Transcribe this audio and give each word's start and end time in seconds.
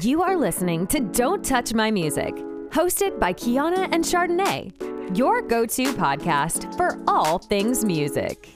You 0.00 0.22
are 0.22 0.36
listening 0.36 0.88
to 0.88 0.98
Don't 0.98 1.44
Touch 1.44 1.72
My 1.72 1.88
Music, 1.88 2.34
hosted 2.70 3.20
by 3.20 3.32
Kiana 3.32 3.88
and 3.92 4.02
Chardonnay, 4.02 5.16
your 5.16 5.40
go 5.40 5.66
to 5.66 5.84
podcast 5.92 6.76
for 6.76 7.00
all 7.06 7.38
things 7.38 7.84
music. 7.84 8.48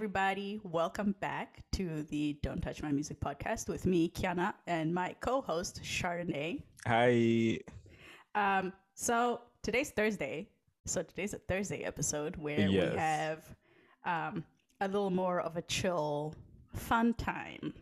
Everybody. 0.00 0.58
Welcome 0.64 1.14
back 1.20 1.62
to 1.72 2.04
the 2.04 2.38
Don't 2.42 2.62
Touch 2.62 2.82
My 2.82 2.90
Music 2.90 3.20
podcast 3.20 3.68
with 3.68 3.84
me, 3.84 4.08
Kiana, 4.08 4.54
and 4.66 4.94
my 4.94 5.14
co 5.20 5.42
host, 5.42 5.82
Chardonnay. 5.82 6.62
Hi. 6.86 7.58
Um, 8.34 8.72
so 8.94 9.42
today's 9.62 9.90
Thursday. 9.90 10.48
So 10.86 11.02
today's 11.02 11.34
a 11.34 11.38
Thursday 11.38 11.84
episode 11.84 12.36
where 12.36 12.60
Yes. 12.60 12.92
we 12.92 12.98
have 12.98 13.44
um, 14.06 14.42
a 14.80 14.88
little 14.88 15.10
more 15.10 15.38
of 15.42 15.58
a 15.58 15.62
chill, 15.62 16.34
fun 16.74 17.12
time. 17.12 17.74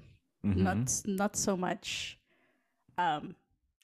Mm-hmm. 0.44 0.64
Not 0.64 1.02
not 1.06 1.36
so 1.36 1.56
much 1.56 2.18
um, 2.98 3.36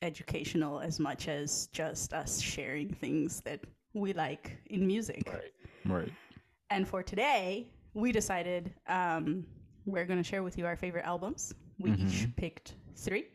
educational 0.03 0.81
as 0.81 0.99
much 0.99 1.29
as 1.29 1.69
just 1.69 2.13
us 2.13 2.41
sharing 2.41 2.89
things 2.89 3.43
that 3.43 3.61
we 3.93 4.13
like 4.13 4.59
in 4.67 4.85
music. 4.89 5.23
Right. 5.33 5.53
Right. 5.87 6.13
And 6.71 6.89
for 6.89 7.05
today, 7.05 7.69
we 7.95 8.13
decided 8.13 8.75
um, 8.89 9.45
we're 9.87 10.05
going 10.05 10.23
to 10.23 10.29
share 10.29 10.43
with 10.43 10.59
you 10.59 10.67
our 10.67 10.77
favorite 10.77 11.05
albums. 11.05 11.55
We 11.79 11.93
each 11.93 12.29
picked 12.37 12.75
three, 12.97 13.27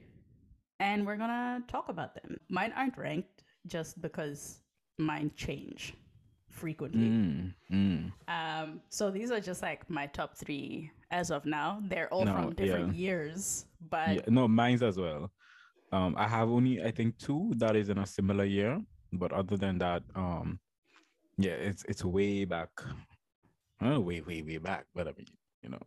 and 0.80 1.06
we're 1.06 1.18
going 1.18 1.30
to 1.30 1.64
talk 1.68 1.90
about 1.90 2.14
them. 2.16 2.38
Mine 2.50 2.74
aren't 2.76 2.98
ranked 2.98 3.44
just 3.68 4.02
because 4.02 4.60
mine 4.98 5.32
change 5.36 5.94
frequently. 6.50 7.08
Mm, 7.08 7.54
mm. 7.72 8.12
Um, 8.28 8.82
so 8.90 9.12
these 9.12 9.32
are 9.32 9.40
just 9.40 9.62
like 9.62 9.90
my 9.90 10.08
top 10.08 10.38
three 10.38 10.92
as 11.12 11.32
of 11.32 11.46
now. 11.46 11.82
They're 11.88 12.12
all 12.14 12.26
No, 12.26 12.34
from 12.34 12.54
different 12.54 12.96
yeah. 12.96 13.00
years, 13.00 13.66
but 13.90 14.16
Yeah, 14.16 14.22
no, 14.28 14.48
mine's 14.48 14.84
as 14.84 14.98
well. 14.98 15.32
Um, 15.92 16.16
I 16.18 16.28
have 16.28 16.50
only 16.50 16.82
I 16.84 16.92
think 16.92 17.18
two 17.18 17.52
that 17.58 17.76
is 17.76 17.90
in 17.90 17.98
a 17.98 18.06
similar 18.06 18.46
year, 18.46 18.80
but 19.14 19.32
other 19.34 19.58
than 19.58 19.78
that, 19.80 20.04
um, 20.16 20.60
yeah, 21.38 21.54
it's 21.54 21.84
it's 21.90 22.04
way 22.06 22.46
back. 22.46 22.70
Oh, 23.82 24.00
way 24.00 24.22
way 24.22 24.42
way 24.42 24.58
back. 24.58 24.86
But 24.94 25.08
I 25.08 25.14
mean, 25.18 25.28
you 25.64 25.70
know. 25.70 25.82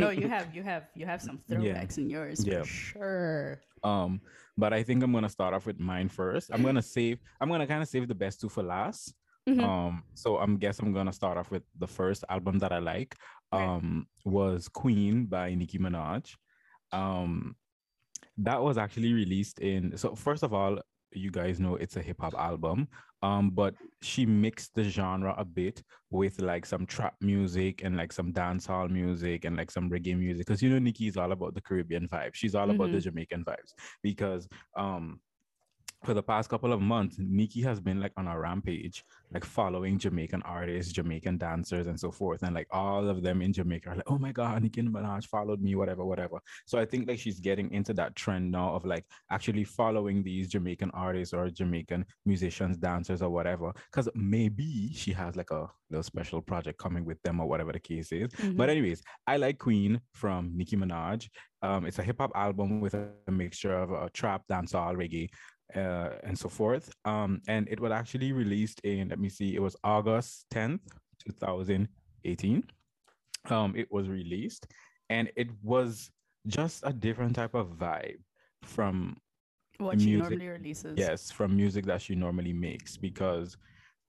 No, 0.00 0.10
you 0.10 0.28
have 0.34 0.54
you 0.54 0.62
have 0.62 0.88
you 0.94 1.06
have 1.06 1.20
some 1.22 1.40
Yeah. 1.46 1.58
throwbacks 1.58 1.98
in 1.98 2.08
yours 2.10 2.44
Yeah. 2.44 2.60
for 2.60 2.66
sure. 2.66 3.60
Um, 3.84 4.20
but 4.56 4.72
I 4.72 4.82
think 4.82 5.02
I'm 5.02 5.12
gonna 5.12 5.28
start 5.28 5.54
off 5.54 5.66
with 5.66 5.78
mine 5.78 6.08
first. 6.08 6.50
I'm 6.52 6.62
gonna 6.62 6.82
save. 6.82 7.20
I'm 7.40 7.48
gonna 7.48 7.66
kind 7.66 7.82
of 7.82 7.88
save 7.88 8.08
the 8.08 8.14
best 8.14 8.40
two 8.40 8.48
for 8.48 8.62
last. 8.62 9.14
Mhm. 9.48 9.62
Um, 9.62 10.02
so 10.14 10.36
I'm 10.38 10.56
guess 10.58 10.78
I'm 10.80 10.92
gonna 10.92 11.12
start 11.12 11.38
off 11.38 11.50
with 11.50 11.62
the 11.78 11.86
first 11.86 12.24
album 12.28 12.58
that 12.58 12.72
I 12.72 12.78
like. 12.78 13.14
Right. 13.52 13.62
Um, 13.64 14.06
was 14.24 14.68
Queen 14.68 15.26
by 15.26 15.54
Nicki 15.54 15.78
Minaj. 15.78 16.34
Um, 16.92 17.56
that 18.38 18.60
was 18.62 18.78
actually 18.78 19.12
released 19.12 19.58
in. 19.60 19.96
So 19.96 20.14
first 20.14 20.42
of 20.42 20.52
all, 20.52 20.78
you 21.12 21.30
guys 21.30 21.60
know 21.60 21.76
it's 21.76 21.96
a 21.96 22.02
hip 22.02 22.20
hop 22.20 22.34
album. 22.34 22.88
Um, 23.22 23.50
but 23.50 23.74
she 24.00 24.26
mixed 24.26 24.74
the 24.74 24.84
genre 24.84 25.34
a 25.36 25.44
bit 25.44 25.82
with 26.10 26.40
like 26.40 26.64
some 26.64 26.86
trap 26.86 27.14
music 27.20 27.82
and 27.82 27.96
like 27.96 28.12
some 28.12 28.32
dancehall 28.32 28.90
music 28.90 29.44
and 29.44 29.56
like 29.56 29.70
some 29.70 29.90
reggae 29.90 30.16
music. 30.16 30.46
Because 30.46 30.62
you 30.62 30.70
know 30.70 30.78
Nicki 30.78 31.08
is 31.08 31.16
all 31.16 31.32
about 31.32 31.54
the 31.54 31.60
Caribbean 31.60 32.06
vibe. 32.08 32.34
She's 32.34 32.54
all 32.54 32.70
about 32.70 32.92
the 32.92 33.00
Jamaican 33.00 33.44
vibes. 33.44 33.74
Because 34.02 34.48
um 34.76 35.20
for 36.04 36.14
the 36.14 36.22
past 36.22 36.48
couple 36.48 36.72
of 36.72 36.80
months, 36.80 37.16
Nicki 37.18 37.60
has 37.62 37.80
been 37.80 38.00
like 38.00 38.12
on 38.16 38.28
a 38.28 38.38
rampage, 38.38 39.04
like 39.32 39.44
following 39.44 39.98
Jamaican 39.98 40.42
artists, 40.42 40.92
Jamaican 40.92 41.38
dancers, 41.38 41.88
and 41.88 41.98
so 41.98 42.12
forth. 42.12 42.42
And 42.42 42.54
like 42.54 42.68
all 42.70 43.08
of 43.08 43.22
them 43.22 43.42
in 43.42 43.52
Jamaica 43.52 43.90
are 43.90 43.96
like, 43.96 44.10
oh 44.10 44.18
my 44.18 44.30
God, 44.30 44.62
Nicki 44.62 44.82
Minaj 44.82 45.26
followed 45.26 45.60
me, 45.60 45.74
whatever, 45.74 46.04
whatever. 46.04 46.38
So 46.66 46.78
I 46.78 46.84
think 46.84 47.08
like 47.08 47.18
she's 47.18 47.40
getting 47.40 47.72
into 47.72 47.92
that 47.94 48.14
trend 48.14 48.52
now 48.52 48.74
of 48.74 48.84
like 48.84 49.04
actually 49.30 49.64
following 49.64 50.22
these 50.22 50.48
Jamaican 50.48 50.92
artists 50.94 51.34
or 51.34 51.50
Jamaican 51.50 52.04
musicians, 52.24 52.76
dancers, 52.76 53.20
or 53.20 53.30
whatever. 53.30 53.72
Because 53.90 54.08
maybe 54.14 54.92
she 54.94 55.12
has 55.12 55.34
like 55.34 55.50
a 55.50 55.68
little 55.90 56.02
special 56.04 56.40
project 56.40 56.78
coming 56.78 57.04
with 57.04 57.20
them 57.22 57.40
or 57.40 57.48
whatever 57.48 57.72
the 57.72 57.80
case 57.80 58.12
is. 58.12 58.30
But 58.54 58.70
anyways, 58.70 59.02
I 59.26 59.36
like 59.36 59.58
Queen 59.58 60.00
from 60.12 60.52
Nicki 60.54 60.76
Minaj. 60.76 61.28
Um, 61.60 61.86
it's 61.86 61.98
a 61.98 62.04
hip 62.04 62.18
hop 62.20 62.30
album 62.36 62.80
with 62.80 62.94
a, 62.94 63.08
a 63.26 63.32
mixture 63.32 63.74
of 63.74 63.92
uh, 63.92 64.08
trap, 64.12 64.42
dancehall, 64.48 64.94
reggae, 64.96 65.28
uh, 65.76 66.10
and 66.24 66.38
so 66.38 66.48
forth. 66.48 66.90
Um, 67.04 67.40
and 67.48 67.68
it 67.68 67.80
was 67.80 67.92
actually 67.92 68.32
released 68.32 68.80
in, 68.84 69.08
let 69.08 69.18
me 69.18 69.28
see, 69.28 69.54
it 69.54 69.60
was 69.62 69.76
August 69.84 70.46
10th, 70.50 70.80
2018. 71.26 72.62
Um, 73.50 73.74
it 73.76 73.88
was 73.90 74.08
released 74.08 74.66
and 75.10 75.30
it 75.36 75.48
was 75.62 76.10
just 76.46 76.82
a 76.84 76.92
different 76.92 77.34
type 77.36 77.54
of 77.54 77.68
vibe 77.78 78.18
from 78.62 79.16
What 79.78 80.00
she 80.00 80.06
music- 80.06 80.30
normally 80.30 80.48
releases. 80.48 80.98
yes 80.98 81.30
from 81.30 81.56
music 81.56 81.86
that 81.86 82.02
she 82.02 82.14
normally 82.14 82.52
makes 82.52 82.96
because 82.96 83.56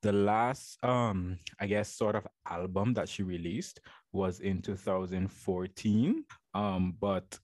the 0.02 0.12
last 0.12 0.78
um 0.84 1.38
i 1.60 1.68
guess 1.68 1.94
sort 1.94 2.16
of 2.16 2.26
album 2.50 2.94
that 2.94 3.08
she 3.08 3.22
released 3.24 3.80
was 4.14 4.40
in 4.40 4.62
2014 4.62 6.24
um 6.54 6.96
but 7.00 7.38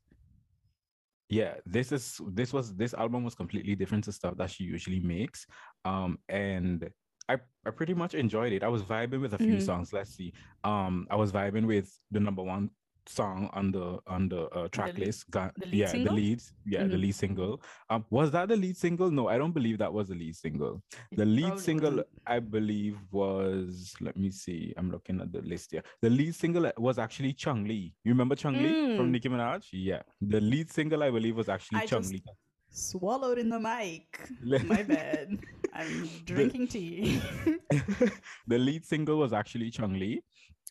yeah 1.30 1.56
this 1.66 1.92
is 1.92 2.20
this 2.34 2.54
was 2.54 2.76
this 2.76 2.94
album 2.94 3.24
was 3.24 3.36
completely 3.36 3.76
different 3.76 4.04
to 4.04 4.12
stuff 4.12 4.38
that 4.38 4.52
she 4.52 4.64
usually 4.64 5.00
makes 5.00 5.46
um 5.86 6.20
and 6.30 6.90
I, 7.28 7.38
I 7.66 7.72
pretty 7.72 7.96
much 7.96 8.14
enjoyed 8.14 8.54
it. 8.54 8.62
I 8.62 8.68
was 8.68 8.84
vibing 8.84 9.20
with 9.20 9.34
a 9.34 9.40
few 9.40 9.56
Mhm. 9.56 9.62
songs. 9.66 9.92
Let's 9.92 10.12
see. 10.16 10.32
Um, 10.64 11.08
I 11.10 11.16
was 11.16 11.32
vibing 11.32 11.66
with 11.66 11.92
the 12.12 12.20
number 12.20 12.44
one 12.44 12.70
song 13.08 13.50
on 13.54 13.72
the 13.72 14.00
on 14.08 14.28
the 14.30 14.44
uh, 14.50 14.68
track 14.70 14.98
lead- 14.98 15.08
list. 15.08 15.32
The 15.32 15.52
yeah, 15.72 15.88
single? 15.88 16.16
the 16.16 16.22
lead. 16.22 16.42
Yeah, 16.66 16.84
the 16.86 16.96
Mhm. 16.96 17.02
lead 17.02 17.16
single. 17.16 17.62
Um, 17.90 18.06
was 18.10 18.32
that 18.32 18.48
the 18.50 18.56
lead 18.56 18.78
single? 18.78 19.12
No, 19.12 19.28
I 19.28 19.38
don't 19.38 19.52
believe 19.54 19.78
that 19.80 19.92
was 19.94 20.08
the 20.10 20.16
lead 20.16 20.36
single. 20.36 20.82
The 21.12 21.26
lead 21.26 21.60
single, 21.60 21.92
wasn't. 21.92 22.08
I 22.26 22.40
believe, 22.40 22.98
was 23.12 23.94
let 24.02 24.16
me 24.18 24.32
see. 24.32 24.74
I'm 24.78 24.90
looking 24.92 25.22
at 25.22 25.32
the 25.32 25.42
list 25.42 25.72
here. 25.72 25.84
The 26.02 26.10
lead 26.10 26.34
single 26.36 26.72
was 26.78 26.98
actually 27.00 27.34
Chun-Li. 27.34 27.94
You 28.04 28.12
remember 28.12 28.36
Chun-Li 28.36 28.98
from 28.98 29.08
Mm. 29.08 29.12
Nicki 29.12 29.30
Minaj? 29.30 29.68
Yeah. 29.72 30.02
The 30.22 30.42
lead 30.42 30.72
single, 30.72 31.04
I 31.04 31.12
believe, 31.12 31.36
was 31.36 31.50
actually 31.50 31.80
I 31.82 31.86
Chung 31.86 32.02
just- 32.02 32.14
Lee. 32.14 32.24
Swallowed 32.70 33.38
in 33.38 33.48
the 33.50 33.60
mic. 33.60 34.20
My 34.44 34.84
bad. 34.96 35.40
I'm 35.74 36.10
drinking 36.26 36.68
tea. 36.68 37.22
the 38.48 38.58
lead 38.58 38.84
single 38.86 39.18
was 39.18 39.32
actually 39.34 39.70
Chun-Li. 39.72 40.22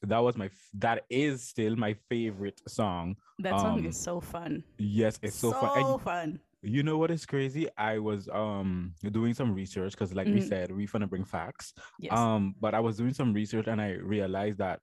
That 0.09 0.19
was 0.19 0.37
my. 0.37 0.47
f- 0.47 0.70
That 0.75 1.04
is 1.10 1.42
still 1.42 1.76
my 1.76 1.94
favorite 2.09 2.60
song. 2.69 3.16
that 3.38 3.59
song 3.60 3.78
Um, 3.81 3.87
is 3.87 3.97
so 3.98 4.20
fun. 4.20 4.62
Yes, 4.78 5.19
it's 5.22 5.37
so, 5.37 5.53
fun. 5.53 5.70
And 5.76 5.87
So 5.87 5.98
fun. 5.98 6.41
you 6.62 6.82
know 6.82 6.97
what 6.98 7.10
is 7.10 7.26
crazy? 7.26 7.69
I 7.76 7.98
was 7.98 8.28
um 8.28 8.94
doing 9.10 9.34
some 9.34 9.54
research 9.54 9.93
because, 9.93 10.14
like 10.14 10.26
we 10.28 10.41
Mhm. 10.41 10.48
said, 10.48 10.70
we 10.72 10.87
gonna 10.87 11.06
bring 11.06 11.25
facts. 11.25 11.75
Yes. 11.98 12.16
Um, 12.19 12.54
but 12.60 12.75
I 12.75 12.81
was 12.81 12.97
doing 12.97 13.12
some 13.14 13.32
research 13.32 13.66
and 13.66 13.81
I 13.81 13.91
realized 14.14 14.59
that, 14.59 14.81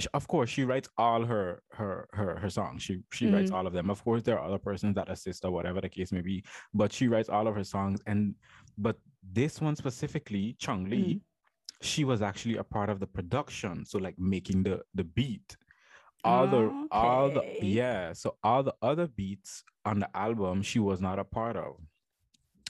sh- 0.00 0.06
of 0.14 0.26
course, 0.26 0.50
she 0.50 0.64
writes 0.64 0.88
all 0.98 1.24
her 1.24 1.62
her 1.78 2.08
her 2.12 2.36
her 2.42 2.50
songs. 2.50 2.82
She 2.82 2.94
she 3.12 3.26
writes 3.32 3.50
Mhm. 3.50 3.54
all 3.56 3.66
of 3.66 3.72
them. 3.72 3.90
Of 3.90 4.02
course, 4.02 4.22
there 4.22 4.38
are 4.38 4.46
other 4.48 4.58
persons 4.70 4.94
that 4.96 5.08
assist 5.10 5.44
or 5.44 5.50
whatever 5.52 5.80
the 5.80 5.88
case 5.88 6.10
may 6.12 6.22
be, 6.22 6.44
but 6.72 6.92
she 6.92 7.06
writes 7.08 7.28
all 7.28 7.46
of 7.48 7.54
her 7.54 7.64
songs. 7.64 8.00
And 8.06 8.34
but 8.78 8.96
this 9.22 9.60
one 9.60 9.76
specifically, 9.76 10.56
Chun-Li, 10.58 11.20
she 11.84 12.04
was 12.04 12.22
actually 12.22 12.56
a 12.56 12.64
part 12.64 12.90
of 12.90 13.00
the 13.00 13.06
production, 13.06 13.84
so 13.84 13.98
like 13.98 14.18
making 14.18 14.62
the 14.64 14.82
the 14.94 15.04
beat. 15.04 15.56
All 16.24 16.46
the 16.48 16.72
all 16.90 17.30
the 17.30 17.44
yeah, 17.60 18.12
so 18.14 18.36
all 18.42 18.62
the 18.62 18.74
other 18.82 19.06
beats 19.06 19.62
on 19.84 19.98
the 20.00 20.16
album, 20.16 20.62
she 20.62 20.78
was 20.78 21.00
not 21.00 21.18
a 21.18 21.24
part 21.24 21.56
of 21.56 21.76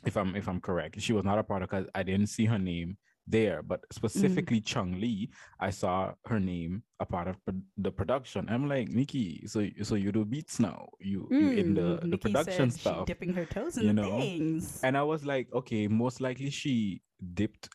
if 0.07 0.17
I'm 0.17 0.35
if 0.37 0.49
I'm 0.49 0.61
correct. 0.61 1.01
She 1.01 1.13
was 1.13 1.25
not 1.25 1.39
a 1.39 1.45
part 1.45 1.63
of 1.63 1.71
because 1.71 1.87
I 1.95 2.03
didn't 2.03 2.29
see 2.29 2.47
her 2.47 2.59
name 2.59 2.99
there, 3.27 3.63
but 3.63 3.81
specifically 3.91 4.61
Chun-Li, 4.61 5.31
I 5.61 5.71
saw 5.71 6.13
her 6.27 6.41
name 6.41 6.83
a 7.01 7.07
part 7.07 7.29
of 7.29 7.37
the 7.79 7.91
production. 7.91 8.47
I'm 8.51 8.69
like 8.69 8.89
Nicki, 8.89 9.47
so 9.47 9.67
so 9.83 9.95
you 9.95 10.13
do 10.13 10.25
beats 10.25 10.59
now, 10.61 10.89
you 11.01 11.31
you 11.39 11.51
in 11.51 11.75
the 11.75 12.01
Mm, 12.03 12.11
the 12.11 12.19
production 12.19 12.71
stuff, 12.71 13.07
dipping 13.07 13.33
her 13.35 13.47
toes 13.47 13.77
in 13.79 13.87
you 13.87 13.93
know? 13.93 14.17
things. 14.17 14.81
and 14.83 14.97
I 14.97 15.03
was 15.03 15.25
like, 15.25 15.49
okay, 15.55 15.89
most 15.89 16.21
likely 16.21 16.51
she 16.51 17.03
dipped 17.35 17.69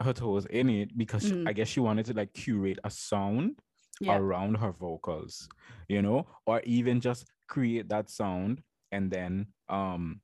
her 0.00 0.12
toes 0.12 0.46
in 0.46 0.68
it 0.70 0.96
because 0.96 1.22
she- 1.22 1.32
Mm. 1.32 1.48
I 1.48 1.52
guess 1.52 1.68
she 1.68 1.80
wanted 1.80 2.06
to 2.06 2.14
like 2.14 2.32
curate 2.32 2.78
a 2.84 2.90
sound 2.90 3.60
Yeah. 4.00 4.16
around 4.16 4.56
her 4.56 4.72
vocals, 4.72 5.48
you 5.88 6.02
know, 6.02 6.26
or 6.46 6.60
even 6.64 7.00
just 7.00 7.30
create 7.46 7.88
that 7.90 8.08
sound 8.10 8.62
and 8.90 9.10
then 9.10 9.46
um 9.68 10.20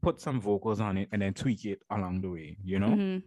put 0.00 0.20
some 0.20 0.40
vocals 0.40 0.80
on 0.80 0.96
it 0.98 1.08
and 1.12 1.20
then 1.22 1.34
tweak 1.34 1.64
it 1.64 1.82
along 1.90 2.20
the 2.20 2.30
way, 2.30 2.56
you 2.62 2.78
know. 2.78 2.90
Mhm. 2.90 3.22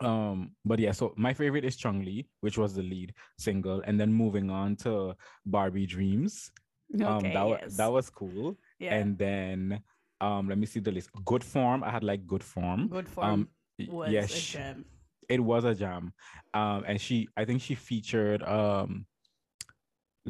Um, 0.00 0.54
but 0.64 0.78
yeah, 0.78 0.92
so 0.92 1.12
my 1.16 1.32
favorite 1.34 1.64
is 1.64 1.76
Chun-Li, 1.76 2.28
which 2.40 2.56
was 2.58 2.74
the 2.74 2.82
lead 2.82 3.14
single, 3.38 3.80
and 3.80 3.98
then 3.98 4.12
moving 4.12 4.48
on 4.50 4.76
to 4.76 5.16
Barbie 5.46 5.86
Dreams. 5.86 6.52
Um, 6.94 7.02
Okay, 7.18 7.32
that 7.32 7.42
wa- 7.46 7.58
yes. 7.62 7.76
that 7.76 7.90
was 7.92 8.10
cool. 8.10 8.56
yeah. 8.78 8.94
And 8.96 9.18
then 9.18 9.82
um, 10.20 10.48
let 10.48 10.58
me 10.58 10.66
see 10.66 10.80
the 10.80 10.90
list. 10.92 11.10
Good 11.24 11.44
form. 11.44 11.82
I 11.84 11.90
had 11.90 12.02
like 12.04 12.26
good 12.26 12.42
form. 12.42 12.88
Good 12.88 13.08
form 13.08 13.26
Um, 13.30 13.48
was 13.86 14.10
yeah, 14.10 14.22
a 14.24 14.26
gem. 14.26 14.84
it 15.28 15.40
was 15.40 15.64
a 15.64 15.74
jam. 15.74 16.12
Um, 16.54 16.84
and 16.86 17.00
she, 17.00 17.28
I 17.36 17.44
think 17.44 17.62
she 17.62 17.74
featured. 17.74 18.42
Um, 18.42 19.06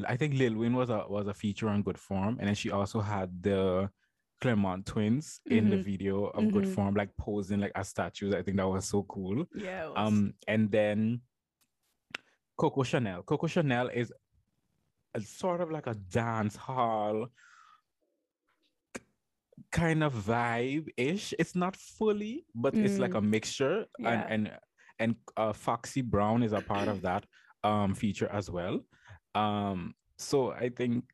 I 0.06 0.16
think 0.16 0.34
Lil 0.34 0.54
Wayne 0.56 0.74
was 0.74 0.90
a 0.90 1.04
was 1.08 1.26
a 1.26 1.34
feature 1.34 1.68
on 1.68 1.82
Good 1.82 1.98
Form, 1.98 2.36
and 2.38 2.46
then 2.48 2.54
she 2.54 2.70
also 2.70 3.00
had 3.00 3.42
the 3.42 3.88
Clermont 4.40 4.86
twins 4.86 5.40
in 5.46 5.70
the 5.70 5.76
Mhm. 5.76 5.84
video 5.84 6.24
of 6.26 6.52
Good 6.52 6.64
Mhm. 6.64 6.74
Form, 6.74 6.94
like 6.94 7.16
posing 7.16 7.60
like 7.60 7.72
as 7.74 7.88
statues. 7.88 8.34
I 8.34 8.42
think 8.42 8.56
that 8.58 8.68
was 8.68 8.84
so 8.86 9.02
cool. 9.04 9.46
Yeah. 9.56 9.90
Um, 9.96 10.34
and 10.46 10.70
then 10.70 11.22
Coco 12.56 12.82
Chanel. 12.84 13.22
Coco 13.22 13.46
Chanel 13.48 13.88
is 13.88 14.12
a 15.14 15.20
sort 15.20 15.60
of 15.60 15.70
like 15.70 15.86
a 15.88 15.94
dance 15.94 16.54
hall 16.54 17.26
kind 19.72 20.02
of 20.02 20.14
vibe 20.14 20.88
ish. 20.96 21.34
It's 21.38 21.54
not 21.54 21.76
fully, 21.76 22.44
but 22.54 22.74
it's 22.74 22.98
like 22.98 23.12
Mm. 23.12 23.18
a 23.18 23.22
mixture. 23.22 23.86
Yeah. 23.98 24.10
And 24.10 24.46
and 24.48 24.58
and 25.00 25.14
uh, 25.36 25.52
Foxy 25.52 26.02
Brown 26.02 26.42
is 26.42 26.52
a 26.52 26.60
part 26.60 26.88
of 26.88 27.02
that 27.02 27.24
um 27.64 27.94
feature 27.94 28.28
as 28.32 28.50
well. 28.50 28.80
Um, 29.34 29.94
so 30.16 30.50
I 30.52 30.68
think 30.70 31.04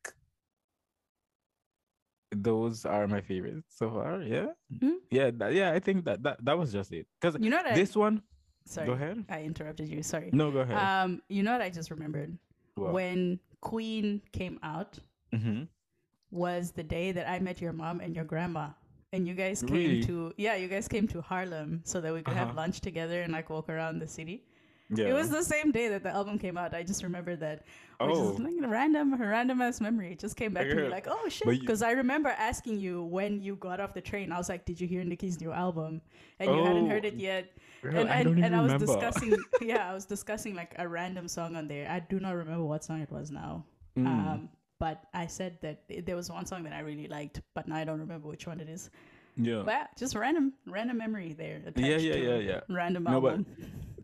those 2.31 2.85
are 2.85 3.07
my 3.07 3.21
favorites 3.21 3.75
so 3.77 3.89
far. 3.91 4.21
Yeah, 4.21 4.47
Mm. 4.81 4.97
yeah, 5.11 5.31
that, 5.37 5.53
yeah. 5.53 5.71
I 5.71 5.79
think 5.79 6.05
that 6.05 6.23
that 6.23 6.43
that 6.43 6.57
was 6.57 6.71
just 6.71 6.91
it. 6.91 7.07
Because 7.21 7.37
you 7.39 7.49
know 7.49 7.57
what? 7.57 7.67
I, 7.67 7.75
this 7.75 7.95
one, 7.95 8.21
sorry, 8.65 8.87
go 8.87 8.93
ahead. 8.93 9.23
I 9.29 9.43
interrupted 9.43 9.87
you. 9.87 10.03
Sorry. 10.03 10.29
No, 10.33 10.51
go 10.51 10.59
ahead. 10.59 10.77
Um, 10.77 11.21
you 11.29 11.43
know 11.43 11.51
what 11.53 11.61
I 11.61 11.69
just 11.69 11.91
remembered? 11.91 12.37
What? 12.75 12.93
When 12.93 13.39
Queen 13.61 14.21
came 14.33 14.59
out 14.63 14.99
Mhm. 15.33 15.67
Was 16.31 16.71
the 16.71 16.83
day 16.83 17.11
that 17.11 17.29
I 17.29 17.39
met 17.39 17.61
your 17.61 17.73
mom 17.73 17.99
and 17.99 18.15
your 18.15 18.25
grandma. 18.25 18.69
And 19.13 19.27
you 19.27 19.33
guys 19.33 19.61
came 19.61 19.71
Really? 19.77 20.03
to 20.03 20.33
yeah, 20.37 20.55
you 20.55 20.67
guys 20.67 20.87
came 20.87 21.07
to 21.09 21.21
Harlem 21.21 21.81
so 21.85 22.01
that 22.01 22.13
we 22.13 22.21
could 22.21 22.33
have 22.35 22.49
Uh-huh. 22.49 22.57
lunch 22.57 22.81
together 22.81 23.21
and 23.21 23.31
like 23.31 23.49
walk 23.49 23.69
around 23.69 23.99
the 23.99 24.07
city. 24.07 24.43
Yeah. 24.89 25.05
It 25.07 25.13
was 25.13 25.29
the 25.31 25.41
same 25.43 25.71
day 25.71 25.87
that 25.89 26.03
the 26.03 26.09
album 26.09 26.37
came 26.37 26.57
out. 26.57 26.75
I 26.75 26.83
just 26.83 27.01
remember 27.01 27.35
that. 27.37 27.63
Which 27.99 28.09
Oh. 28.17 28.33
is 28.33 28.39
like 28.39 28.53
a 28.61 28.67
random, 28.67 29.15
random 29.19 29.61
ass 29.61 29.79
memory. 29.81 30.11
It 30.11 30.19
just 30.19 30.35
came 30.35 30.53
back 30.53 30.67
to 30.67 30.75
me 30.75 30.89
like, 30.89 31.07
oh 31.09 31.27
shit. 31.29 31.47
Because 31.47 31.81
I 31.81 31.91
remember 31.91 32.29
asking 32.29 32.77
you 32.79 33.03
when 33.03 33.41
you 33.41 33.55
got 33.55 33.79
off 33.79 33.93
the 33.93 34.01
train. 34.01 34.31
I 34.31 34.37
was 34.37 34.49
like, 34.49 34.65
did 34.65 34.79
you 34.81 34.87
hear 34.87 35.03
Nicki's 35.03 35.39
new 35.41 35.51
album? 35.51 36.01
And 36.39 36.51
you 36.53 36.63
hadn't 36.63 36.89
heard 36.89 37.05
Oh, 37.05 37.07
it 37.07 37.15
yet. 37.15 37.45
Girl, 37.81 37.95
and 37.97 38.09
I 38.09 38.21
don't 38.23 38.43
and 38.43 38.55
I 38.55 38.61
was 38.61 38.73
discussing, 38.73 39.35
yeah, 39.61 39.89
I 39.89 39.93
was 39.93 40.05
discussing 40.05 40.53
like 40.55 40.75
a 40.77 40.87
random 40.87 41.27
song 41.29 41.55
on 41.55 41.67
there. 41.67 41.89
I 41.89 41.99
do 42.01 42.19
not 42.19 42.35
remember 42.35 42.65
what 42.65 42.83
song 42.83 43.01
it 43.01 43.11
was 43.11 43.31
now. 43.31 43.63
Mm. 43.97 44.05
Um, 44.07 44.49
but 44.79 45.03
I 45.13 45.27
said 45.27 45.57
that 45.61 45.83
there 46.05 46.15
was 46.15 46.29
one 46.29 46.45
song 46.45 46.63
that 46.63 46.73
I 46.73 46.79
really 46.79 47.07
liked, 47.07 47.41
but 47.53 47.67
now 47.67 47.75
I 47.77 47.83
don't 47.85 47.99
remember 47.99 48.27
which 48.27 48.47
one 48.47 48.59
it 48.59 48.69
is. 48.69 48.89
yeah. 49.35 49.63
But 49.65 49.89
just 49.97 50.15
random, 50.15 50.53
random 50.65 50.97
memory 50.97 51.33
there. 51.33 51.61
Yeah, 51.75 51.97
yeah, 51.97 52.15
yeah, 52.15 52.37
yeah. 52.37 52.59
Random 52.69 53.03
No, 53.03 53.21
but 53.21 53.39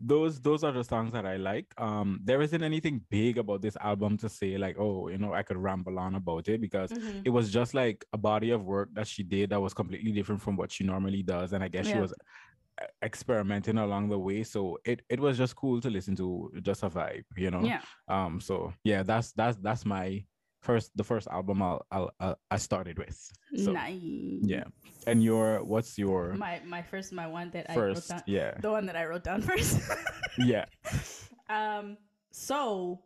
those 0.04 0.40
those 0.40 0.64
are 0.64 0.72
the 0.72 0.82
songs 0.84 1.12
that 1.12 1.24
I 1.24 1.36
like. 1.36 1.66
Um, 1.78 2.20
there 2.24 2.42
isn't 2.42 2.62
anything 2.62 3.00
big 3.08 3.38
about 3.38 3.62
this 3.62 3.76
album 3.80 4.16
to 4.18 4.28
say 4.28 4.58
like, 4.58 4.76
oh, 4.78 5.08
you 5.08 5.18
know, 5.18 5.32
I 5.32 5.42
could 5.42 5.56
ramble 5.56 5.98
on 5.98 6.14
about 6.16 6.48
it 6.48 6.60
because 6.60 6.90
Mhm. 6.90 7.22
it 7.24 7.30
was 7.30 7.52
just 7.52 7.72
like 7.74 8.04
a 8.12 8.18
body 8.18 8.50
of 8.50 8.64
work 8.64 8.88
that 8.94 9.06
she 9.06 9.22
did 9.22 9.50
that 9.50 9.60
was 9.60 9.74
completely 9.74 10.10
different 10.12 10.40
from 10.42 10.56
what 10.56 10.72
she 10.72 10.84
normally 10.84 11.22
does, 11.22 11.52
and 11.52 11.62
I 11.62 11.68
guess 11.68 11.86
she 11.86 11.98
was 11.98 12.12
uh, 12.82 12.86
experimenting 13.02 13.78
along 13.78 14.08
the 14.08 14.18
way. 14.18 14.42
So 14.42 14.78
it 14.84 15.02
it 15.08 15.20
was 15.20 15.38
just 15.38 15.54
cool 15.56 15.80
to 15.80 15.88
listen 15.90 16.16
to, 16.16 16.50
just 16.62 16.82
a 16.82 16.90
vibe, 16.90 17.24
you 17.36 17.50
know. 17.50 17.62
Yeah. 17.62 17.82
Um. 18.08 18.40
So 18.40 18.72
yeah, 18.84 19.02
that's 19.04 19.32
that's 19.32 19.56
that's 19.58 19.84
my 19.86 20.24
first 20.62 20.96
the 20.96 21.04
first 21.04 21.26
album 21.28 21.60
I'll, 21.60 21.84
I'll, 21.90 22.10
I'll 22.20 22.38
I 22.50 22.56
started 22.56 22.96
with. 22.98 23.18
So 23.56 23.72
nice. 23.72 23.98
yeah. 24.42 24.64
And 25.06 25.22
your 25.22 25.62
what's 25.64 25.98
your 25.98 26.32
My 26.34 26.60
my 26.64 26.82
first 26.82 27.12
my 27.12 27.26
one 27.26 27.50
that 27.50 27.66
I 27.70 27.76
wrote 27.76 27.96
first? 27.96 28.08
down 28.08 28.22
Yeah. 28.26 28.54
the 28.60 28.70
one 28.70 28.86
that 28.86 28.96
I 28.96 29.04
wrote 29.06 29.24
down 29.24 29.42
first. 29.50 29.80
Yeah. 30.38 30.64
um 31.50 31.96
so 32.30 33.02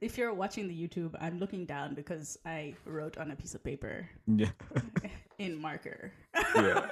if 0.00 0.18
you're 0.18 0.34
watching 0.34 0.66
the 0.68 0.74
YouTube, 0.74 1.14
I'm 1.20 1.38
looking 1.38 1.64
down 1.64 1.94
because 1.94 2.36
I 2.44 2.74
wrote 2.84 3.16
on 3.16 3.30
a 3.30 3.36
piece 3.36 3.54
of 3.54 3.62
paper 3.62 4.08
Yeah. 4.26 4.50
in 5.38 5.60
marker. 5.60 6.10
Yeah. 6.56 6.88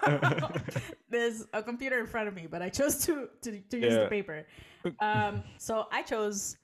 There's 1.10 1.44
a 1.52 1.62
computer 1.62 1.98
in 2.00 2.06
front 2.06 2.28
of 2.28 2.34
me, 2.34 2.46
but 2.48 2.62
I 2.62 2.68
chose 2.68 3.04
to 3.06 3.28
to, 3.42 3.60
to 3.70 3.76
use 3.78 3.94
the 3.94 4.06
paper. 4.08 4.46
Um 5.00 5.42
so 5.58 5.86
I 5.90 6.02
chose 6.02 6.56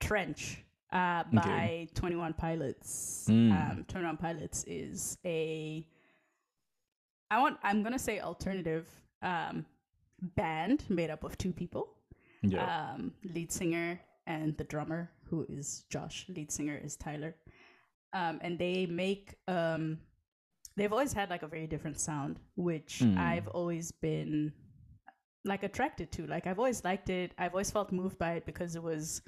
Trench 0.00 0.64
uh, 0.92 1.24
by 1.32 1.40
Okay. 1.40 1.88
21 1.94 2.34
Pilots. 2.34 3.26
Mm. 3.28 3.52
Um, 3.70 3.84
21 3.88 4.16
Pilots 4.16 4.64
is 4.66 5.18
a 5.24 5.86
I 7.30 7.40
want 7.40 7.58
I'm 7.62 7.82
gonna 7.82 7.98
say 7.98 8.18
alternative 8.20 8.86
um, 9.22 9.64
band 10.36 10.84
made 10.88 11.10
up 11.10 11.22
of 11.24 11.38
two 11.38 11.52
people, 11.52 11.94
yeah. 12.42 12.92
um, 12.94 13.12
lead 13.22 13.52
singer 13.52 14.00
and 14.26 14.56
the 14.56 14.64
drummer 14.64 15.10
who 15.28 15.46
is 15.48 15.84
Josh. 15.90 16.26
Lead 16.28 16.50
singer 16.50 16.76
is 16.82 16.96
Tyler, 16.96 17.36
um, 18.12 18.40
and 18.42 18.58
they 18.58 18.84
make 18.86 19.36
um, 19.46 19.98
they've 20.76 20.92
always 20.92 21.12
had 21.12 21.30
like 21.30 21.44
a 21.44 21.48
very 21.48 21.68
different 21.68 22.00
sound, 22.00 22.40
which 22.56 22.98
Hmm. 22.98 23.16
I've 23.16 23.46
always 23.48 23.92
been 23.92 24.52
like 25.44 25.62
attracted 25.62 26.10
to. 26.12 26.26
Like 26.26 26.48
I've 26.48 26.58
always 26.58 26.82
liked 26.84 27.10
it. 27.10 27.32
I've 27.38 27.52
always 27.52 27.70
felt 27.70 27.92
moved 27.92 28.18
by 28.18 28.32
it 28.32 28.44
because 28.44 28.74
it 28.74 28.82
was 28.82 29.22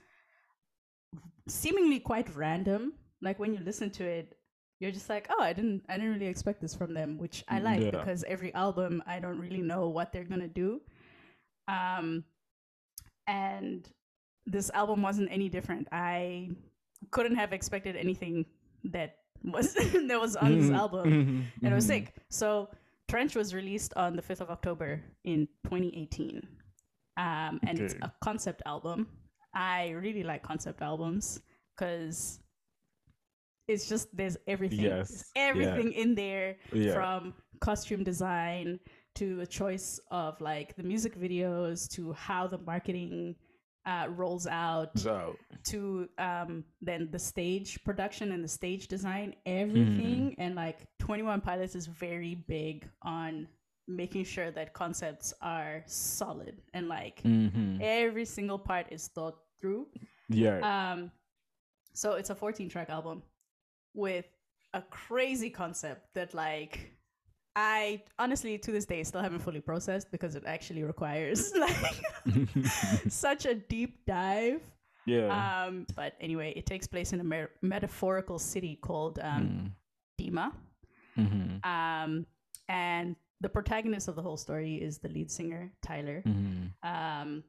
seemingly 1.48 2.00
quite 2.00 2.34
random. 2.34 2.94
Like 3.20 3.38
when 3.38 3.54
you 3.54 3.60
listen 3.60 3.90
to 3.90 4.04
it, 4.04 4.36
you're 4.80 4.90
just 4.90 5.08
like, 5.08 5.28
oh, 5.30 5.40
I 5.40 5.52
didn't, 5.52 5.84
I 5.88 5.94
didn't 5.96 6.12
really 6.12 6.26
expect 6.26 6.60
this 6.60 6.74
from 6.74 6.92
them, 6.94 7.18
which 7.18 7.44
I 7.48 7.60
like 7.60 7.80
Yeah. 7.80 7.90
because 7.90 8.24
every 8.24 8.52
album 8.54 9.02
I 9.06 9.20
don't 9.20 9.38
really 9.38 9.62
know 9.62 9.88
what 9.88 10.12
they're 10.12 10.24
gonna 10.24 10.48
do. 10.48 10.80
Um, 11.68 12.24
and 13.26 13.88
this 14.46 14.70
album 14.70 15.02
wasn't 15.02 15.30
any 15.30 15.48
different. 15.48 15.86
I 15.92 16.50
couldn't 17.10 17.36
have 17.36 17.52
expected 17.52 17.96
anything 17.96 18.46
that 18.84 19.18
was 19.44 19.74
that 20.08 20.20
was 20.20 20.36
on 20.36 20.58
this 20.58 20.70
Mhm, 20.70 20.76
album 20.76 21.10
mhm, 21.10 21.44
and 21.62 21.72
it 21.72 21.74
was 21.74 21.84
mhm. 21.84 21.88
sick. 21.88 22.14
So 22.30 22.70
Trench 23.08 23.36
was 23.36 23.54
released 23.54 23.94
on 23.94 24.16
the 24.16 24.22
5th 24.22 24.40
of 24.40 24.50
October 24.50 25.00
in 25.24 25.46
2018. 25.64 26.42
Um, 27.18 27.60
and 27.66 27.78
it's 27.78 27.94
a 28.02 28.10
concept 28.22 28.62
album. 28.66 29.06
I 29.54 29.90
really 29.90 30.22
like 30.22 30.42
concept 30.42 30.82
albums 30.82 31.40
because 31.76 32.40
it's 33.68 33.88
just 33.88 34.14
there's 34.16 34.36
everything. 34.46 34.80
Yes, 34.80 35.30
There's 35.34 35.56
yeah. 35.56 35.66
everything 35.66 35.92
in 35.92 36.14
there 36.14 36.56
Yeah. 36.72 36.94
from 36.94 37.34
costume 37.60 38.02
design 38.04 38.80
to 39.14 39.36
the 39.36 39.46
choice 39.46 40.00
of 40.10 40.40
like 40.40 40.74
the 40.76 40.82
music 40.82 41.18
videos 41.18 41.88
to 41.90 42.12
how 42.12 42.46
the 42.46 42.58
marketing 42.58 43.36
uh, 43.84 44.06
rolls 44.10 44.46
out 44.46 44.96
So 44.98 45.36
to 45.64 46.08
um 46.18 46.64
then 46.80 47.08
the 47.10 47.18
stage 47.18 47.82
production 47.84 48.30
and 48.32 48.42
the 48.42 48.48
stage 48.48 48.86
design 48.88 49.34
everything 49.44 50.34
and 50.38 50.54
like 50.54 50.86
21 51.00 51.40
pilots 51.40 51.74
is 51.74 51.86
very 51.86 52.36
big 52.46 52.88
on 53.02 53.48
making 53.88 54.24
sure 54.24 54.50
that 54.52 54.72
concepts 54.72 55.34
are 55.42 55.82
solid 55.86 56.62
and 56.74 56.88
like 56.88 57.22
mhm. 57.24 57.78
every 57.80 58.24
single 58.24 58.58
part 58.58 58.86
is 58.92 59.08
thought 59.08 59.38
through 59.62 59.86
yeah. 60.28 60.58
um 60.92 61.10
so 61.94 62.12
it's 62.14 62.28
a 62.30 62.34
14 62.34 62.68
track 62.68 62.90
album 62.90 63.22
with 63.94 64.26
a 64.74 64.82
crazy 64.90 65.48
concept 65.50 66.12
that 66.14 66.34
like 66.34 66.92
I 67.54 68.02
honestly 68.18 68.58
to 68.58 68.72
this 68.72 68.86
day 68.86 69.04
still 69.04 69.20
haven't 69.22 69.40
fully 69.40 69.60
processed 69.60 70.10
because 70.10 70.34
it 70.36 70.44
actually 70.46 70.82
requires 70.84 71.52
like 71.66 72.02
such 73.08 73.46
a 73.46 73.54
deep 73.54 74.04
dive 74.06 74.60
yeah. 75.06 75.64
um, 75.66 75.86
but 75.96 76.14
anyway, 76.20 76.52
it 76.54 76.64
takes 76.64 76.86
place 76.86 77.12
in 77.12 77.20
a 77.20 77.24
mer- 77.24 77.50
metaphorical 77.60 78.38
city 78.38 78.76
called 78.76 79.18
um, 79.20 79.74
Dema. 80.20 80.52
Mhm, 81.18 81.58
Um, 81.66 82.26
and 82.68 83.16
the 83.40 83.48
protagonist 83.48 84.06
of 84.08 84.14
the 84.14 84.22
whole 84.22 84.36
story 84.36 84.76
is 84.76 84.98
the 84.98 85.08
lead 85.08 85.28
singer, 85.28 85.72
Tyler. 85.82 86.22
mhm. 86.24 86.70
Um, 86.84 87.42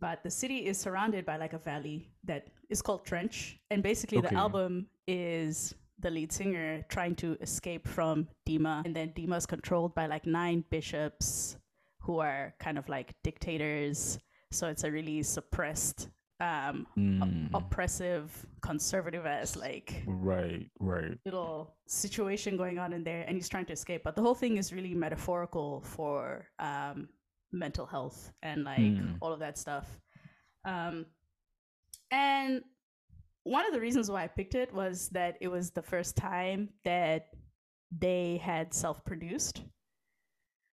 but 0.00 0.22
the 0.22 0.30
city 0.30 0.66
is 0.66 0.78
surrounded 0.78 1.24
by 1.24 1.36
like 1.36 1.52
a 1.52 1.58
valley 1.58 2.08
that 2.24 2.48
is 2.68 2.82
called 2.82 3.04
Trench. 3.04 3.58
And 3.70 3.82
basically, 3.82 4.18
Okay. 4.18 4.28
the 4.28 4.34
album 4.34 4.86
is 5.06 5.74
the 5.98 6.10
lead 6.10 6.32
singer 6.32 6.84
trying 6.88 7.14
to 7.16 7.36
escape 7.40 7.86
from 7.88 8.28
Dema. 8.46 8.84
And 8.84 8.94
then 8.94 9.10
Dema 9.10 9.36
is 9.38 9.46
controlled 9.46 9.94
by 9.94 10.06
like 10.06 10.26
nine 10.26 10.64
bishops 10.70 11.56
who 12.00 12.18
are 12.18 12.54
kind 12.58 12.78
of 12.78 12.88
like 12.88 13.14
dictators. 13.22 14.18
So 14.52 14.68
it's 14.68 14.84
a 14.84 14.90
really 14.90 15.22
suppressed, 15.22 16.08
um, 16.40 16.86
Mm. 16.96 17.50
oppressive, 17.54 18.44
conservative 18.60 19.24
ass 19.26 19.56
like 19.56 20.02
Right, 20.06 20.68
right. 20.78 21.18
little 21.24 21.74
situation 21.86 22.56
going 22.56 22.78
on 22.78 22.92
in 22.92 23.02
there 23.04 23.24
and 23.26 23.36
he's 23.36 23.48
trying 23.48 23.64
to 23.66 23.72
escape 23.72 24.02
but 24.04 24.16
the 24.16 24.22
whole 24.22 24.34
thing 24.34 24.56
is 24.56 24.72
really 24.72 24.92
metaphorical 24.92 25.80
for 25.82 26.44
um 26.58 27.08
mental 27.52 27.86
health 27.86 28.32
and 28.42 28.64
like 28.64 28.80
Mm. 28.80 29.18
all 29.20 29.32
of 29.32 29.40
that 29.40 29.56
stuff 29.58 29.86
um 30.64 31.06
and 32.10 32.62
one 33.44 33.64
of 33.66 33.72
the 33.72 33.80
reasons 33.80 34.10
why 34.10 34.24
I 34.24 34.26
picked 34.26 34.54
it 34.56 34.72
was 34.74 35.08
that 35.10 35.36
it 35.40 35.48
was 35.48 35.70
the 35.70 35.82
first 35.82 36.16
time 36.16 36.68
that 36.84 37.28
they 37.96 38.38
had 38.38 38.74
self-produced. 38.74 39.62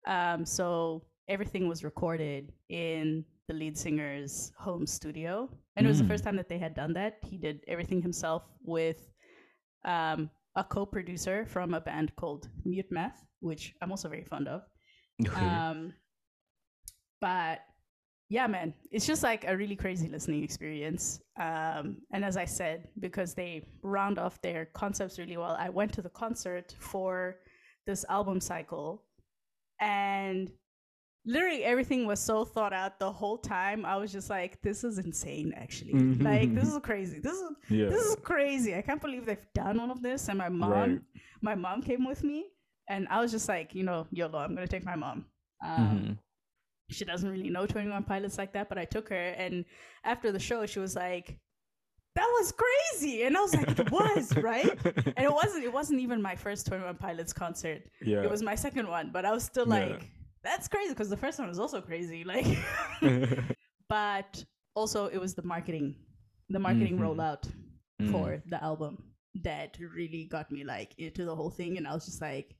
Um, 0.05 0.45
so 0.45 1.05
everything 1.27 1.67
was 1.67 1.83
recorded 1.83 2.53
in 2.69 3.25
the 3.47 3.53
lead 3.55 3.75
singer's 3.77 4.51
home 4.57 4.85
studio, 4.85 5.49
and 5.75 5.85
it 5.85 5.89
was 5.89 5.97
the 5.97 6.03
Mm. 6.05 6.09
first 6.09 6.23
time 6.23 6.35
that 6.35 6.47
they 6.47 6.59
had 6.59 6.75
done 6.75 6.93
that. 6.93 7.17
He 7.23 7.37
did 7.37 7.63
everything 7.67 8.01
himself 8.01 8.43
with 8.61 9.11
um, 9.85 10.29
a 10.55 10.63
co-producer 10.63 11.45
from 11.45 11.73
a 11.73 11.81
band 11.81 12.15
called 12.15 12.49
Mutemath, 12.67 13.17
which 13.39 13.73
I'm 13.81 13.91
also 13.91 14.09
very 14.09 14.25
fond 14.25 14.47
of. 14.47 14.61
Um, 15.35 15.93
but 17.21 17.59
yeah, 18.29 18.45
man, 18.47 18.73
it's 18.91 19.07
just 19.07 19.23
like 19.23 19.43
a 19.47 19.57
really 19.57 19.75
crazy 19.75 20.07
listening 20.07 20.43
experience. 20.43 21.19
Um, 21.39 21.97
and 22.13 22.23
as 22.23 22.37
I 22.37 22.45
said, 22.45 22.87
because 22.99 23.33
they 23.33 23.63
round 23.81 24.19
off 24.19 24.39
their 24.41 24.65
concepts 24.65 25.17
really 25.17 25.35
well, 25.37 25.55
I 25.59 25.69
went 25.69 25.91
to 25.93 26.01
the 26.03 26.09
concert 26.09 26.75
for 26.79 27.37
this 27.87 28.05
album 28.07 28.39
cycle, 28.39 29.03
and 29.81 30.51
literally 31.25 31.63
everything 31.63 32.05
was 32.05 32.19
so 32.19 32.45
thought 32.45 32.73
out 32.73 32.99
the 32.99 33.11
whole 33.11 33.37
time. 33.37 33.85
I 33.85 33.95
was 33.97 34.11
just 34.11 34.29
like, 34.29 34.61
this 34.61 34.83
is 34.83 34.99
insane, 34.99 35.53
actually. 35.55 35.93
Like, 35.93 36.53
this 36.53 36.67
is 36.73 36.79
crazy. 36.83 37.19
This 37.19 37.33
is 37.33 37.49
yeah. 37.69 37.89
this 37.89 38.03
is 38.05 38.15
crazy. 38.21 38.75
I 38.75 38.81
can't 38.81 39.01
believe 39.01 39.25
they've 39.25 39.37
done 39.55 39.79
all 39.79 39.91
of 39.91 40.01
this. 40.01 40.27
And 40.29 40.37
my 40.37 40.49
mom, 40.49 40.71
Right. 40.71 40.99
my 41.41 41.55
mom 41.55 41.81
came 41.81 42.05
with 42.05 42.23
me, 42.23 42.45
and 42.89 43.07
I 43.09 43.21
was 43.21 43.31
just 43.31 43.47
like, 43.49 43.73
you 43.73 43.83
know, 43.83 44.07
YOLO, 44.11 44.37
I'm 44.39 44.53
gonna 44.53 44.67
take 44.67 44.85
my 44.85 44.95
mom. 44.95 45.25
Um, 45.65 45.79
Mhm. 45.79 46.17
She 46.89 47.05
doesn't 47.05 47.29
really 47.29 47.49
know 47.49 47.65
Twenty 47.65 47.89
One 47.89 48.03
Pilots 48.03 48.37
like 48.37 48.53
that, 48.53 48.69
but 48.69 48.77
I 48.77 48.85
took 48.85 49.09
her, 49.09 49.15
and 49.37 49.65
after 50.03 50.31
the 50.31 50.39
show, 50.39 50.65
she 50.65 50.79
was 50.79 50.95
like, 50.95 51.37
"That 52.15 52.27
was 52.39 52.51
crazy," 52.51 53.23
and 53.23 53.37
I 53.37 53.41
was 53.41 53.53
like, 53.55 53.77
"It 53.79 53.91
was 53.91 54.35
right." 54.51 54.77
And 54.85 55.25
it 55.29 55.33
wasn't. 55.33 55.63
It 55.63 55.73
wasn't 55.73 55.99
even 56.01 56.21
my 56.21 56.35
first 56.35 56.65
Twenty 56.67 56.83
One 56.83 56.95
Pilots 56.95 57.33
concert. 57.33 57.81
yeah. 58.01 58.23
It 58.23 58.29
was 58.29 58.41
my 58.41 58.55
second 58.55 58.87
one, 58.87 59.11
but 59.11 59.23
I 59.25 59.31
was 59.31 59.43
still 59.43 59.67
Yeah. 59.67 59.75
like, 59.85 60.09
"That's 60.43 60.67
crazy," 60.67 60.89
because 60.89 61.09
the 61.09 61.17
first 61.17 61.37
one 61.39 61.47
was 61.47 61.59
also 61.59 61.79
crazy. 61.81 62.23
Like, 62.23 62.47
but 63.89 64.43
also 64.75 65.07
it 65.07 65.17
was 65.19 65.33
the 65.35 65.43
marketing, 65.43 65.95
the 66.49 66.59
marketing 66.59 66.97
Mhm. 66.97 67.01
rollout 67.01 67.43
Mm. 68.01 68.11
for 68.11 68.41
the 68.47 68.63
album 68.63 69.03
that 69.43 69.77
really 69.79 70.23
got 70.25 70.49
me 70.51 70.63
like 70.63 70.97
into 70.97 71.25
the 71.25 71.35
whole 71.35 71.49
thing 71.51 71.77
and 71.77 71.85
i 71.87 71.93
was 71.93 72.05
just 72.05 72.21
like 72.21 72.55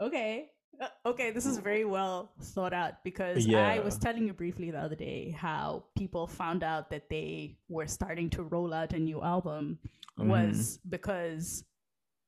okay 0.00 0.50
okay 1.06 1.30
this 1.30 1.46
is 1.46 1.58
very 1.58 1.84
well 1.84 2.32
thought 2.40 2.72
out 2.72 2.94
because 3.04 3.46
i 3.54 3.78
was 3.80 3.98
telling 3.98 4.26
you 4.26 4.32
briefly 4.32 4.70
the 4.70 4.78
other 4.78 4.94
day 4.96 5.30
how 5.30 5.84
people 5.96 6.26
found 6.26 6.62
out 6.62 6.90
that 6.90 7.08
they 7.10 7.56
were 7.68 7.86
starting 7.86 8.30
to 8.30 8.42
roll 8.44 8.72
out 8.72 8.92
a 8.92 8.98
new 8.98 9.20
album 9.22 9.78
Mhm. 10.18 10.28
was 10.28 10.78
because 10.88 11.64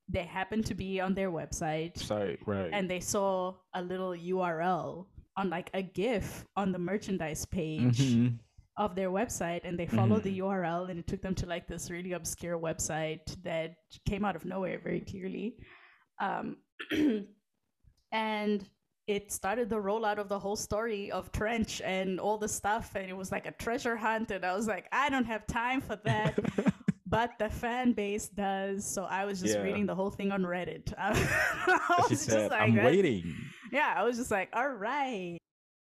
they 0.08 0.24
happened 0.24 0.66
to 0.66 0.74
be 0.74 1.00
on 1.00 1.14
their 1.14 1.30
website 1.30 1.96
Sorry, 1.98 2.38
right. 2.46 2.70
and 2.72 2.88
they 2.90 3.00
saw 3.00 3.54
a 3.74 3.82
little 3.82 4.12
url 4.12 5.06
on 5.36 5.48
like 5.50 5.70
a 5.74 5.82
gif 5.82 6.44
on 6.56 6.72
the 6.72 6.78
merchandise 6.78 7.44
page 7.46 7.98
Mhm. 8.00 8.38
of 8.76 8.94
their 8.94 9.10
website 9.10 9.60
and 9.64 9.78
they 9.78 9.86
followed 9.86 10.22
the 10.22 10.38
URL 10.38 10.90
and 10.90 10.98
it 10.98 11.06
took 11.06 11.20
them 11.22 11.34
to 11.36 11.46
like 11.46 11.66
this 11.68 11.90
really 11.90 12.12
obscure 12.12 12.58
website 12.58 13.24
that 13.42 13.76
came 14.08 14.24
out 14.24 14.36
of 14.36 14.44
nowhere 14.44 14.78
very 14.82 15.00
clearly. 15.00 15.56
Um, 16.20 16.56
and 18.12 18.64
it 19.08 19.32
started 19.32 19.68
the 19.68 19.76
rollout 19.76 20.18
of 20.18 20.28
the 20.28 20.38
whole 20.38 20.54
story 20.54 21.10
of 21.10 21.32
Trench 21.32 21.80
and 21.84 22.20
all 22.20 22.38
the 22.38 22.48
stuff. 22.48 22.92
And 22.94 23.10
it 23.10 23.16
was 23.16 23.32
like 23.32 23.46
a 23.46 23.52
treasure 23.52 23.96
hunt. 23.96 24.30
And 24.30 24.44
I 24.44 24.54
was 24.54 24.68
like, 24.68 24.86
I 24.92 25.10
don't 25.10 25.24
have 25.24 25.44
time 25.48 25.80
for 25.80 25.96
that. 26.04 26.38
but 27.06 27.32
the 27.40 27.48
fan 27.48 27.92
base 27.92 28.28
does. 28.28 28.84
So 28.86 29.04
I 29.04 29.24
was 29.24 29.40
just 29.40 29.56
Yeah. 29.56 29.62
reading 29.62 29.86
the 29.86 29.94
whole 29.94 30.10
thing 30.10 30.30
on 30.30 30.42
Reddit. 30.42 30.92
I 30.98 31.10
was 31.98 32.08
she 32.08 32.14
just 32.14 32.26
said, 32.26 32.50
like, 32.52 32.60
"I'm 32.60 32.76
waiting." 32.76 33.34
yeah, 33.72 33.92
I 33.96 34.04
was 34.04 34.16
just 34.16 34.30
like, 34.30 34.50
all 34.52 34.68
right. 34.70 35.36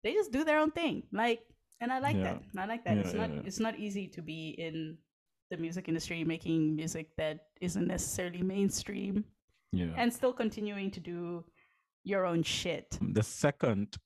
They 0.03 0.15
just 0.15 0.33
do 0.33 0.43
their 0.45 0.59
own 0.59 0.71
thing. 0.71 1.03
Like 1.13 1.41
and 1.81 1.93
I 1.93 1.99
like 1.99 2.17
Yeah. 2.17 2.23
that. 2.23 2.43
I 2.57 2.67
like 2.67 2.85
that. 2.85 2.97
Yeah, 2.97 3.03
it's 3.03 3.13
not 3.15 3.31
it's 3.45 3.61
not 3.61 3.79
easy 3.79 4.09
to 4.09 4.23
be 4.23 4.55
in 4.59 4.97
the 5.51 5.59
music 5.59 5.89
industry 5.89 6.25
making 6.25 6.75
music 6.75 7.11
that 7.19 7.49
isn't 7.61 7.87
necessarily 7.87 8.43
mainstream 8.43 9.25
Yeah. 9.73 9.93
and 9.97 10.11
still 10.13 10.33
continuing 10.33 10.91
to 10.93 11.01
do 11.01 11.45
your 12.05 12.25
own 12.27 12.43
shit. 12.43 12.99
the 13.01 13.23
second 13.23 13.97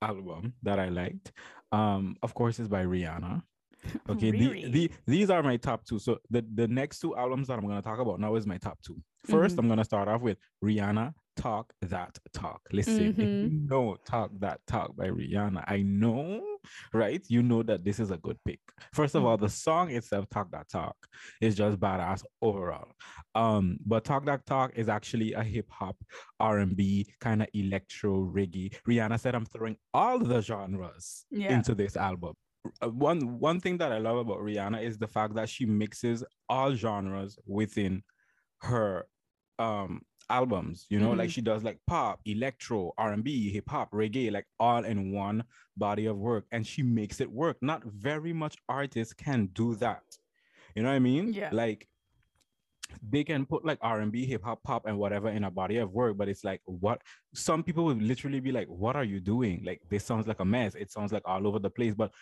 album 0.00 0.54
that 0.62 0.78
I 0.78 0.88
liked, 0.88 1.32
um, 1.72 2.16
of 2.22 2.34
course, 2.34 2.58
is 2.58 2.68
by 2.68 2.84
Rihanna. 2.84 3.42
Okay, 4.08 4.30
the, 4.30 4.68
the 4.70 4.90
these 5.06 5.28
are 5.28 5.42
my 5.42 5.56
top 5.56 5.84
two. 5.84 5.98
So 5.98 6.18
the 6.30 6.44
the 6.54 6.68
next 6.68 7.00
two 7.00 7.16
albums 7.16 7.48
that 7.48 7.58
I'm 7.58 7.66
gonna 7.66 7.82
talk 7.82 7.98
about 7.98 8.20
now 8.20 8.36
is 8.36 8.46
my 8.46 8.56
top 8.58 8.78
two. 8.86 8.96
1st 9.26 9.54
Mhm. 9.54 9.58
I'm 9.58 9.68
gonna 9.68 9.84
start 9.84 10.06
off 10.08 10.22
with 10.22 10.38
Rihanna. 10.64 11.12
Talk 11.34 11.72
that 11.80 12.16
talk. 12.32 12.60
Listen, 12.72 13.06
if 13.08 13.18
you 13.18 13.48
know 13.68 13.96
Talk 14.04 14.30
That 14.38 14.60
Talk 14.68 14.94
by 14.94 15.08
Rihanna, 15.08 15.64
I 15.66 15.82
know, 15.82 16.51
right? 16.94 17.24
You 17.28 17.42
know 17.42 17.62
that 17.62 17.84
this 17.84 17.98
is 18.00 18.10
a 18.10 18.16
good 18.18 18.38
pick. 18.44 18.60
First 18.92 19.14
of 19.14 19.24
all, 19.24 19.36
the 19.36 19.48
song 19.48 19.90
itself, 19.90 20.26
Talk 20.30 20.50
That 20.52 20.68
Talk, 20.68 20.96
is 21.40 21.54
just 21.54 21.78
badass 21.78 22.22
overall. 22.40 22.88
Um, 23.34 23.78
but 23.86 24.04
Talk 24.04 24.24
That 24.26 24.44
Talk 24.46 24.72
is 24.74 24.88
actually 24.88 25.32
a 25.32 25.42
hip 25.42 25.66
hop 25.70 25.96
R&B 26.40 27.06
kind 27.20 27.42
of 27.42 27.48
electro 27.54 28.24
reggae. 28.24 28.74
Rihanna 28.88 29.18
said, 29.20 29.34
"I'm 29.34 29.46
throwing 29.46 29.76
all 29.94 30.18
the 30.18 30.40
genres 30.40 31.24
Yeah. 31.30 31.54
into 31.54 31.74
this 31.74 31.96
album." 31.96 32.34
Uh, 32.80 32.88
One 32.90 33.38
one 33.40 33.58
thing 33.60 33.78
that 33.78 33.92
I 33.92 33.98
love 33.98 34.18
about 34.18 34.38
Rihanna 34.38 34.82
is 34.82 34.98
the 34.98 35.08
fact 35.08 35.34
that 35.34 35.48
she 35.48 35.66
mixes 35.66 36.22
all 36.48 36.74
genres 36.74 37.36
within 37.46 38.02
her 38.62 39.06
um 39.58 40.00
albums. 40.32 40.86
You 40.88 40.98
know, 40.98 41.12
like 41.12 41.28
Mhm. 41.30 41.34
she 41.34 41.42
does 41.42 41.62
like 41.62 41.78
pop, 41.86 42.20
electro, 42.24 42.92
R&B, 42.98 43.50
hip 43.50 43.68
hop, 43.68 43.92
reggae, 43.92 44.32
like 44.32 44.46
all 44.58 44.84
in 44.84 45.12
one 45.12 45.44
body 45.76 46.06
of 46.06 46.16
work, 46.18 46.44
and 46.52 46.66
she 46.66 46.82
makes 46.82 47.20
it 47.20 47.30
work. 47.30 47.56
Not 47.62 47.84
very 47.84 48.32
much 48.32 48.56
artists 48.68 49.14
can 49.14 49.46
do 49.52 49.74
that. 49.76 50.04
You 50.74 50.82
know 50.82 50.88
what 50.90 50.96
I 50.96 51.00
mean? 51.00 51.32
Yeah. 51.32 51.50
Like 51.52 51.88
they 53.02 53.24
can 53.24 53.46
put 53.46 53.64
like 53.64 53.78
R&B, 53.80 54.26
hip 54.26 54.42
hop, 54.44 54.62
pop, 54.62 54.86
and 54.86 54.98
whatever 54.98 55.28
in 55.30 55.44
a 55.44 55.50
body 55.50 55.78
of 55.78 55.92
work, 55.92 56.16
but 56.18 56.28
it's 56.28 56.44
like 56.44 56.60
what 56.66 57.00
some 57.34 57.62
people 57.62 57.84
would 57.86 58.02
literally 58.02 58.40
be 58.40 58.52
like, 58.52 58.68
"What 58.68 58.96
are 58.96 59.04
you 59.04 59.18
doing? 59.20 59.64
Like 59.64 59.80
this 59.88 60.04
sounds 60.04 60.26
like 60.26 60.40
a 60.40 60.44
mess. 60.44 60.74
It 60.74 60.90
sounds 60.90 61.12
like 61.12 61.22
all 61.26 61.46
over 61.46 61.58
the 61.58 61.70
place." 61.70 61.94
But 61.94 62.12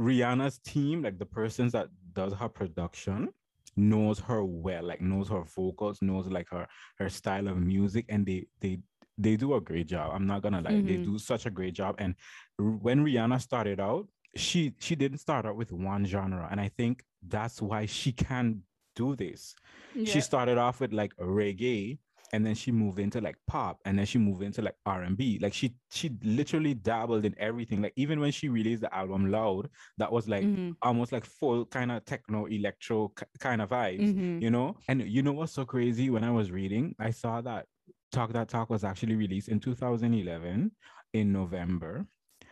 Rihanna's 0.00 0.58
team, 0.58 1.02
like 1.02 1.18
the 1.18 1.26
persons 1.26 1.72
that 1.72 1.88
does 2.12 2.32
her 2.32 2.48
production, 2.48 3.30
knows 3.76 4.18
her 4.20 4.44
well, 4.44 4.84
like 4.84 5.00
knows 5.00 5.28
her 5.28 5.42
vocals, 5.44 6.00
knows 6.02 6.26
like 6.28 6.48
her 6.50 6.66
her 6.98 7.08
style 7.08 7.48
of 7.48 7.58
music, 7.58 8.06
and 8.08 8.24
they 8.26 8.46
they 8.60 8.78
they 9.18 9.36
do 9.36 9.54
a 9.54 9.60
great 9.60 9.86
job. 9.86 10.10
I'm 10.14 10.26
not 10.26 10.42
gonna 10.42 10.60
lie, 10.60 10.72
they 10.82 10.96
Mhm. 10.98 11.04
do 11.04 11.18
such 11.18 11.46
a 11.46 11.50
great 11.50 11.74
job. 11.74 11.94
And 11.98 12.14
r- 12.58 12.66
when 12.66 13.04
Rihanna 13.04 13.40
started 13.40 13.78
out, 13.80 14.08
she 14.36 14.74
she 14.78 14.94
didn't 14.96 15.18
start 15.18 15.46
out 15.46 15.56
with 15.56 15.70
one 15.72 16.04
genre, 16.04 16.48
and 16.50 16.60
I 16.60 16.68
think 16.68 17.04
that's 17.26 17.62
why 17.62 17.86
she 17.86 18.12
can 18.12 18.62
do 18.96 19.14
this. 19.16 19.54
Yeah. 19.94 20.04
She 20.12 20.20
started 20.20 20.58
off 20.58 20.80
with 20.80 20.92
like 20.92 21.14
reggae, 21.16 21.98
and 22.34 22.44
then 22.46 22.54
she 22.54 22.70
moved 22.72 22.98
into 22.98 23.20
like 23.20 23.36
pop, 23.46 23.80
and 23.86 23.98
then 23.98 24.06
she 24.06 24.18
moved 24.18 24.42
into 24.42 24.60
like 24.62 24.76
R 24.86 25.02
and 25.08 25.16
B. 25.16 25.38
Like 25.40 25.54
she 25.54 25.76
she 25.90 26.10
literally 26.22 26.74
dabbled 26.74 27.24
in 27.24 27.34
everything. 27.38 27.80
Like 27.82 27.94
even 27.96 28.20
when 28.20 28.32
she 28.32 28.48
released 28.48 28.82
the 28.82 28.92
album 29.02 29.30
Loud, 29.30 29.70
that 29.98 30.10
was 30.12 30.28
like 30.28 30.44
Mhm. 30.44 30.76
almost 30.82 31.12
like 31.12 31.24
full 31.24 31.64
kind 31.66 31.90
of 31.92 32.04
techno 32.04 32.46
electro 32.46 33.08
k- 33.08 33.26
kind 33.38 33.60
of 33.62 33.70
vibes 33.70 34.10
Mhm. 34.12 34.42
you 34.42 34.50
know 34.50 34.76
and 34.88 35.02
you 35.14 35.22
know 35.22 35.32
what's 35.32 35.52
so 35.52 35.64
crazy 35.64 36.10
when 36.10 36.24
i 36.24 36.30
was 36.30 36.50
reading 36.50 36.94
i 36.98 37.10
saw 37.10 37.40
that 37.40 37.66
talk 38.12 38.32
that 38.32 38.48
talk 38.48 38.68
was 38.70 38.84
actually 38.84 39.16
released 39.16 39.48
in 39.48 39.58
2011 39.60 40.70
in 41.12 41.32
november 41.32 42.06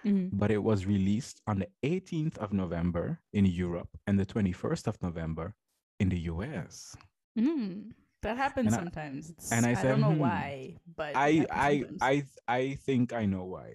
Mhm. 0.05 0.31
but 0.33 0.51
it 0.51 0.63
was 0.71 0.87
released 0.87 1.41
on 1.47 1.59
the 1.59 1.69
18th 1.83 2.39
of 2.39 2.53
november 2.53 3.21
in 3.33 3.45
europe 3.47 3.91
and 4.07 4.19
the 4.19 4.27
21st 4.27 4.87
of 4.89 4.97
november 5.03 5.55
in 6.01 6.09
the 6.09 6.19
us 6.19 6.97
Mhm. 7.39 7.93
That 8.23 8.37
happens 8.37 8.73
And 8.73 8.75
sometimes. 8.75 9.31
It's, 9.31 9.51
and 9.53 9.67
I 9.67 9.75
I, 9.75 9.83
don't 9.83 10.01
know 10.01 10.13
hmm, 10.13 10.19
why, 10.19 10.77
but 10.97 11.17
I 11.17 11.47
I 11.51 11.85
sometimes. 11.85 11.99
I 12.01 12.25
I 12.49 12.75
think 12.87 13.13
I 13.13 13.27
know 13.27 13.45
why. 13.45 13.75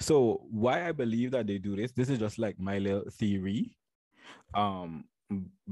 So 0.00 0.42
why 0.50 0.88
I 0.88 0.92
believe 0.92 1.30
that 1.32 1.46
they 1.46 1.58
do 1.58 1.76
this, 1.76 1.92
this 1.92 2.08
is 2.08 2.18
just 2.18 2.38
like 2.38 2.58
my 2.58 2.78
little 2.78 3.04
theory, 3.12 3.76
um, 4.54 5.04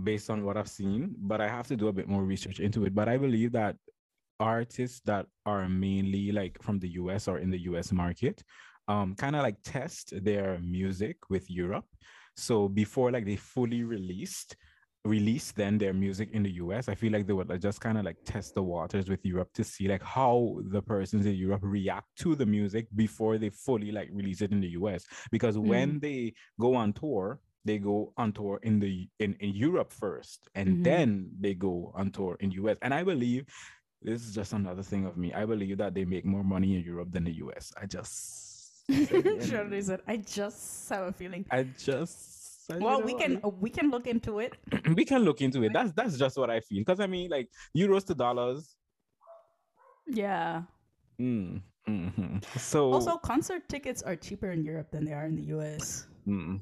based 0.04 0.30
on 0.30 0.44
what 0.44 0.56
I've 0.56 0.68
seen, 0.68 1.14
but 1.18 1.40
I 1.40 1.48
have 1.48 1.66
to 1.68 1.76
do 1.76 1.88
a 1.88 1.92
bit 1.92 2.08
more 2.08 2.22
research 2.24 2.60
into 2.60 2.84
it. 2.84 2.94
But 2.94 3.08
I 3.08 3.16
believe 3.16 3.52
that 3.52 3.76
artists 4.38 5.00
that 5.06 5.26
are 5.44 5.68
mainly 5.68 6.30
like 6.30 6.62
from 6.62 6.78
the 6.78 6.90
US 7.00 7.26
or 7.28 7.38
in 7.38 7.50
the 7.50 7.60
US 7.70 7.92
market, 7.92 8.42
um, 8.88 9.14
kind 9.16 9.34
of 9.34 9.42
like 9.42 9.56
test 9.64 10.12
their 10.22 10.58
music 10.60 11.16
with 11.30 11.50
Europe. 11.50 11.86
So 12.36 12.68
before 12.68 13.10
like 13.10 13.24
they 13.26 13.36
fully 13.36 13.82
released, 13.82 14.56
release 15.06 15.52
then 15.52 15.78
their 15.78 15.92
music 15.92 16.30
in 16.32 16.42
the 16.42 16.52
US, 16.52 16.88
I 16.88 16.94
feel 16.94 17.12
like 17.12 17.26
they 17.26 17.32
would 17.32 17.48
like, 17.48 17.60
just 17.60 17.80
kind 17.80 17.98
of 17.98 18.04
like 18.04 18.16
test 18.24 18.54
the 18.54 18.62
waters 18.62 19.08
with 19.08 19.24
Europe 19.24 19.50
to 19.54 19.64
see 19.64 19.88
like 19.88 20.02
how 20.02 20.58
the 20.70 20.82
persons 20.82 21.26
in 21.26 21.34
Europe 21.34 21.62
react 21.64 22.08
to 22.18 22.34
the 22.34 22.46
music 22.46 22.88
before 22.94 23.38
they 23.38 23.50
fully 23.50 23.92
like 23.92 24.08
release 24.12 24.40
it 24.42 24.52
in 24.52 24.60
the 24.60 24.70
US. 24.80 25.04
Because 25.30 25.56
when 25.58 26.00
they 26.00 26.34
go 26.60 26.74
on 26.74 26.92
tour, 26.92 27.40
they 27.64 27.78
go 27.78 28.12
on 28.16 28.32
tour 28.32 28.60
in 28.62 28.78
the 28.78 29.08
in, 29.18 29.34
in 29.40 29.50
Europe 29.54 29.92
first, 29.92 30.48
and 30.54 30.68
Mhm. 30.68 30.82
then 30.84 31.30
they 31.40 31.54
go 31.54 31.92
on 31.94 32.10
tour 32.10 32.36
in 32.40 32.50
US. 32.52 32.76
And 32.82 32.94
I 32.94 33.02
believe 33.02 33.46
this 34.02 34.22
is 34.26 34.34
just 34.34 34.52
another 34.52 34.82
thing 34.82 35.06
of 35.06 35.16
me. 35.16 35.32
I 35.32 35.44
believe 35.46 35.78
that 35.78 35.94
they 35.94 36.04
make 36.04 36.24
more 36.24 36.44
money 36.44 36.76
in 36.76 36.82
Europe 36.84 37.10
than 37.12 37.24
the 37.24 37.32
US. 37.44 37.72
I 37.80 37.86
just 37.86 38.84
Shirley 39.42 39.82
said, 39.82 40.00
I 40.06 40.18
just 40.18 40.88
have 40.90 41.04
a 41.08 41.12
feeling. 41.12 41.44
I 41.50 41.64
just 41.64 42.35
I- 42.70 42.74
you 42.78 42.80
Well, 42.84 43.02
we 43.02 43.12
know, 43.12 43.18
can 43.18 43.40
uh, 43.44 43.48
we 43.48 43.70
can 43.70 43.90
look 43.90 44.06
into 44.06 44.38
it. 44.40 44.56
we 44.96 45.04
can 45.04 45.22
look 45.22 45.40
into 45.40 45.62
it. 45.64 45.72
That's 45.72 45.92
that's 45.92 46.16
just 46.18 46.36
what 46.36 46.50
I 46.50 46.60
feel. 46.60 46.80
Because 46.80 47.00
I 47.00 47.06
mean, 47.06 47.30
like 47.30 47.48
euros 47.76 48.04
to 48.06 48.14
dollars. 48.14 48.76
Yeah. 50.06 50.62
Mm, 51.20 51.62
mhm. 51.88 52.44
So 52.58 52.92
Also, 52.92 53.16
concert 53.16 53.68
tickets 53.68 54.02
are 54.02 54.16
cheaper 54.16 54.50
in 54.50 54.62
Europe 54.64 54.90
than 54.90 55.04
they 55.04 55.12
are 55.12 55.26
in 55.26 55.34
the 55.36 55.42
US. 55.56 56.06
Mm. 56.26 56.60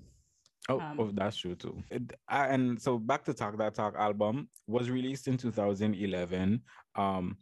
Oh, 0.70 0.80
Um, 0.80 1.00
oh, 1.00 1.10
that's 1.12 1.36
true 1.36 1.54
too. 1.54 1.82
It, 1.90 2.12
I- 2.28 2.48
and 2.48 2.80
so 2.80 2.98
back 2.98 3.24
to 3.24 3.34
Talk 3.34 3.58
That 3.58 3.74
Talk 3.74 3.96
album 3.96 4.48
was 4.66 4.88
released 4.90 5.28
in 5.28 5.36
2011. 5.36 6.62
Um, 6.94 7.36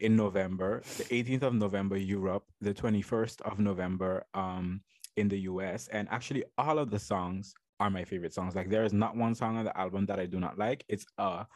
in 0.00 0.14
November, 0.14 0.82
the 0.98 1.04
18th 1.04 1.42
of 1.42 1.54
November, 1.54 1.96
Europe, 1.96 2.44
the 2.60 2.74
21st 2.74 3.40
of 3.42 3.58
November, 3.58 4.26
um, 4.34 4.82
in 5.16 5.28
the 5.28 5.40
US. 5.40 5.88
And 5.88 6.08
actually, 6.10 6.44
all 6.58 6.78
of 6.78 6.90
the 6.90 6.98
songs 6.98 7.54
are 7.78 7.90
my 7.90 8.04
favorite 8.04 8.34
songs. 8.34 8.54
Like, 8.54 8.70
there 8.70 8.84
is 8.84 8.92
not 8.92 9.16
one 9.16 9.34
song 9.34 9.56
on 9.56 9.64
the 9.64 9.76
album 9.78 10.06
that 10.06 10.18
I 10.20 10.26
do 10.26 10.40
not 10.40 10.58
like. 10.58 10.84
It's 10.88 11.06
a 11.18 11.46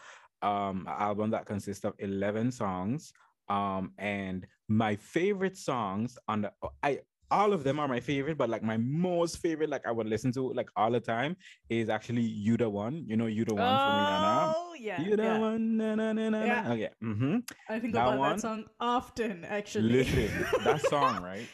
um 0.43 0.87
album 0.89 1.31
that 1.31 1.47
consists 1.47 1.85
of 1.85 1.95
11 1.99 2.53
songs. 2.53 3.13
Um, 3.49 3.93
and 3.99 4.47
my 4.69 4.97
favorite 4.97 5.57
songs 5.57 6.19
on 6.29 6.43
the 6.43 6.53
I 6.83 7.01
all 7.31 7.53
of 7.53 7.65
them 7.65 7.81
are 7.81 7.89
my 7.89 8.01
favorite, 8.01 8.39
but 8.39 8.49
like 8.49 8.63
my 8.63 8.77
most 8.77 9.39
favorite, 9.39 9.69
like 9.69 9.87
I 9.87 9.91
would 9.91 10.07
listen 10.07 10.31
to 10.33 10.53
like 10.53 10.69
all 10.77 10.91
the 10.91 11.01
time, 11.01 11.37
is 11.69 11.89
actually 11.89 12.23
You 12.23 12.57
the 12.57 12.69
One. 12.69 13.05
You 13.07 13.17
know, 13.17 13.27
You 13.27 13.45
the 13.45 13.55
One 13.55 13.77
from 13.79 13.93
Rihanna. 13.95 14.53
Oh 14.57 14.75
yeah. 14.79 15.01
You 15.03 15.17
the 15.17 15.23
yeah. 15.25 15.39
one, 15.39 15.77
na, 15.77 15.95
na, 15.95 16.13
na, 16.13 16.29
na, 16.29 16.45
Yeah. 16.45 16.73
Okay. 16.73 16.91
Mm-hmm. 17.03 17.37
I 17.69 17.79
think 17.81 17.95
That 17.95 18.07
about 18.07 18.19
one? 18.19 18.31
that 18.37 18.41
song 18.41 18.65
often, 18.79 19.45
actually. 19.45 20.05
Listen, 20.05 20.47
that 20.65 20.81
song, 20.83 21.23
right? 21.31 21.49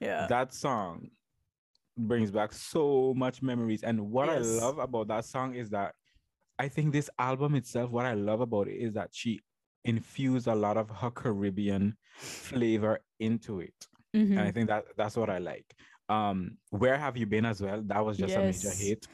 yeah. 0.00 0.26
That 0.28 0.52
song 0.52 1.08
brings 1.96 2.30
back 2.30 2.52
so 2.52 3.14
much 3.16 3.42
memories. 3.42 3.82
And 3.82 4.10
what 4.10 4.28
Yes. 4.28 4.46
I 4.46 4.64
love 4.64 4.78
about 4.78 5.08
that 5.08 5.24
song 5.24 5.54
is 5.54 5.70
that 5.70 5.94
I 6.58 6.68
think 6.68 6.92
this 6.92 7.10
album 7.18 7.54
itself, 7.54 7.90
what 7.90 8.06
I 8.06 8.14
love 8.14 8.40
about 8.40 8.68
it 8.68 8.76
is 8.76 8.94
that 8.94 9.10
she 9.12 9.40
infused 9.84 10.46
a 10.46 10.54
lot 10.54 10.76
of 10.76 10.88
her 10.90 11.10
Caribbean 11.10 11.96
flavor 12.16 13.00
into 13.18 13.60
it. 13.60 13.74
Mhm. 14.14 14.30
And 14.30 14.40
I 14.40 14.50
think 14.50 14.68
that 14.68 14.84
that's 14.96 15.16
what 15.16 15.28
I 15.30 15.38
like. 15.38 15.66
Um, 16.08 16.58
Where 16.70 16.96
Have 16.96 17.16
You 17.16 17.26
Been 17.26 17.44
as 17.44 17.60
well? 17.60 17.82
That 17.82 18.04
was 18.04 18.16
just 18.16 18.34
a 18.34 18.40
major 18.40 18.70
hit. 18.70 19.06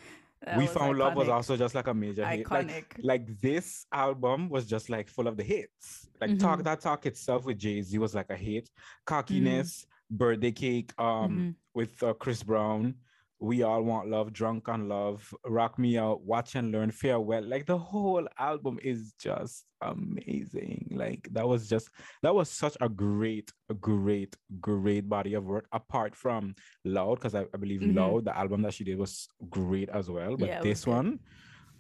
That 0.42 0.56
we 0.56 0.66
Found 0.68 0.98
Love 0.98 1.16
was 1.16 1.28
also 1.28 1.56
just 1.56 1.74
like 1.74 1.86
a 1.86 1.94
major 1.94 2.26
hit. 2.26 2.50
Like, 2.50 2.96
like 3.02 3.40
this 3.40 3.86
album 3.92 4.48
was 4.48 4.66
just 4.66 4.88
like 4.88 5.08
full 5.08 5.26
of 5.28 5.36
the 5.36 5.42
hits. 5.42 6.08
Like 6.20 6.38
Talk 6.38 6.60
Mhm. 6.60 6.64
That 6.64 6.80
Talk 6.80 7.04
itself 7.06 7.44
with 7.44 7.58
Jay 7.58 7.80
Z 7.82 7.96
was 7.98 8.14
like 8.14 8.30
a 8.30 8.36
hit. 8.36 8.70
Cockiness, 9.06 9.86
Birthday 10.10 10.52
Cake, 10.52 10.92
um, 11.00 11.30
Mhm. 11.32 11.54
with 11.74 12.02
uh, 12.02 12.14
Chris 12.14 12.42
Brown. 12.42 12.94
We 13.42 13.62
all 13.62 13.82
want 13.82 14.10
love, 14.10 14.34
drunk 14.34 14.68
on 14.68 14.86
love, 14.86 15.32
rock 15.46 15.78
me 15.78 15.96
out, 15.96 16.22
watch 16.22 16.56
and 16.56 16.70
learn, 16.72 16.90
farewell. 16.90 17.42
Like 17.42 17.64
the 17.64 17.78
whole 17.78 18.28
album 18.38 18.78
is 18.82 19.14
just 19.18 19.64
amazing. 19.80 20.88
Like 20.90 21.26
that 21.32 21.48
was 21.48 21.68
just 21.68 21.88
that 22.22 22.34
was 22.34 22.50
such 22.50 22.76
a 22.82 22.88
great, 22.88 23.50
great, 23.80 24.36
great 24.60 25.08
body 25.08 25.34
of 25.34 25.44
work. 25.46 25.66
Apart 25.72 26.14
from 26.14 26.54
Loud, 26.84 27.14
because 27.16 27.34
I, 27.34 27.46
I 27.54 27.56
believe 27.56 27.80
Mhm. 27.80 27.96
Loud, 27.96 28.24
the 28.26 28.36
album 28.36 28.60
that 28.62 28.74
she 28.74 28.84
did 28.84 28.98
was 28.98 29.26
great 29.48 29.88
as 29.88 30.10
well. 30.10 30.36
But 30.36 30.48
Yeah, 30.48 30.58
was 30.58 30.64
this 30.68 30.86
one 30.86 31.20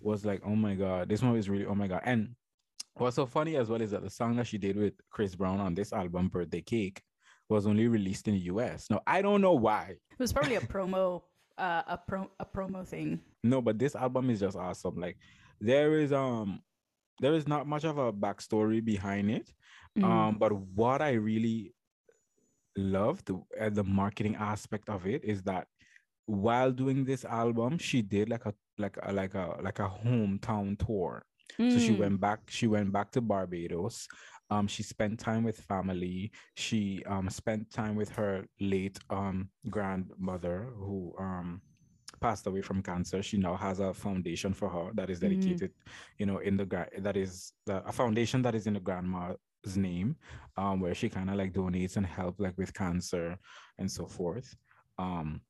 was 0.00 0.24
like, 0.24 0.40
oh 0.46 0.56
my 0.56 0.74
god, 0.74 1.08
this 1.10 1.22
one 1.22 1.32
was 1.32 1.50
really 1.50 1.66
oh 1.66 1.74
my 1.74 1.88
god. 1.88 2.00
And 2.04 2.34
what's 2.94 3.16
so 3.16 3.26
funny 3.26 3.56
as 3.56 3.68
well 3.68 3.82
is 3.82 3.90
that 3.90 4.02
the 4.02 4.08
song 4.10 4.36
that 4.36 4.46
she 4.46 4.56
did 4.56 4.76
with 4.76 4.94
Chris 5.10 5.34
Brown 5.34 5.60
on 5.60 5.74
this 5.74 5.92
album, 5.92 6.28
Birthday 6.28 6.62
Cake, 6.62 7.02
was 7.50 7.66
only 7.66 7.88
released 7.88 8.28
in 8.28 8.34
the 8.34 8.40
US. 8.52 8.88
Now 8.90 9.00
I 9.06 9.22
don't 9.22 9.40
know 9.40 9.54
why. 9.54 9.96
It 10.12 10.18
was 10.18 10.32
probably 10.32 10.56
a 10.56 10.60
promo, 10.74 11.22
uh, 11.58 11.82
a 11.86 11.98
pro, 11.98 12.30
a 12.38 12.44
promo 12.46 12.86
thing. 12.86 13.20
No, 13.42 13.60
but 13.60 13.78
this 13.78 13.94
album 13.96 14.30
is 14.30 14.40
just 14.40 14.56
awesome. 14.56 14.96
Like 15.00 15.16
there 15.60 15.98
is 15.98 16.12
um 16.12 16.60
there 17.20 17.34
is 17.34 17.46
not 17.46 17.66
much 17.66 17.84
of 17.84 17.98
a 17.98 18.12
backstory 18.12 18.82
behind 18.84 19.30
it. 19.30 19.52
Mhm. 19.98 20.04
Um, 20.04 20.38
but 20.38 20.52
what 20.52 21.02
I 21.02 21.12
really 21.12 21.74
loved 22.76 23.30
at 23.58 23.74
the 23.74 23.84
marketing 23.84 24.36
aspect 24.36 24.88
of 24.88 25.06
it 25.06 25.24
is 25.24 25.42
that 25.42 25.66
while 26.26 26.70
doing 26.70 27.04
this 27.04 27.24
album, 27.24 27.76
she 27.78 28.02
did 28.02 28.28
like 28.28 28.46
a 28.46 28.54
like 28.78 28.96
a 29.02 29.12
like 29.12 29.34
a 29.34 29.58
like 29.62 29.78
a 29.80 29.88
hometown 29.88 30.78
tour. 30.78 31.24
So 31.58 31.78
she 31.80 31.90
Mm. 31.90 31.98
went 31.98 32.20
back, 32.20 32.40
she 32.48 32.68
went 32.68 32.92
back 32.92 33.10
to 33.12 33.20
Barbados. 33.20 34.06
Um, 34.50 34.66
she 34.66 34.82
spent 34.82 35.18
time 35.18 35.44
with 35.44 35.60
family. 35.60 36.32
She 36.56 37.02
um 37.06 37.28
spent 37.30 37.70
time 37.70 37.96
with 37.96 38.10
her 38.10 38.44
late 38.60 38.98
um 39.10 39.50
grandmother 39.68 40.68
who 40.76 41.14
um 41.18 41.62
passed 42.20 42.46
away 42.46 42.60
from 42.62 42.82
cancer. 42.82 43.22
She 43.22 43.36
now 43.38 43.56
has 43.56 43.80
a 43.80 43.94
foundation 43.94 44.52
for 44.52 44.68
her 44.68 44.90
that 44.94 45.10
is 45.10 45.20
Mhm. 45.20 45.20
dedicated, 45.20 45.72
you 46.18 46.26
know, 46.26 46.38
in 46.38 46.56
the 46.56 46.66
gra- 46.66 46.88
that 46.98 47.16
is 47.16 47.52
the, 47.66 47.84
a 47.86 47.92
foundation 47.92 48.42
that 48.42 48.54
is 48.54 48.66
in 48.66 48.74
the 48.74 48.80
grandma's 48.80 49.36
name, 49.76 50.16
um, 50.56 50.80
where 50.80 50.94
she 50.94 51.08
kind 51.08 51.30
of 51.30 51.36
like 51.36 51.52
donates 51.52 51.96
and 51.96 52.06
help 52.06 52.36
like 52.38 52.56
with 52.58 52.74
cancer 52.74 53.38
and 53.78 53.90
so 53.90 54.06
forth. 54.06 54.54
Um, 54.98 55.40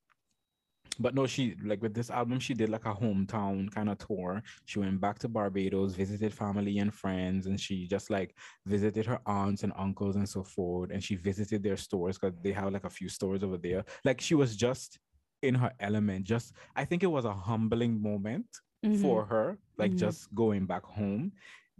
but 0.98 1.14
no, 1.14 1.26
she 1.26 1.56
like 1.64 1.80
with 1.82 1.94
this 1.94 2.10
album, 2.10 2.40
she 2.40 2.54
did 2.54 2.68
like 2.68 2.84
a 2.84 2.94
hometown 2.94 3.70
kind 3.72 3.88
of 3.88 3.98
tour. 3.98 4.42
She 4.66 4.78
went 4.78 5.00
back 5.00 5.18
to 5.20 5.28
Barbados, 5.28 5.94
visited 5.94 6.32
family 6.34 6.78
and 6.78 6.92
friends, 6.92 7.46
and 7.46 7.58
she 7.58 7.86
just 7.86 8.10
like 8.10 8.34
visited 8.66 9.06
her 9.06 9.20
aunts 9.26 9.62
and 9.62 9.72
uncles 9.76 10.16
and 10.16 10.28
so 10.28 10.42
forth. 10.42 10.90
And 10.90 11.02
she 11.02 11.16
visited 11.16 11.62
their 11.62 11.76
stores 11.76 12.18
because 12.18 12.36
they 12.42 12.52
have 12.52 12.72
like 12.72 12.84
a 12.84 12.90
few 12.90 13.08
stores 13.08 13.42
over 13.42 13.56
there. 13.56 13.84
Like 14.04 14.20
she 14.20 14.34
was 14.34 14.56
just 14.56 14.98
in 15.42 15.54
her 15.54 15.72
element. 15.80 16.24
Just 16.24 16.54
I 16.76 16.84
think 16.84 17.02
it 17.02 17.06
was 17.10 17.24
a 17.24 17.32
humbling 17.32 18.00
moment 18.02 18.46
Mhm. 18.84 19.00
for 19.00 19.24
her, 19.26 19.58
like 19.78 19.92
Mhm. 19.92 19.96
just 19.96 20.34
going 20.34 20.66
back 20.66 20.84
home, 20.84 21.32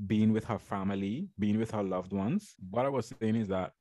being 0.07 0.33
with 0.33 0.45
her 0.45 0.59
family, 0.59 1.29
being 1.39 1.59
with 1.59 1.71
her 1.73 1.83
loved 1.83 2.13
ones. 2.13 2.55
What 2.71 2.87
I 2.87 2.89
was 2.89 3.13
saying 3.21 3.37
is 3.37 3.49
that 3.49 3.73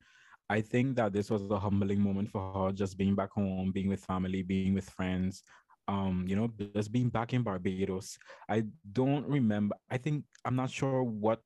I 0.49 0.61
think 0.61 0.95
that 0.95 1.13
this 1.13 1.29
was 1.29 1.49
a 1.49 1.59
humbling 1.59 2.01
moment 2.01 2.31
for 2.31 2.53
her, 2.53 2.71
just 2.71 2.97
being 2.97 3.15
back 3.15 3.31
home, 3.31 3.71
being 3.71 3.87
with 3.87 4.03
family, 4.03 4.41
being 4.41 4.73
with 4.73 4.89
friends, 4.89 5.43
um, 5.87 6.25
you 6.27 6.35
know, 6.35 6.51
just 6.75 6.91
being 6.91 7.09
back 7.09 7.33
in 7.33 7.43
Barbados. 7.43 8.17
I 8.49 8.63
don't 8.91 9.27
remember. 9.27 9.75
I 9.89 9.97
think 9.97 10.23
I'm 10.45 10.55
not 10.55 10.71
sure 10.71 11.03
what 11.03 11.41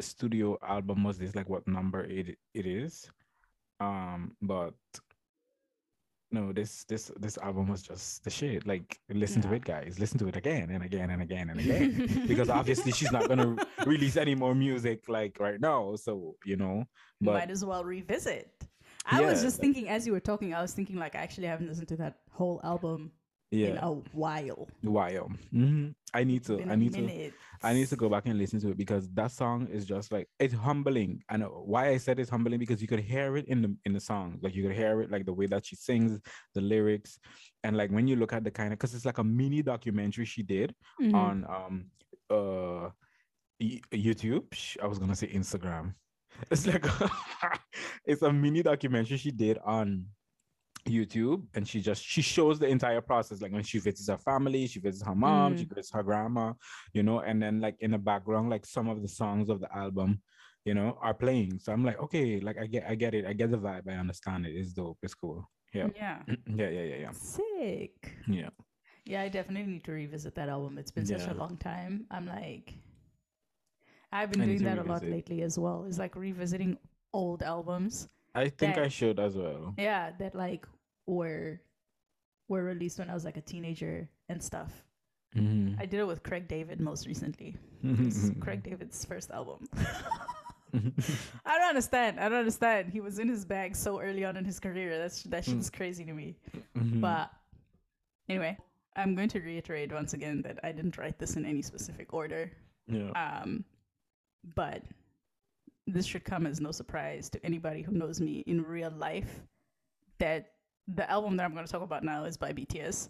studio 0.00 0.58
album 0.66 1.04
was 1.04 1.18
this, 1.18 1.34
like 1.34 1.48
what 1.48 1.66
number 1.66 2.04
it 2.04 2.36
it 2.54 2.66
is. 2.66 3.10
Um, 3.80 4.36
but 4.42 4.74
no, 6.30 6.52
this 6.52 6.84
this 6.84 7.10
this 7.18 7.38
album 7.38 7.68
was 7.68 7.82
just 7.82 8.22
the 8.24 8.30
shit. 8.30 8.66
Like, 8.66 8.98
listen 9.08 9.40
to 9.42 9.52
it, 9.54 9.64
guys. 9.64 9.98
Listen 9.98 10.18
to 10.18 10.28
it 10.28 10.36
again 10.36 10.70
and 10.70 10.84
again 10.84 11.10
and 11.10 11.22
again 11.22 11.50
and 11.50 11.58
again 11.60 12.24
because 12.26 12.50
obviously 12.50 12.92
she's 12.92 13.12
not 13.12 13.28
gonna 13.28 13.56
release 13.86 14.16
any 14.16 14.34
more 14.34 14.54
music 14.54 15.08
like 15.08 15.38
right 15.40 15.60
now. 15.60 15.96
So 15.96 16.36
you 16.44 16.56
know, 16.56 16.84
but 17.20 17.34
might 17.34 17.50
as 17.50 17.64
well 17.64 17.84
revisit. 17.84 18.50
I 19.06 19.22
was 19.22 19.40
just 19.42 19.56
like- 19.56 19.62
thinking 19.62 19.88
as 19.88 20.06
you 20.06 20.12
were 20.12 20.20
talking, 20.20 20.52
I 20.52 20.60
was 20.60 20.72
thinking 20.74 20.96
like 20.96 21.14
I 21.14 21.20
actually 21.20 21.46
haven't 21.46 21.68
listened 21.68 21.88
to 21.88 21.96
that 21.96 22.18
whole 22.30 22.60
album 22.62 23.12
in 23.50 23.58
yeah, 23.60 23.78
a 23.82 23.92
while. 24.12 24.68
wow. 24.82 25.28
hmm 25.50 25.88
I 26.14 26.24
need 26.24 26.44
to. 26.44 26.60
I 26.68 26.72
a 26.72 26.76
need 26.76 26.92
to. 26.94 27.32
I 27.62 27.72
need 27.74 27.88
to 27.88 27.96
go 27.96 28.08
back 28.08 28.26
and 28.26 28.38
listen 28.38 28.60
to 28.60 28.70
it 28.70 28.76
because 28.78 29.10
that 29.10 29.30
song 29.32 29.66
is 29.68 29.84
just 29.84 30.10
like 30.12 30.28
it's 30.38 30.54
humbling. 30.54 31.22
And 31.28 31.44
why 31.44 31.88
I 31.88 31.96
said 31.98 32.18
it's 32.18 32.30
humbling 32.30 32.58
because 32.58 32.80
you 32.80 32.88
could 32.88 33.00
hear 33.00 33.36
it 33.36 33.46
in 33.46 33.62
the 33.62 33.76
in 33.84 33.92
the 33.92 34.00
song, 34.00 34.38
like 34.42 34.54
you 34.54 34.62
could 34.62 34.76
hear 34.76 35.00
it 35.02 35.10
like 35.10 35.24
the 35.26 35.32
way 35.32 35.46
that 35.46 35.66
she 35.66 35.76
sings, 35.76 36.20
the 36.54 36.60
lyrics, 36.60 37.18
and 37.64 37.76
like 37.76 37.90
when 37.90 38.06
you 38.06 38.16
look 38.16 38.32
at 38.32 38.44
the 38.44 38.50
kind 38.50 38.72
of 38.72 38.78
because 38.78 38.94
it's 38.94 39.04
like 39.04 39.18
a 39.18 39.24
mini 39.24 39.62
documentary 39.62 40.24
she 40.24 40.42
did 40.42 40.74
Mhm. 41.00 41.14
on 41.14 41.44
um 41.48 41.90
uh 42.30 42.90
YouTube. 43.62 44.44
I 44.82 44.86
was 44.86 44.98
gonna 44.98 45.16
say 45.16 45.28
Instagram. 45.28 45.94
It's 46.50 46.66
like 46.66 46.84
it's 48.04 48.22
a 48.22 48.32
mini 48.32 48.62
documentary 48.62 49.16
she 49.16 49.30
did 49.32 49.58
on 49.64 50.06
YouTube, 50.86 51.42
and 51.54 51.66
she 51.66 51.80
just 51.80 52.02
she 52.04 52.22
shows 52.22 52.58
the 52.58 52.66
entire 52.66 53.00
process, 53.00 53.40
like 53.40 53.52
when 53.52 53.62
she 53.62 53.78
visits 53.78 54.08
her 54.08 54.18
family, 54.18 54.66
she 54.66 54.80
visits 54.80 55.04
her 55.06 55.14
mom, 55.14 55.56
she 55.56 55.64
mm. 55.64 55.68
visits 55.74 55.92
her 55.92 56.02
grandma, 56.02 56.52
you 56.92 57.02
know, 57.02 57.20
and 57.20 57.42
then 57.42 57.60
like 57.60 57.76
in 57.80 57.90
the 57.90 57.98
background, 57.98 58.50
like 58.50 58.66
some 58.66 58.88
of 58.88 59.02
the 59.02 59.08
songs 59.08 59.48
of 59.48 59.60
the 59.60 59.74
album, 59.76 60.20
you 60.64 60.74
know, 60.74 60.98
are 61.00 61.14
playing. 61.14 61.58
So 61.58 61.72
I'm 61.72 61.84
like, 61.84 62.00
okay, 62.00 62.40
like 62.40 62.58
I 62.58 62.66
get, 62.66 62.84
I 62.88 62.94
get 62.94 63.14
it, 63.14 63.26
I 63.26 63.32
get 63.32 63.50
the 63.50 63.58
vibe, 63.58 63.88
I 63.88 63.94
understand 63.94 64.46
it. 64.46 64.50
It's 64.50 64.72
dope, 64.72 64.98
it's 65.02 65.14
cool. 65.14 65.48
Yeah, 65.72 65.88
Yeah. 65.94 66.18
yeah, 66.28 66.68
yeah, 66.68 66.82
yeah, 66.82 66.96
yeah, 66.96 67.10
Sick. 67.12 68.16
yeah. 68.26 68.50
Yeah, 69.04 69.22
I 69.22 69.28
definitely 69.28 69.72
need 69.72 69.84
to 69.84 69.92
revisit 69.92 70.34
that 70.34 70.50
album. 70.50 70.76
It's 70.76 70.90
been 70.90 71.06
such 71.06 71.26
a 71.28 71.32
long 71.32 71.56
time. 71.56 72.04
I'm 72.10 72.26
like, 72.26 72.74
I've 74.12 74.30
been 74.30 74.42
I 74.42 74.46
doing 74.46 74.64
that 74.64 74.78
a 74.78 74.82
lot 74.82 75.02
lately 75.02 75.40
as 75.40 75.58
well. 75.58 75.86
It's 75.88 75.98
like 75.98 76.14
revisiting 76.14 76.76
old 77.14 77.42
albums. 77.42 78.08
I 78.38 78.48
think 78.48 78.78
I 78.78 78.88
should 78.88 79.18
as 79.20 79.34
well. 79.36 79.74
Yeah, 79.78 80.12
that 80.18 80.34
like 80.34 80.66
were 81.06 81.60
were 82.48 82.62
released 82.64 82.98
when 82.98 83.10
I 83.10 83.14
was 83.14 83.24
like 83.24 83.36
a 83.36 83.42
teenager 83.52 84.08
and 84.28 84.42
stuff. 84.42 84.72
Mhm. 85.36 85.76
I 85.78 85.84
did 85.86 86.00
it 86.00 86.06
with 86.06 86.22
Craig 86.22 86.48
David 86.48 86.80
most 86.80 87.06
recently. 87.06 87.56
Craig 88.40 88.62
David's 88.62 89.04
first 89.04 89.30
album. 89.30 89.68
I 90.74 91.58
don't 91.58 91.68
understand. 91.68 92.20
I 92.20 92.28
don't 92.28 92.38
understand. 92.38 92.90
He 92.92 93.00
was 93.00 93.18
in 93.18 93.28
his 93.28 93.44
bag 93.44 93.74
so 93.76 94.00
early 94.00 94.24
on 94.24 94.36
in 94.36 94.44
his 94.44 94.60
career. 94.60 94.98
That's 94.98 95.22
that 95.24 95.44
shit's 95.44 95.70
crazy 95.70 96.04
to 96.04 96.12
me. 96.12 96.36
Mhm. 96.76 97.00
But 97.00 97.30
anyway, 98.28 98.56
I'm 98.96 99.14
going 99.14 99.28
to 99.30 99.40
reiterate 99.40 99.92
once 99.92 100.12
again 100.14 100.42
that 100.42 100.58
I 100.62 100.72
didn't 100.72 100.96
write 100.98 101.18
this 101.18 101.36
in 101.36 101.44
any 101.46 101.62
specific 101.62 102.12
order. 102.12 102.50
yeah. 102.86 103.10
Um, 103.16 103.64
but 104.54 104.82
this 105.92 106.06
should 106.06 106.24
come 106.24 106.46
as 106.46 106.60
no 106.60 106.70
surprise 106.70 107.30
to 107.30 107.44
anybody 107.44 107.82
who 107.82 107.92
knows 107.92 108.20
me 108.20 108.44
in 108.46 108.62
real 108.62 108.90
life 108.90 109.42
that 110.18 110.52
the 110.86 111.08
album 111.10 111.36
that 111.36 111.44
I'm 111.44 111.54
going 111.54 111.66
to 111.66 111.70
talk 111.70 111.82
about 111.82 112.04
now 112.04 112.24
is 112.24 112.36
by 112.36 112.52
BTS. 112.52 113.08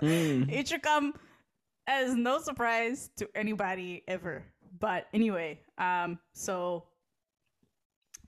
Mm. 0.00 0.50
it 0.52 0.68
should 0.68 0.82
come 0.82 1.14
as 1.86 2.14
no 2.14 2.38
surprise 2.38 3.10
to 3.16 3.28
anybody 3.34 4.04
ever. 4.06 4.44
But 4.78 5.06
anyway, 5.12 5.60
um, 5.78 6.18
so 6.32 6.84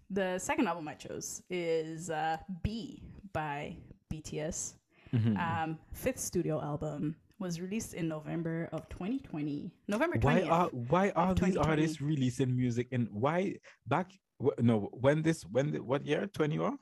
the 0.08 0.38
second 0.38 0.66
album 0.66 0.88
I 0.88 0.94
chose 0.94 1.42
is 1.50 2.10
uh, 2.10 2.38
BE 2.62 3.02
by 3.32 3.76
BTS. 4.12 4.74
Mhm. 5.14 5.38
Um, 5.38 5.78
fifth 5.92 6.18
studio 6.18 6.60
album 6.62 7.16
was 7.40 7.60
released 7.60 7.94
in 7.94 8.06
November 8.06 8.68
of 8.72 8.88
2020. 8.90 9.72
November 9.88 10.16
20th. 10.18 10.24
why 10.24 10.42
are 10.42 10.66
why 10.68 11.10
are 11.16 11.34
these 11.34 11.56
artists 11.56 12.00
releasing 12.00 12.54
music 12.54 12.88
and 12.92 13.08
why 13.10 13.54
back 13.88 14.12
no 14.60 14.88
when 14.92 15.22
this 15.22 15.42
when 15.50 15.72
the, 15.72 15.82
what 15.82 16.04
year 16.06 16.26
21 16.26 16.76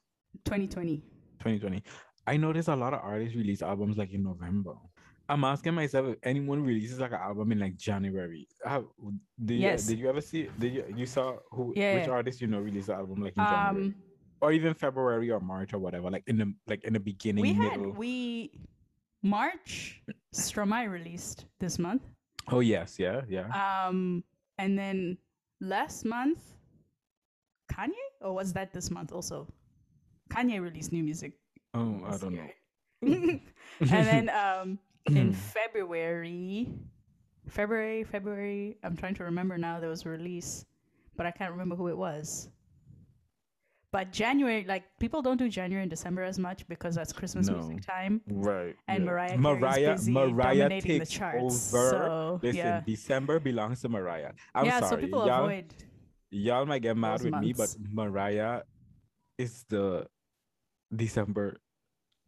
2020. 0.44 0.96
2020 1.40 1.82
i 2.26 2.36
noticed 2.36 2.68
a 2.68 2.76
lot 2.76 2.92
of 2.92 3.00
artists 3.02 3.34
release 3.36 3.62
albums 3.62 3.96
like 3.96 4.12
in 4.12 4.22
november 4.22 4.74
i'm 5.28 5.42
asking 5.44 5.74
myself 5.74 6.08
if 6.08 6.16
anyone 6.22 6.62
releases 6.62 6.98
like 7.00 7.10
an 7.12 7.18
album 7.18 7.50
in 7.52 7.58
like 7.58 7.76
january 7.76 8.46
How, 8.64 8.84
did, 9.44 9.58
Yes. 9.58 9.88
you, 9.88 9.94
did 9.96 10.02
you 10.02 10.08
ever 10.08 10.20
see 10.20 10.48
did 10.58 10.72
you 10.74 10.84
you 10.94 11.06
saw 11.06 11.36
who 11.50 11.72
Yeah, 11.74 11.94
which 11.94 12.06
yeah. 12.06 12.10
artist 12.12 12.40
you 12.40 12.46
know 12.46 12.60
release 12.60 12.88
an 12.88 12.94
album 12.96 13.22
like 13.22 13.36
in 13.36 13.44
january 13.44 13.86
Um, 13.86 13.94
or 14.40 14.52
even 14.52 14.74
february 14.74 15.30
or 15.30 15.40
march 15.40 15.72
or 15.74 15.78
whatever 15.78 16.10
like 16.10 16.24
in 16.28 16.36
the 16.38 16.52
like 16.68 16.84
in 16.84 16.92
the 16.92 17.00
beginning 17.00 17.42
we 17.42 17.54
had 17.54 17.80
we 17.96 18.50
March 19.22 20.00
Stromae 20.34 20.88
released 20.90 21.46
this 21.60 21.78
month. 21.78 22.02
oh 22.50 22.60
yes 22.60 22.98
yeah 22.98 23.22
yeah 23.28 23.48
Um, 23.88 24.22
and 24.58 24.78
then 24.78 25.18
last 25.60 26.04
month, 26.04 26.40
Kanye, 27.72 28.06
or 28.20 28.32
was 28.34 28.52
that 28.54 28.72
this 28.72 28.90
month 28.90 29.12
also? 29.12 29.46
Kanye 30.30 30.60
released 30.60 30.92
new 30.92 31.02
music. 31.02 31.32
oh 31.74 32.00
i 32.08 32.16
don't 32.16 32.32
year. 32.32 32.50
know 33.02 33.40
and 33.80 34.06
then 34.06 34.28
um, 34.30 34.78
in 35.16 35.32
February, 35.32 36.68
February, 37.48 38.04
February, 38.04 38.76
I'm 38.82 38.96
trying 38.96 39.14
to 39.16 39.24
remember 39.24 39.56
now. 39.58 39.78
There 39.80 39.88
was 39.90 40.04
a 40.04 40.08
release, 40.08 40.64
but 41.16 41.24
I 41.26 41.30
can't 41.30 41.52
remember 41.52 41.76
who 41.76 41.88
it 41.88 41.96
was. 41.96 42.48
But 43.90 44.12
January, 44.12 44.64
like 44.68 44.84
people 45.00 45.22
don't 45.22 45.38
do 45.38 45.48
January 45.48 45.82
and 45.82 45.88
December 45.90 46.22
as 46.22 46.38
much 46.38 46.68
because 46.68 46.94
that's 46.94 47.12
Christmas 47.12 47.48
No. 47.48 47.56
music 47.56 47.86
time, 47.86 48.20
right 48.28 48.76
and 48.86 49.04
yeah. 49.04 49.10
Mariah 49.10 49.28
Carey's 49.28 49.40
mariah 49.40 49.92
busy 49.92 50.12
mariah 50.12 50.58
dominating 50.58 50.98
the 50.98 51.06
charts. 51.06 51.74
over 51.74 51.90
So 51.90 52.40
Listen, 52.42 52.56
yeah, 52.56 52.80
December 52.84 53.40
belongs 53.40 53.80
to 53.82 53.88
Mariah. 53.88 54.32
I'm 54.54 54.66
yeah. 54.66 54.80
sorry. 54.80 54.90
So 54.90 54.96
people 54.98 55.26
y'all, 55.26 55.44
avoid. 55.44 55.74
y'all 56.30 56.66
might 56.66 56.82
get 56.82 56.96
mad 56.96 57.20
those 57.20 57.30
with 57.30 57.40
me, 57.40 57.52
but. 57.54 57.74
Mariah 57.90 58.62
is 59.38 59.64
the 59.68 60.06
December 60.94 61.56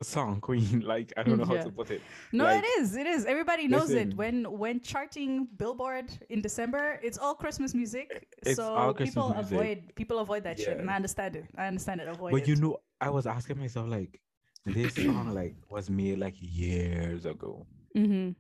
song 0.03 0.41
queen. 0.49 0.81
Like 0.81 1.13
I 1.17 1.23
don't 1.23 1.39
know 1.39 1.45
how 1.45 1.57
to 1.63 1.71
put 1.71 1.91
it. 1.91 2.03
No, 2.33 2.45
like, 2.45 2.63
it 2.65 2.67
is. 2.81 2.97
It 2.97 3.07
is. 3.07 3.25
Everybody 3.27 3.69
knows 3.69 3.91
listen. 3.91 4.11
it. 4.13 4.17
When 4.17 4.45
when 4.59 4.81
charting 4.81 5.49
Billboard 5.57 6.11
in 6.29 6.41
December, 6.41 6.99
it's 7.03 7.19
all 7.19 7.35
Christmas 7.35 7.75
music. 7.75 8.27
So 8.55 8.93
Christmas 8.95 9.11
people 9.11 9.35
music. 9.35 9.53
avoid 9.53 9.79
people 9.95 10.19
avoid 10.19 10.45
that 10.45 10.59
shit, 10.59 10.79
and 10.79 10.91
I 10.91 10.97
understand 10.97 11.37
it. 11.37 11.45
I 11.57 11.67
understand 11.67 12.01
it. 12.01 12.09
Avoid 12.09 12.33
But 12.33 12.43
it. 12.43 12.49
you 12.49 12.57
know, 12.57 12.79
I 13.01 13.11
was 13.11 13.27
asking 13.27 13.59
myself 13.59 13.89
like, 13.89 14.21
this 14.67 14.95
song 14.95 15.35
like 15.35 15.55
was 15.71 15.89
made 15.91 16.19
like 16.19 16.35
years 16.39 17.27
ago. 17.27 17.67
hmm 17.95 18.31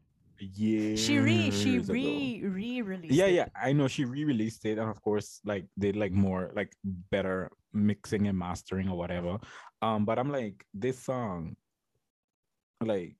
Years. 0.57 0.99
She 1.05 1.18
re 1.18 1.51
she 1.51 1.77
ago. 1.77 1.92
re 1.92 2.40
re 2.44 2.81
released. 2.81 3.12
yeah 3.12 3.27
it. 3.27 3.35
yeah 3.35 3.49
i 3.62 3.75
know 3.75 3.87
she 3.88 4.07
re-released 4.07 4.64
it 4.64 4.79
and 4.79 4.88
of 4.88 4.99
course 5.03 5.38
like 5.44 5.66
did 5.79 5.96
like 5.96 6.12
more 6.12 6.51
like 6.57 6.73
better 7.11 7.51
mixing 7.75 8.27
and 8.27 8.38
mastering 8.38 8.88
or 8.88 8.96
whatever 8.96 9.37
um 9.83 10.05
but 10.05 10.19
i'm 10.19 10.31
like 10.31 10.64
this 10.75 10.99
song 10.99 11.57
like 12.83 13.16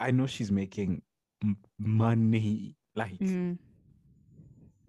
I 0.00 0.10
know 0.10 0.26
she's 0.26 0.50
making 0.50 1.02
m- 1.42 1.56
money 1.78 2.76
like 2.96 3.18
Mhm. 3.20 3.58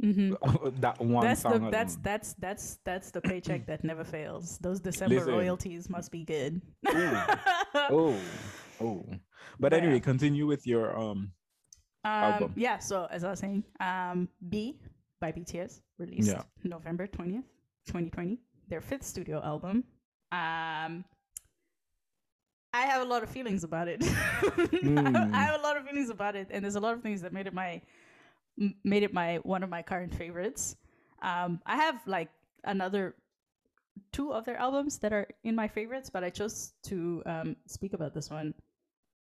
Mhm. 0.02 0.34
that 0.82 1.00
one 1.00 1.26
That's 1.28 1.42
song 1.42 1.66
the 1.66 1.70
that's 1.70 1.96
that's 1.98 2.34
that's 2.40 2.80
that's 2.84 3.12
the 3.12 3.22
paycheck 3.22 3.68
that 3.68 3.84
never 3.90 4.04
fails. 4.04 4.58
Those 4.60 4.80
December 4.80 5.16
Listen. 5.16 5.34
royalties 5.34 5.90
must 5.90 6.12
be 6.12 6.24
good. 6.26 6.60
oh 6.88 8.18
oh 8.82 9.06
but 9.60 9.70
But 9.70 9.74
anyway 9.74 10.00
continue 10.00 10.48
with 10.48 10.66
your 10.66 10.98
um 10.98 11.32
Um, 12.04 12.12
album. 12.34 12.54
yeah, 12.58 12.80
so 12.80 13.06
as 13.12 13.24
I 13.24 13.30
was 13.30 13.40
saying, 13.40 13.64
um, 13.80 14.28
BE 14.50 14.76
by 15.22 15.32
BTS 15.32 15.82
released 16.00 16.30
Yeah. 16.34 16.44
November 16.66 17.08
20th, 17.08 17.48
2020, 17.88 18.40
their 18.68 18.82
fifth 18.82 19.04
studio 19.04 19.40
album. 19.42 19.86
Um, 20.34 21.06
I 22.74 22.88
have 22.88 23.04
a 23.04 23.06
lot 23.06 23.22
of 23.22 23.30
feelings 23.30 23.64
about 23.64 23.88
it. 23.88 24.02
Mm. 24.84 25.34
I 25.34 25.44
have 25.44 25.60
a 25.60 25.64
lot 25.64 25.78
of 25.78 25.86
feelings 25.86 26.10
about 26.10 26.36
it, 26.36 26.48
and 26.52 26.64
there's 26.64 26.76
a 26.76 26.80
lot 26.80 26.94
of 26.94 27.02
things 27.02 27.22
that 27.22 27.32
made 27.32 27.48
it 27.48 27.54
my 27.54 27.82
made 28.84 29.04
it 29.04 29.14
my 29.14 29.38
one 29.44 29.64
of 29.64 29.70
my 29.70 29.82
current 29.82 30.14
favorites. 30.14 30.76
Um, 31.22 31.62
I 31.66 31.78
have 31.78 32.02
like 32.06 32.30
another 32.66 33.16
two 34.12 34.34
of 34.34 34.44
their 34.44 34.58
albums 34.58 35.00
that 35.00 35.14
are 35.14 35.28
in 35.44 35.56
my 35.56 35.68
favorites, 35.68 36.10
but 36.10 36.24
I 36.24 36.30
chose 36.30 36.74
to 36.84 37.24
um, 37.26 37.56
speak 37.66 37.94
about 37.94 38.14
this 38.14 38.30
one 38.30 38.54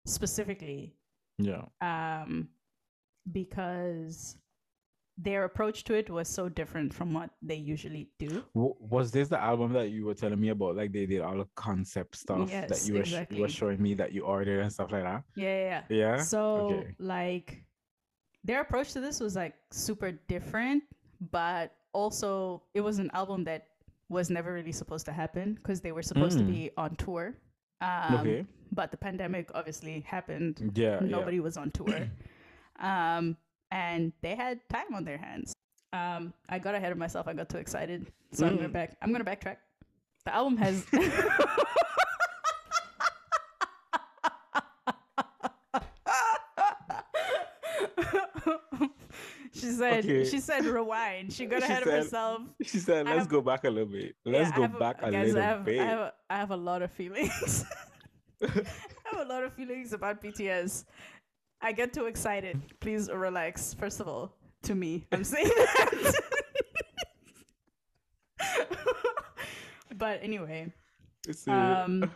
specifically 0.05 0.95
yeah 1.37 1.63
um, 1.81 2.49
because 3.31 4.37
their 5.21 5.43
approach 5.43 5.83
to 5.83 5.93
it 5.95 6.09
was 6.09 6.29
so 6.29 6.47
different 6.47 6.93
from 6.93 7.13
what 7.13 7.29
they 7.41 7.55
usually 7.55 8.07
do. 8.19 8.41
Was 8.53 9.11
this 9.11 9.27
the 9.27 9.37
album 9.39 9.73
that 9.73 9.89
you 9.89 10.05
were 10.05 10.13
telling 10.13 10.39
me 10.39 10.47
about 10.49 10.77
like 10.77 10.93
they 10.93 11.05
did 11.05 11.19
all 11.21 11.37
the 11.37 11.47
concept 11.55 12.15
stuff 12.15 12.49
that 12.49 12.87
you 12.87 12.93
were, 12.93 13.03
sh- 13.03 13.25
you 13.29 13.41
were 13.41 13.49
showing 13.49 13.81
me 13.81 13.93
that 13.95 14.13
you 14.13 14.21
ordered 14.23 14.61
and 14.61 14.71
stuff 14.71 14.91
like 14.93 15.03
that 15.03 15.23
Yeah, 15.35 15.57
yeah. 15.57 15.83
yeah. 15.89 15.97
yeah 16.15 16.17
So 16.23 16.41
okay 16.71 16.95
like 16.99 17.63
their 18.45 18.61
approach 18.61 18.93
to 18.93 19.01
this 19.01 19.19
was 19.19 19.35
like 19.35 19.55
super 19.71 20.11
different, 20.29 20.83
but 21.31 21.75
also 21.91 22.63
it 22.73 22.79
was 22.81 22.97
an 22.99 23.09
album 23.13 23.43
that 23.43 23.67
was 24.07 24.29
never 24.29 24.53
really 24.53 24.71
supposed 24.71 25.05
to 25.07 25.11
happen 25.11 25.55
because 25.55 25.81
they 25.81 25.91
were 25.91 26.01
supposed 26.01 26.37
to 26.37 26.43
Mm. 26.45 26.47
be 26.55 26.71
on 26.77 26.95
tour. 26.95 27.35
Um, 27.81 28.15
okay 28.19 28.45
But 28.71 28.91
the 28.91 28.97
pandemic 28.97 29.51
obviously 29.53 29.99
happened. 30.15 30.71
yeah 30.75 30.99
nobody 31.01 31.41
was 31.41 31.57
on 31.57 31.71
tour 31.71 32.07
um 32.79 33.35
and 33.71 34.11
they 34.21 34.35
had 34.35 34.59
time 34.69 34.93
on 34.95 35.03
their 35.03 35.17
hands. 35.17 35.53
Um 35.93 36.33
i 36.47 36.59
got 36.59 36.75
ahead 36.75 36.91
of 36.91 36.97
myself. 36.97 37.27
I 37.27 37.33
got 37.33 37.49
too 37.49 37.57
excited. 37.57 38.11
So 38.33 38.45
i'm 38.47 38.55
gonna 38.57 38.69
Mm. 38.69 38.73
back 38.73 38.97
i'm 39.01 39.11
gonna 39.11 39.25
backtrack. 39.25 39.57
The 40.25 40.33
album 40.35 40.57
has 40.57 40.85
she 49.53 49.71
said 49.71 50.05
Okay. 50.05 50.25
she 50.25 50.39
said 50.39 50.65
rewind. 50.65 51.33
She 51.33 51.45
got 51.45 51.59
She 51.61 51.65
ahead 51.65 51.83
said- 51.83 51.87
of 51.87 52.03
herself. 52.03 52.41
she 52.63 52.77
said 52.79 53.05
let's 53.05 53.19
have- 53.19 53.29
go 53.29 53.41
back 53.41 53.63
a 53.63 53.69
little 53.69 53.91
bit. 53.91 54.15
Let's 54.25 54.49
Yeah, 54.51 54.55
go 54.55 54.61
have 54.63 54.79
back 54.79 54.97
a 55.01 55.11
guys, 55.11 55.27
little 55.33 55.41
I 55.41 55.45
have, 55.45 55.65
bit. 55.65 55.79
I 55.79 55.85
have, 55.85 56.11
I 56.29 56.37
have 56.37 56.51
a 56.51 56.57
lot 56.57 56.81
of 56.81 56.91
feelings. 56.91 57.65
I 58.43 58.47
have 59.11 59.19
a 59.19 59.25
lot 59.25 59.43
of 59.43 59.53
feelings 59.53 59.91
about 59.93 60.21
BTS. 60.21 60.85
I 61.61 61.71
get 61.71 61.93
too 61.93 62.05
excited. 62.05 62.59
Please 62.79 63.09
relax. 63.11 63.73
First 63.73 63.99
of 63.99 64.07
all, 64.07 64.33
to 64.63 64.75
me, 64.75 65.05
I'm 65.11 65.23
saying 65.33 65.47
that. 65.49 66.13
but 69.97 70.19
anyway, 70.23 70.71
um, 71.47 72.09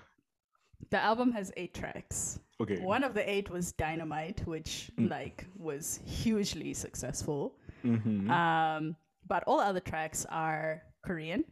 the 0.90 1.00
album 1.04 1.32
has 1.32 1.52
eight 1.58 1.74
tracks. 1.74 2.40
okay 2.62 2.80
One 2.80 3.04
of 3.04 3.14
the 3.14 3.28
eight 3.30 3.50
was 3.50 3.72
Dynamite, 3.74 4.46
which 4.48 4.92
Mm. 4.98 5.10
like 5.10 5.46
was 5.58 6.00
hugely 6.06 6.74
successful. 6.74 7.56
Mhm. 7.84 8.30
Um, 8.30 8.96
but 9.28 9.44
all 9.48 9.60
other 9.60 9.80
tracks 9.82 10.26
are 10.30 10.84
Korean. 11.06 11.44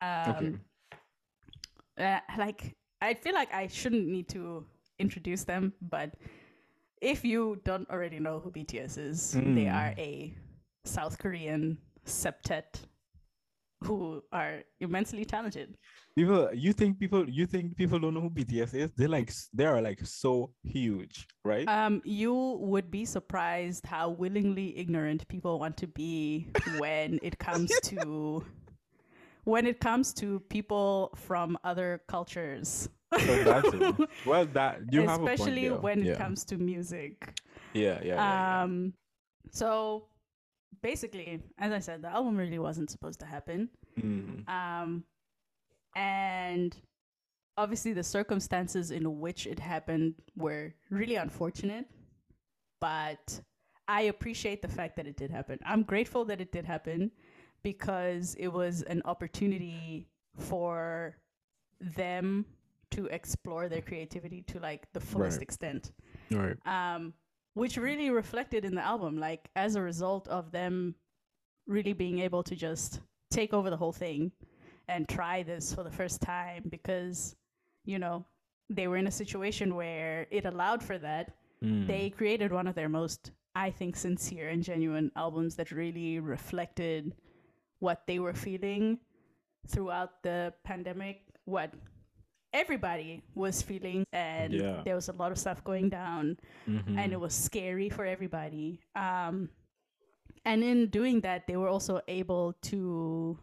Um, 0.00 0.60
uh, 1.98 2.20
like 2.38 2.76
I 3.00 3.14
feel 3.14 3.34
like 3.34 3.52
I 3.52 3.66
shouldn't 3.66 4.06
need 4.06 4.28
to 4.30 4.64
introduce 4.98 5.44
them, 5.44 5.72
but 5.80 6.14
if 7.00 7.24
you 7.24 7.60
don't 7.64 7.88
already 7.90 8.18
know 8.18 8.40
who 8.40 8.50
BTS 8.50 8.98
is, 8.98 9.32
they 9.32 9.40
Mm. 9.40 9.74
are 9.74 9.94
a 9.98 10.34
South 10.84 11.18
Korean 11.18 11.78
septet 12.04 12.80
who 13.84 14.22
are 14.32 14.62
immensely 14.80 15.24
talented. 15.24 15.76
People, 16.16 16.48
you 16.54 16.72
think 16.72 16.98
people, 16.98 17.28
you 17.28 17.46
think 17.46 17.76
people 17.76 17.98
don't 17.98 18.14
know 18.14 18.22
who 18.22 18.30
BTS 18.30 18.72
is? 18.74 18.90
They're 18.96 19.08
like, 19.08 19.30
they 19.52 19.66
are 19.66 19.82
like 19.82 20.00
so 20.06 20.54
huge, 20.62 21.26
right? 21.44 21.68
Um, 21.68 22.00
you 22.04 22.32
would 22.60 22.90
be 22.90 23.04
surprised 23.04 23.84
how 23.84 24.08
willingly 24.10 24.78
ignorant 24.78 25.28
people 25.28 25.58
want 25.58 25.76
to 25.78 25.86
be 25.86 26.48
when 26.78 27.18
it 27.22 27.38
comes 27.38 27.70
to 27.84 28.44
when 29.44 29.66
it 29.66 29.78
comes 29.78 30.12
to 30.14 30.40
people 30.48 31.12
from 31.14 31.56
other 31.62 32.00
cultures. 32.08 32.88
So 33.12 33.44
that's 33.44 33.68
it. 33.72 34.08
well, 34.26 34.46
that 34.46 34.80
you 34.90 35.02
have 35.02 35.20
a 35.20 35.24
point 35.24 35.34
Especially 35.34 35.68
there. 35.68 35.78
when 35.78 36.06
it 36.06 36.18
comes 36.18 36.44
to 36.46 36.56
music. 36.56 37.40
yeah, 37.72 37.82
yeah, 37.82 37.98
yeah, 38.02 38.14
yeah. 38.14 38.62
Um, 38.62 38.94
so 39.50 40.08
basically, 40.82 41.42
as 41.58 41.72
I 41.72 41.78
said, 41.78 42.02
the 42.02 42.08
album 42.08 42.36
really 42.36 42.58
wasn't 42.58 42.90
supposed 42.90 43.20
to 43.20 43.26
happen. 43.26 43.68
Mm. 43.98 44.48
Um, 44.48 45.04
and 45.94 46.76
obviously, 47.56 47.92
the 47.92 48.02
circumstances 48.02 48.90
in 48.90 49.20
which 49.20 49.46
it 49.46 49.58
happened 49.58 50.14
were 50.36 50.74
really 50.90 51.16
unfortunate, 51.16 51.86
but 52.80 53.40
I 53.88 54.02
appreciate 54.02 54.62
the 54.62 54.68
fact 54.68 54.96
that 54.96 55.06
it 55.06 55.16
did 55.16 55.30
happen. 55.30 55.58
I'm 55.64 55.82
grateful 55.82 56.24
that 56.26 56.40
it 56.40 56.52
did 56.52 56.64
happen 56.64 57.12
because 57.62 58.34
it 58.38 58.48
was 58.48 58.82
an 58.82 59.02
opportunity 59.04 60.08
for 60.38 61.16
them 61.80 62.44
to 62.92 63.06
explore 63.06 63.68
their 63.68 63.82
creativity 63.82 64.42
to 64.42 64.58
like 64.60 64.90
the 64.92 65.00
fullest 65.00 65.36
Right. 65.38 65.42
extent 65.42 65.92
Right. 66.30 66.56
um, 66.66 67.14
which 67.54 67.76
really 67.76 68.10
reflected 68.10 68.64
in 68.64 68.74
the 68.74 68.82
album. 68.84 69.18
Like 69.18 69.50
as 69.56 69.76
a 69.76 69.82
result 69.82 70.28
of 70.28 70.50
them 70.52 70.94
really 71.66 71.92
being 71.92 72.20
able 72.20 72.42
to 72.44 72.54
just 72.54 73.00
take 73.30 73.52
over 73.52 73.70
the 73.70 73.76
whole 73.76 73.92
thing 73.92 74.30
and 74.88 75.08
try 75.08 75.42
this 75.42 75.74
for 75.74 75.82
the 75.82 75.90
first 75.90 76.20
time 76.22 76.62
because 76.68 77.34
you 77.84 77.98
know 77.98 78.24
they 78.70 78.86
were 78.88 78.96
in 78.96 79.06
a 79.06 79.10
situation 79.10 79.74
where 79.74 80.26
it 80.30 80.44
allowed 80.44 80.82
for 80.82 80.98
that. 80.98 81.34
Mm. 81.62 81.86
They 81.86 82.10
created 82.10 82.52
one 82.52 82.66
of 82.66 82.74
their 82.74 82.88
most, 82.88 83.32
I 83.54 83.70
think, 83.70 83.96
sincere 83.96 84.48
and 84.48 84.62
genuine 84.62 85.10
albums 85.16 85.54
that 85.56 85.70
really 85.70 86.18
reflected 86.20 87.14
what 87.78 88.02
they 88.06 88.18
were 88.18 88.34
feeling 88.34 88.98
throughout 89.68 90.22
the 90.22 90.52
pandemic. 90.64 91.22
What 91.44 91.72
everybody 92.56 93.22
was 93.34 93.62
feeling, 93.62 94.04
and 94.12 94.52
Yeah. 94.52 94.82
there 94.84 94.94
was 94.94 95.08
a 95.08 95.12
lot 95.12 95.30
of 95.32 95.38
stuff 95.38 95.62
going 95.62 95.88
down 95.90 96.38
Mhm. 96.66 96.96
and 96.98 97.12
it 97.12 97.20
was 97.20 97.34
scary 97.34 97.88
for 97.90 98.04
everybody. 98.04 98.80
Um, 98.94 99.50
and 100.44 100.64
in 100.64 100.88
doing 100.88 101.20
that, 101.20 101.46
they 101.46 101.56
were 101.56 101.68
also 101.68 102.00
able 102.08 102.54
to 102.70 103.38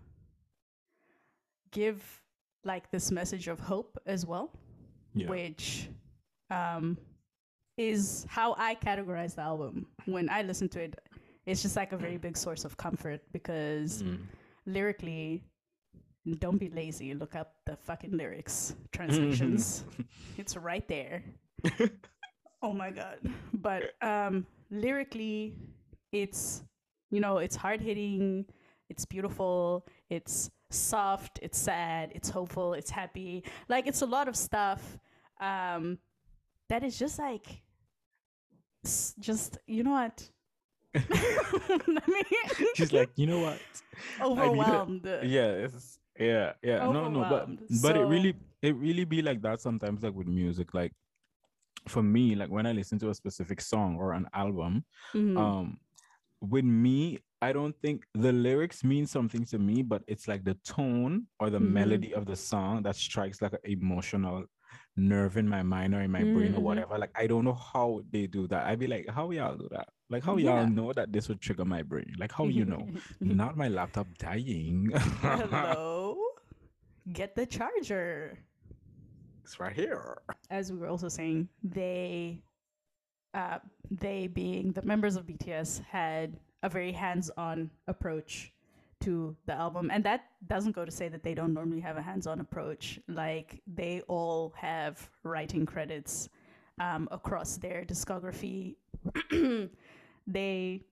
give 1.71 2.21
like 2.65 2.89
this 2.91 3.12
message 3.12 3.47
of 3.49 3.60
hope 3.60 3.97
as 4.06 4.26
well, 4.26 4.52
yeah. 5.13 5.28
which 5.30 5.89
um, 6.49 6.97
is 7.78 8.26
how 8.30 8.56
I 8.58 8.76
categorize 8.76 9.36
the 9.36 9.41
album. 9.41 9.88
When 10.06 10.30
I 10.30 10.43
listen 10.43 10.69
to 10.69 10.80
it, 10.82 10.95
it's 11.45 11.62
just 11.62 11.76
like 11.76 11.91
a 11.93 11.97
very 11.97 12.17
big 12.17 12.38
source 12.38 12.63
of 12.63 12.78
comfort 12.78 13.21
because 13.32 14.04
Mm. 14.04 14.19
lyrically, 14.65 15.43
don't 16.39 16.57
be 16.57 16.69
lazy. 16.69 17.13
Look 17.13 17.36
up 17.36 17.55
the 17.65 17.75
fucking 17.75 18.12
lyrics 18.12 18.75
translations. 18.91 19.83
it's 20.38 20.55
right 20.55 20.88
there. 20.88 21.23
oh 22.62 22.73
my 22.73 22.91
god. 22.91 23.19
But 23.53 23.93
um 24.01 24.45
lyrically 24.71 25.55
it's 26.12 26.63
you 27.12 27.19
know, 27.19 27.38
it's 27.38 27.55
hard 27.55 27.79
hitting, 27.79 28.45
it's 28.89 29.05
beautiful, 29.05 29.86
it's 30.09 30.49
soft, 30.71 31.39
it's 31.43 31.59
sad, 31.59 32.12
it's 32.15 32.29
hopeful, 32.29 32.73
it's 32.73 32.89
happy. 32.89 33.43
Like 33.67 33.86
it's 33.88 34.01
a 34.01 34.05
lot 34.05 34.27
of 34.27 34.36
stuff 34.36 34.97
um 35.41 35.97
that 36.69 36.83
is 36.83 36.97
just 36.97 37.19
like 37.19 37.62
just 39.19 39.57
you 39.67 39.83
know 39.83 39.91
what? 39.91 40.29
Let 40.93 42.07
me 42.07 42.23
She's 42.75 42.93
like, 42.93 43.09
you 43.15 43.27
know 43.27 43.39
what? 43.39 43.59
overwhelmed. 44.21 45.05
Yeah, 45.23 45.65
it's 45.65 45.99
yeah, 46.19 46.54
yeah. 46.62 46.88
No, 46.88 47.08
no, 47.10 47.26
but 47.26 47.47
but 47.82 47.97
it 47.97 48.06
really 48.06 48.36
it 48.62 48.76
really 48.76 49.06
be 49.06 49.21
like 49.21 49.41
that 49.41 49.60
sometimes, 49.62 50.04
like 50.04 50.13
with 50.13 50.28
music. 50.28 50.73
Like 50.73 50.93
for 51.88 52.04
me, 52.04 52.36
like 52.36 52.49
when 52.49 52.65
I 52.65 52.71
listen 52.71 52.99
to 52.99 53.10
a 53.10 53.13
specific 53.15 53.62
song 53.62 53.97
or 53.97 54.13
an 54.13 54.28
album, 54.34 54.86
Mhm. 55.13 55.38
um 55.38 55.78
with 56.41 56.65
me 56.65 57.19
i 57.41 57.54
don't 57.54 57.76
think 57.82 58.04
the 58.13 58.32
lyrics 58.34 58.84
mean 58.84 59.06
something 59.08 59.45
to 59.45 59.58
me 59.58 59.82
but 59.82 60.02
it's 60.08 60.28
like 60.28 60.43
the 60.43 60.56
tone 60.65 61.26
or 61.39 61.49
the 61.49 61.60
Mhm. 61.60 61.71
melody 61.71 62.13
of 62.13 62.26
the 62.26 62.36
song 62.36 62.84
that 62.84 62.95
strikes 62.97 63.41
like 63.41 63.54
an 63.54 63.60
emotional 63.63 64.43
nerve 64.97 65.38
in 65.38 65.47
my 65.47 65.63
mind 65.63 65.95
or 65.95 66.02
in 66.02 66.12
my 66.12 66.23
brain 66.26 66.54
or 66.54 66.60
Mhm. 66.60 66.63
whatever 66.63 66.97
like 66.97 67.12
i 67.15 67.26
don't 67.28 67.45
know 67.45 67.54
how 67.73 68.02
they 68.12 68.28
do 68.28 68.45
that 68.47 68.65
i'd 68.67 68.80
be 68.80 68.88
like 68.88 69.08
how 69.10 69.32
y'all 69.32 69.56
do 69.58 69.69
that 69.71 69.88
like 70.13 70.23
how 70.23 70.38
y'all 70.38 70.67
know 70.67 70.93
that 70.93 71.12
this 71.12 71.28
would 71.28 71.41
trigger 71.41 71.65
my 71.65 71.82
brain 71.82 72.13
like 72.19 72.32
how 72.32 72.45
you 72.45 72.65
know 72.65 72.88
not 73.19 73.58
my 73.58 73.67
laptop 73.67 74.08
dying 74.17 74.91
Hello. 75.21 76.17
Get 77.12 77.36
the 77.36 77.45
charger. 77.45 78.38
it's 79.43 79.60
right 79.60 79.73
here 79.73 80.21
As 80.49 80.71
we 80.71 80.78
were 80.78 80.88
also 80.88 81.10
saying, 81.10 81.49
they, 81.62 82.41
uh, 83.34 83.60
they 83.91 84.28
being 84.28 84.71
the 84.71 84.84
members 84.84 85.17
of 85.17 85.26
BTS, 85.26 85.84
had 85.84 86.38
a 86.62 86.69
very 86.69 86.93
hands-on 86.93 87.69
approach 87.88 88.54
to 89.02 89.36
the 89.47 89.54
album, 89.54 89.91
and 89.91 90.02
that 90.06 90.21
doesn't 90.47 90.71
go 90.73 90.86
to 90.86 90.91
say 90.91 91.10
that 91.10 91.23
they 91.23 91.34
don't 91.34 91.54
normally 91.54 91.82
have 91.82 91.97
a 91.97 92.02
hands-on 92.02 92.39
approach. 92.39 92.99
Like 93.10 93.62
they 93.67 94.02
all 94.08 94.54
have 94.56 95.10
writing 95.23 95.65
credits 95.65 96.30
um, 96.80 97.10
across 97.12 97.58
their 97.58 97.84
discography. 97.84 98.76
they. 100.27 100.83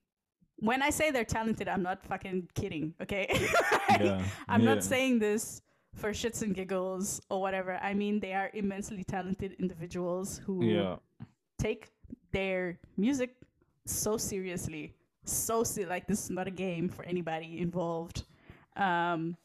When 0.57 0.83
I 0.83 0.91
say 0.91 1.09
they're 1.09 1.25
talented, 1.25 1.67
I'm 1.67 1.81
not 1.81 2.05
fucking 2.05 2.49
kidding, 2.53 2.93
okay? 3.01 3.25
yeah 3.99 4.21
I'm 4.47 4.61
yeah. 4.61 4.75
not 4.75 4.83
saying 4.83 5.17
this 5.17 5.61
for 5.95 6.11
shits 6.11 6.43
and 6.43 6.53
giggles 6.53 7.19
or 7.31 7.41
whatever. 7.41 7.77
I 7.81 7.95
mean, 7.95 8.19
they 8.19 8.33
are 8.33 8.51
immensely 8.53 9.03
talented 9.03 9.53
individuals 9.59 10.39
who 10.45 10.63
yeah 10.63 10.97
take 11.57 11.89
their 12.31 12.79
music 12.97 13.35
so 13.85 14.17
seriously. 14.17 14.93
So 15.25 15.63
se- 15.63 15.85
like 15.85 16.07
this 16.07 16.25
is 16.25 16.29
not 16.29 16.47
a 16.47 16.51
game 16.51 16.89
for 16.89 17.03
anybody 17.05 17.59
involved. 17.59 18.23
Um, 18.75 19.35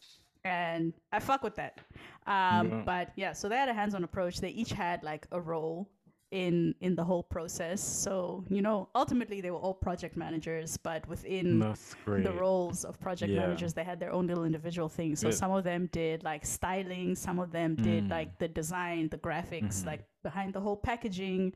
and 0.44 0.92
I 1.12 1.18
fuck 1.18 1.42
with 1.42 1.56
that. 1.56 1.80
Um, 2.26 2.70
Yeah. 2.70 2.82
But 2.84 3.12
yeah, 3.16 3.32
so 3.32 3.48
they 3.48 3.56
had 3.56 3.68
a 3.68 3.74
hands-on 3.74 4.04
approach. 4.04 4.40
They 4.40 4.50
each 4.50 4.70
had 4.70 5.02
like 5.02 5.26
a 5.32 5.40
role 5.40 5.88
in 6.32 6.74
in 6.80 6.94
the 6.96 7.04
whole 7.04 7.22
process. 7.22 7.80
So 7.80 8.44
you 8.48 8.60
know, 8.62 8.88
ultimately 8.94 9.40
they 9.40 9.50
were 9.50 9.58
all 9.58 9.74
project 9.74 10.16
managers, 10.16 10.76
but 10.76 11.06
within 11.08 11.60
the 11.60 12.32
roles 12.32 12.84
of 12.84 12.98
project 13.00 13.32
Yeah. 13.32 13.40
managers 13.40 13.74
they 13.74 13.84
had 13.84 14.00
their 14.00 14.12
own 14.12 14.26
little 14.26 14.44
individual 14.44 14.88
things 14.88 15.20
so 15.20 15.28
Yeah. 15.28 15.34
some 15.34 15.52
of 15.52 15.62
them 15.64 15.88
did 15.92 16.24
like 16.24 16.44
styling 16.44 17.14
some 17.14 17.38
of 17.38 17.52
them 17.52 17.76
did 17.76 18.04
Mm. 18.04 18.10
like 18.10 18.38
the 18.38 18.48
design 18.48 19.08
the 19.08 19.18
graphics 19.18 19.82
Mhm. 19.82 19.86
like 19.86 20.02
behind 20.22 20.52
the 20.52 20.60
whole 20.60 20.76
packaging 20.76 21.52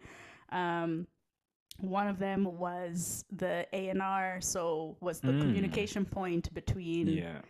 um 0.53 1.07
one 1.79 2.07
of 2.09 2.19
them 2.19 2.45
was 2.45 3.25
the 3.33 3.67
A&R 3.73 4.41
so 4.41 4.97
was 5.01 5.21
the 5.21 5.33
Mm. 5.33 5.41
communication 5.43 6.05
point 6.05 6.53
between 6.55 7.09
yeah 7.09 7.41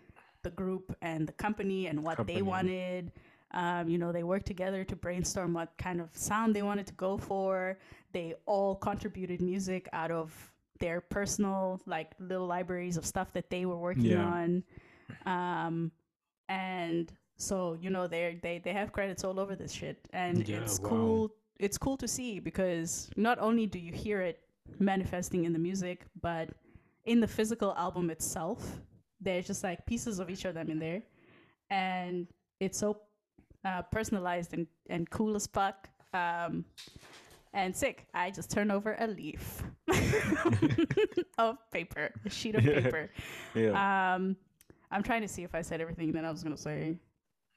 the 0.43 0.51
group 0.51 0.97
and 1.03 1.27
the 1.29 1.35
company 1.35 1.87
and 1.87 2.03
what 2.03 2.27
they 2.27 2.41
wanted. 2.41 3.13
Um, 3.53 3.89
you 3.89 3.99
know, 3.99 4.13
they 4.13 4.23
worked 4.23 4.47
together 4.47 4.85
to 4.85 4.97
brainstorm 4.97 5.55
what 5.55 5.77
kind 5.77 6.01
of 6.01 6.09
sound 6.17 6.55
they 6.55 6.63
wanted 6.63 6.87
to 6.87 6.93
go 6.95 7.17
for. 7.19 7.79
They 8.13 8.35
all 8.47 8.77
contributed 8.77 9.41
music 9.41 9.89
out 9.93 10.11
of 10.11 10.53
their 10.79 11.01
personal, 11.01 11.81
like, 11.87 12.13
little 12.19 12.47
libraries 12.47 12.97
of 12.97 13.05
stuff 13.05 13.33
that 13.33 13.51
they 13.51 13.67
were 13.67 13.77
working 13.77 14.13
Yeah. 14.13 14.25
on. 14.25 14.65
Um, 15.27 15.91
and 16.49 17.13
so, 17.37 17.77
you 17.81 17.91
know, 17.91 18.07
they 18.07 18.39
they 18.43 18.59
they 18.59 18.73
have 18.73 18.93
credits 18.93 19.25
all 19.25 19.39
over 19.41 19.55
this 19.57 19.73
shit, 19.73 20.09
and 20.13 20.47
Yeah, 20.47 20.57
it's 20.57 20.79
wow. 20.79 20.89
cool. 20.89 21.35
It's 21.59 21.79
cool 21.79 21.97
to 21.99 22.09
see 22.09 22.39
because 22.41 23.11
not 23.17 23.39
only 23.39 23.67
do 23.67 23.79
you 23.79 23.93
hear 23.93 24.21
it 24.21 24.41
manifesting 24.79 25.45
in 25.45 25.53
the 25.53 25.59
music, 25.59 26.07
but 26.21 26.51
in 27.05 27.21
the 27.21 27.27
physical 27.29 27.75
album 27.77 28.11
itself, 28.11 28.81
there's 29.21 29.47
just 29.47 29.63
like 29.65 29.85
pieces 29.87 30.19
of 30.19 30.31
each 30.31 30.45
of 30.45 30.55
them 30.55 30.71
in 30.71 30.79
there, 30.79 31.03
and 31.71 32.27
it's 32.61 32.79
so 32.79 33.01
uh, 33.65 33.83
personalized 33.83 34.55
and, 34.55 34.67
and 34.89 35.09
cool 35.11 35.35
as 35.37 35.47
fuck. 35.47 35.89
Um, 36.13 36.65
and 37.53 37.75
sick. 37.75 38.07
I 38.15 38.31
just 38.31 38.51
turn 38.51 38.71
over 38.71 38.97
a 38.99 39.07
leaf 39.09 39.63
of 41.39 41.59
paper, 41.73 42.13
a 42.25 42.31
sheet 42.31 42.55
of 42.55 42.63
paper. 42.65 43.11
yeah 43.55 44.15
Um, 44.15 44.37
I'm 44.91 45.03
trying 45.03 45.23
to 45.23 45.29
see 45.29 45.43
if 45.43 45.55
I 45.55 45.63
said 45.63 45.81
everything 45.81 46.13
that 46.13 46.25
I 46.25 46.31
was 46.31 46.43
gonna 46.43 46.57
say. 46.57 46.97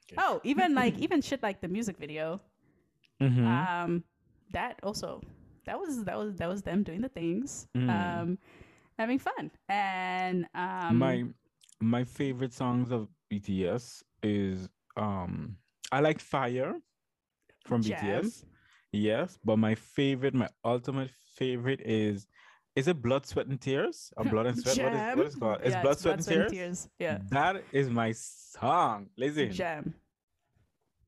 Okay. 0.05 0.15
Oh, 0.17 0.41
even 0.43 0.73
like 0.75 0.97
even 0.99 1.21
shit 1.21 1.41
like 1.43 1.61
the 1.61 1.67
music 1.67 1.97
video. 1.97 2.41
Mhm. 3.21 3.45
Um, 3.45 4.03
that 4.51 4.79
also 4.83 5.21
that 5.65 5.79
was 5.79 6.03
that 6.05 6.17
was 6.17 6.35
that 6.35 6.49
was 6.49 6.61
them 6.63 6.83
doing 6.83 7.01
the 7.01 7.09
things. 7.09 7.67
Mm. 7.75 7.89
Um, 8.21 8.37
having 8.99 9.17
fun 9.19 9.49
and 9.69 10.45
um 10.53 10.97
my 10.97 11.23
my 11.81 12.03
favorite 12.03 12.53
songs 12.53 12.91
of 12.91 13.07
BTS 13.31 14.03
is 14.21 14.69
um 14.97 15.57
I 15.93 15.99
like 15.99 16.19
Fire 16.19 16.73
from 17.67 17.83
Jam. 17.83 18.23
BTS. 18.23 18.45
Yes, 18.91 19.37
but 19.45 19.57
my 19.57 19.75
favorite, 19.75 20.33
my 20.33 20.49
ultimate 20.65 21.11
favorite 21.35 21.81
is 21.85 22.27
is 22.75 22.87
it 22.87 23.01
Blood, 23.01 23.27
Sweat 23.27 23.45
and 23.45 23.61
Tears? 23.61 24.11
Or 24.17 24.25
Blood 24.31 24.47
and 24.47 24.57
Sweat? 24.57 24.77
What 24.77 24.93
is, 24.93 25.17
what 25.17 25.27
is 25.27 25.35
it 25.35 25.39
called? 25.39 25.59
It's 25.61 25.75
Yeah, 25.75 25.81
Blood, 25.83 25.99
Sweat, 25.99 26.27
and 26.27 26.49
Tears. 26.49 26.89
Yeah. 26.97 27.19
That 27.29 27.63
is 27.71 27.89
my 27.89 28.11
song. 28.11 29.09
Listen, 29.15 29.51
Jam. 29.51 29.93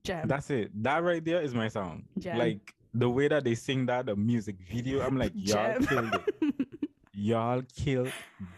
Jam. 0.04 0.28
that's 0.28 0.52
it. 0.52 0.70
That 0.84 1.04
right 1.04 1.26
there 1.26 1.42
is 1.42 1.56
my 1.56 1.68
song. 1.68 2.04
Jam. 2.20 2.38
Like 2.38 2.76
the 2.94 3.10
way 3.10 3.28
that 3.28 3.44
they 3.44 3.56
sing 3.56 3.88
that, 3.88 4.06
the 4.06 4.16
music 4.16 4.58
video, 4.72 5.02
I'm 5.02 5.18
like, 5.18 5.32
y'all 5.34 5.80
killed 5.80 6.14
it. 6.14 6.68
Y'all 7.18 7.64
killed 7.74 8.12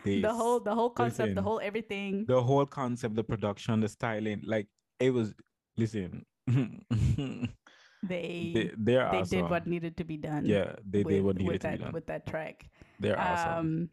this. 0.04 0.24
the 0.24 0.34
whole 0.34 0.60
the 0.60 0.74
whole 0.74 0.90
concept, 0.90 1.36
the 1.36 1.42
whole 1.44 1.62
everything. 1.64 2.26
the 2.26 2.42
whole 2.42 2.66
concept, 2.66 3.16
the 3.16 3.24
production, 3.24 3.80
the 3.80 3.88
styling, 3.88 4.42
like 4.46 4.68
it 5.00 5.12
was. 5.12 5.36
Listen, 5.78 6.26
they 6.48 6.80
they 8.04 8.72
they 8.78 8.98
awesome. 8.98 9.30
did 9.30 9.50
what 9.50 9.68
needed 9.68 9.98
to 9.98 10.04
be 10.04 10.18
done. 10.18 10.46
yeah, 10.46 10.74
they 10.90 11.04
with, 11.04 11.14
did 11.16 11.24
what 11.24 11.36
needed 11.38 11.48
with 11.54 11.62
to 11.62 11.68
that 11.68 11.78
be 11.78 11.84
done. 11.84 11.94
with 11.94 12.06
that 12.08 12.26
track. 12.28 12.70
They're 13.00 13.20
awesome. 13.20 13.54
Um, 13.54 13.90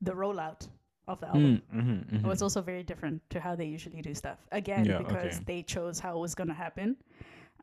the 0.00 0.12
rollout 0.12 0.68
of 1.08 1.20
the 1.20 1.26
album 1.28 1.62
Mm, 1.74 1.82
mhm, 1.82 2.10
mhm. 2.20 2.22
was 2.24 2.42
also 2.42 2.60
very 2.62 2.82
different 2.82 3.22
to 3.30 3.40
how 3.40 3.54
they 3.56 3.66
usually 3.66 4.02
do 4.02 4.14
stuff. 4.14 4.38
Again, 4.52 4.84
Yeah, 4.84 4.98
because 4.98 5.36
okay. 5.36 5.44
they 5.46 5.62
chose 5.62 5.98
how 6.00 6.16
it 6.16 6.20
was 6.20 6.34
going 6.34 6.48
to 6.48 6.54
happen. 6.54 6.96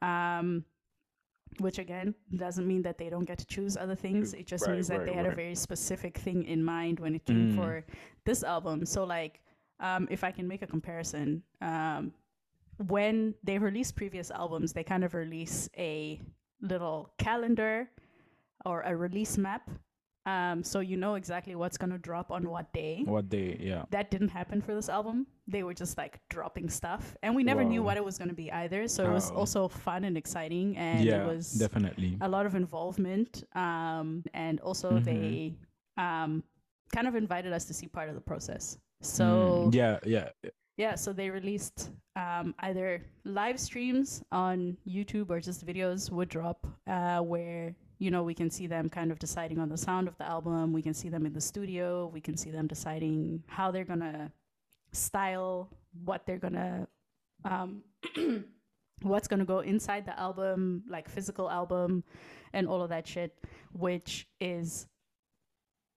Um, 0.02 0.64
which 1.60 1.80
again 1.80 2.14
doesn't 2.38 2.68
mean 2.68 2.84
that 2.84 2.98
they 2.98 3.10
don't 3.10 3.26
get 3.26 3.38
to 3.40 3.46
choose 3.46 3.76
other 3.76 3.96
things. 3.96 4.34
It 4.34 4.46
just 4.46 4.66
Right, 4.68 4.76
means 4.76 4.88
that 4.88 5.00
right, 5.00 5.06
they 5.08 5.14
had 5.14 5.26
a 5.26 5.36
very 5.36 5.56
specific 5.56 6.18
thing 6.18 6.44
in 6.46 6.64
mind 6.64 7.00
when 7.00 7.16
it 7.16 7.26
came 7.26 7.52
Mm. 7.52 7.56
for 7.56 7.84
this 8.24 8.44
album. 8.44 8.86
So 8.86 9.04
like, 9.04 9.42
um, 9.80 10.08
if 10.12 10.24
I 10.24 10.32
can 10.32 10.48
make 10.48 10.62
a 10.62 10.68
comparison, 10.68 11.44
um, 11.62 12.14
when 12.88 13.34
they 13.44 13.58
release 13.58 13.92
previous 13.92 14.32
albums, 14.32 14.74
they 14.74 14.84
kind 14.84 15.04
of 15.04 15.14
release 15.14 15.70
a 15.78 16.22
little 16.62 17.14
calendar 17.18 17.90
or 18.66 18.82
a 18.82 18.96
release 18.96 19.38
map. 19.38 19.70
Um, 20.26 20.64
so 20.64 20.80
you 20.82 20.96
know 20.98 21.16
exactly 21.16 21.56
what's 21.56 21.78
going 21.78 21.90
to 21.92 21.98
drop 21.98 22.30
on 22.30 22.48
what 22.50 22.72
day 22.74 23.04
what 23.06 23.30
they, 23.32 23.58
yeah. 23.60 23.86
that 23.90 24.12
didn't 24.12 24.28
happen 24.30 24.62
for 24.62 24.76
this 24.76 24.88
album. 24.90 25.26
They 25.48 25.64
were 25.64 25.74
just 25.74 25.98
like 25.98 26.20
dropping 26.30 26.70
stuff, 26.70 27.16
and 27.24 27.36
we 27.36 27.44
never 27.44 27.64
knew 27.64 27.82
what 27.82 27.98
it 27.98 28.04
was 28.04 28.18
going 28.20 28.28
to 28.30 28.36
be 28.36 28.52
either. 28.52 28.88
So 28.88 29.06
it 29.10 29.14
was 29.14 29.32
Oh. 29.32 29.36
also 29.38 29.68
fun 29.68 30.04
and 30.04 30.16
exciting, 30.18 30.78
and 30.78 31.04
yeah, 31.04 31.24
it 31.24 31.28
was 31.28 31.54
definitely. 31.54 32.18
a 32.22 32.30
lot 32.30 32.46
of 32.46 32.54
involvement. 32.54 33.44
Um, 33.56 34.24
and 34.34 34.60
also 34.60 34.92
Mhm. 34.92 35.04
they 35.04 35.56
um, 35.98 36.44
kind 36.94 37.08
of 37.08 37.16
invited 37.16 37.52
us 37.52 37.66
to 37.66 37.74
see 37.74 37.88
part 37.88 38.10
of 38.10 38.16
the 38.16 38.22
process. 38.22 38.78
Mm, 39.02 39.06
So 39.06 39.70
yeah, 39.74 40.00
yeah. 40.06 40.30
Yeah, 40.80 40.96
so 40.96 41.12
they 41.12 41.30
released 41.30 41.92
um, 42.16 42.56
either 42.60 43.06
live 43.26 43.60
streams 43.60 44.24
on 44.32 44.78
YouTube 44.88 45.30
or 45.30 45.42
just 45.42 45.66
videos 45.66 46.10
would 46.10 46.30
drop 46.30 46.66
uh, 46.88 47.20
where 47.20 47.76
you 47.98 48.10
know 48.10 48.24
we 48.24 48.34
can 48.34 48.50
see 48.50 48.66
them 48.66 48.90
kind 48.90 49.12
of 49.12 49.20
deciding 49.20 49.60
on 49.60 49.68
the 49.68 49.78
sound 49.78 50.08
of 50.08 50.18
the 50.18 50.26
album. 50.26 50.72
We 50.72 50.82
can 50.82 50.94
see 50.94 51.10
them 51.10 51.26
in 51.26 51.34
the 51.34 51.42
studio. 51.42 52.10
We 52.14 52.22
can 52.22 52.38
see 52.38 52.50
them 52.50 52.66
deciding 52.66 53.44
how 53.48 53.72
they're 53.72 53.84
gonna 53.84 54.32
style 54.94 55.70
what 56.06 56.26
they're 56.26 56.38
gonna 56.38 56.88
um, 57.44 57.84
what's 59.02 59.28
gonna 59.28 59.44
go 59.44 59.60
inside 59.60 60.06
the 60.06 60.18
album, 60.18 60.84
like 60.88 61.10
physical 61.10 61.50
album, 61.50 62.06
and 62.54 62.66
all 62.70 62.82
of 62.82 62.88
that 62.88 63.06
shit, 63.06 63.36
which 63.74 64.30
is 64.40 64.88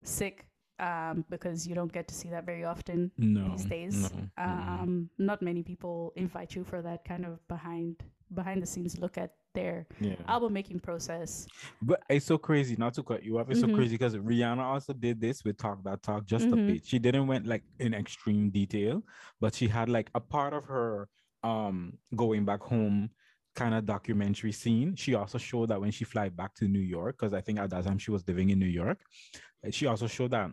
sick 0.02 0.44
um, 0.78 1.24
because 1.30 1.66
you 1.66 1.74
don't 1.74 1.92
get 1.92 2.08
to 2.08 2.14
see 2.14 2.28
that 2.30 2.44
very 2.46 2.64
often 2.64 3.10
No, 3.18 3.50
these 3.50 3.64
days. 3.64 4.10
no. 4.12 4.28
Um, 4.38 5.10
not 5.18 5.42
many 5.42 5.62
people 5.62 6.12
invite 6.16 6.54
you 6.54 6.64
for 6.64 6.82
that 6.82 7.04
kind 7.04 7.24
of 7.24 7.46
behind 7.48 8.02
behind 8.34 8.62
the 8.62 8.66
scenes 8.66 8.98
look 8.98 9.18
at 9.18 9.34
their 9.54 9.86
yeah. 10.00 10.14
album 10.26 10.54
making 10.54 10.80
process. 10.80 11.46
But 11.82 12.02
it's 12.08 12.24
so 12.24 12.38
crazy, 12.38 12.74
not 12.78 12.94
to 12.94 13.02
cut 13.02 13.22
you 13.22 13.38
off. 13.38 13.50
It's 13.50 13.60
Mhm. 13.60 13.68
so 13.68 13.74
crazy 13.74 13.94
because 13.96 14.16
Rihanna 14.16 14.62
also 14.62 14.94
did 14.94 15.20
this 15.20 15.44
with 15.44 15.58
Talk 15.58 15.84
That 15.84 16.02
Talk 16.02 16.24
just 16.24 16.46
Mhm. 16.46 16.52
a 16.54 16.56
bit. 16.56 16.86
She 16.86 16.98
didn't 16.98 17.26
went 17.26 17.46
like 17.46 17.62
in 17.78 17.92
extreme 17.92 18.48
detail, 18.48 19.02
but 19.38 19.54
she 19.54 19.68
had 19.68 19.90
like 19.90 20.08
a 20.14 20.20
part 20.20 20.54
of 20.54 20.64
her 20.64 21.08
um 21.44 21.98
going 22.16 22.46
back 22.46 22.62
home 22.62 23.10
kind 23.54 23.74
of 23.74 23.84
documentary 23.84 24.52
scene. 24.52 24.96
She 24.96 25.14
also 25.14 25.36
showed 25.36 25.68
that 25.68 25.78
when 25.78 25.90
she 25.90 26.04
fly 26.04 26.30
back 26.30 26.54
to 26.54 26.66
New 26.66 26.80
York, 26.80 27.18
because 27.18 27.34
I 27.34 27.42
think 27.42 27.58
at 27.58 27.68
that 27.68 27.84
time 27.84 27.98
she 27.98 28.10
was 28.10 28.26
living 28.26 28.48
in 28.48 28.58
New 28.58 28.64
York. 28.82 29.04
She 29.70 29.84
also 29.86 30.06
showed 30.06 30.30
that 30.30 30.50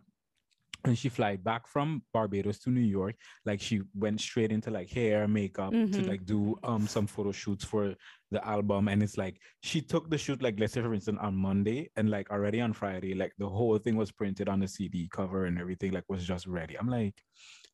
when 0.85 0.95
she 0.95 1.09
fly 1.09 1.35
back 1.35 1.67
from 1.67 2.03
Barbados 2.13 2.59
to 2.59 2.69
New 2.69 2.81
York, 2.81 3.15
like 3.45 3.59
she 3.61 3.81
went 3.93 4.21
straight 4.21 4.51
into 4.51 4.71
like 4.71 4.89
hair, 4.89 5.27
makeup 5.27 5.73
to 5.73 6.01
Mhm. 6.01 6.07
like 6.07 6.25
do 6.25 6.57
um 6.63 6.87
some 6.87 7.07
photo 7.07 7.31
shoots 7.31 7.65
for 7.65 7.95
the 8.31 8.45
album. 8.47 8.87
And 8.87 9.03
it's 9.03 9.17
like 9.17 9.41
she 9.61 9.81
took 9.81 10.09
the 10.09 10.17
shoot, 10.17 10.41
like 10.41 10.59
let's 10.59 10.73
say 10.73 10.81
for 10.81 10.93
instance 10.93 11.19
on 11.21 11.35
Monday, 11.35 11.89
and 11.95 12.09
like 12.09 12.29
already 12.31 12.61
on 12.61 12.73
Friday, 12.73 13.13
like 13.13 13.33
the 13.37 13.49
whole 13.49 13.77
thing 13.77 13.95
was 13.97 14.11
printed 14.11 14.47
on 14.47 14.59
the 14.59 14.67
CD 14.67 15.07
cover 15.11 15.45
and 15.45 15.59
everything, 15.59 15.91
like 15.91 16.05
was 16.07 16.25
just 16.25 16.47
ready. 16.47 16.77
I'm 16.77 16.89
like, 16.89 17.21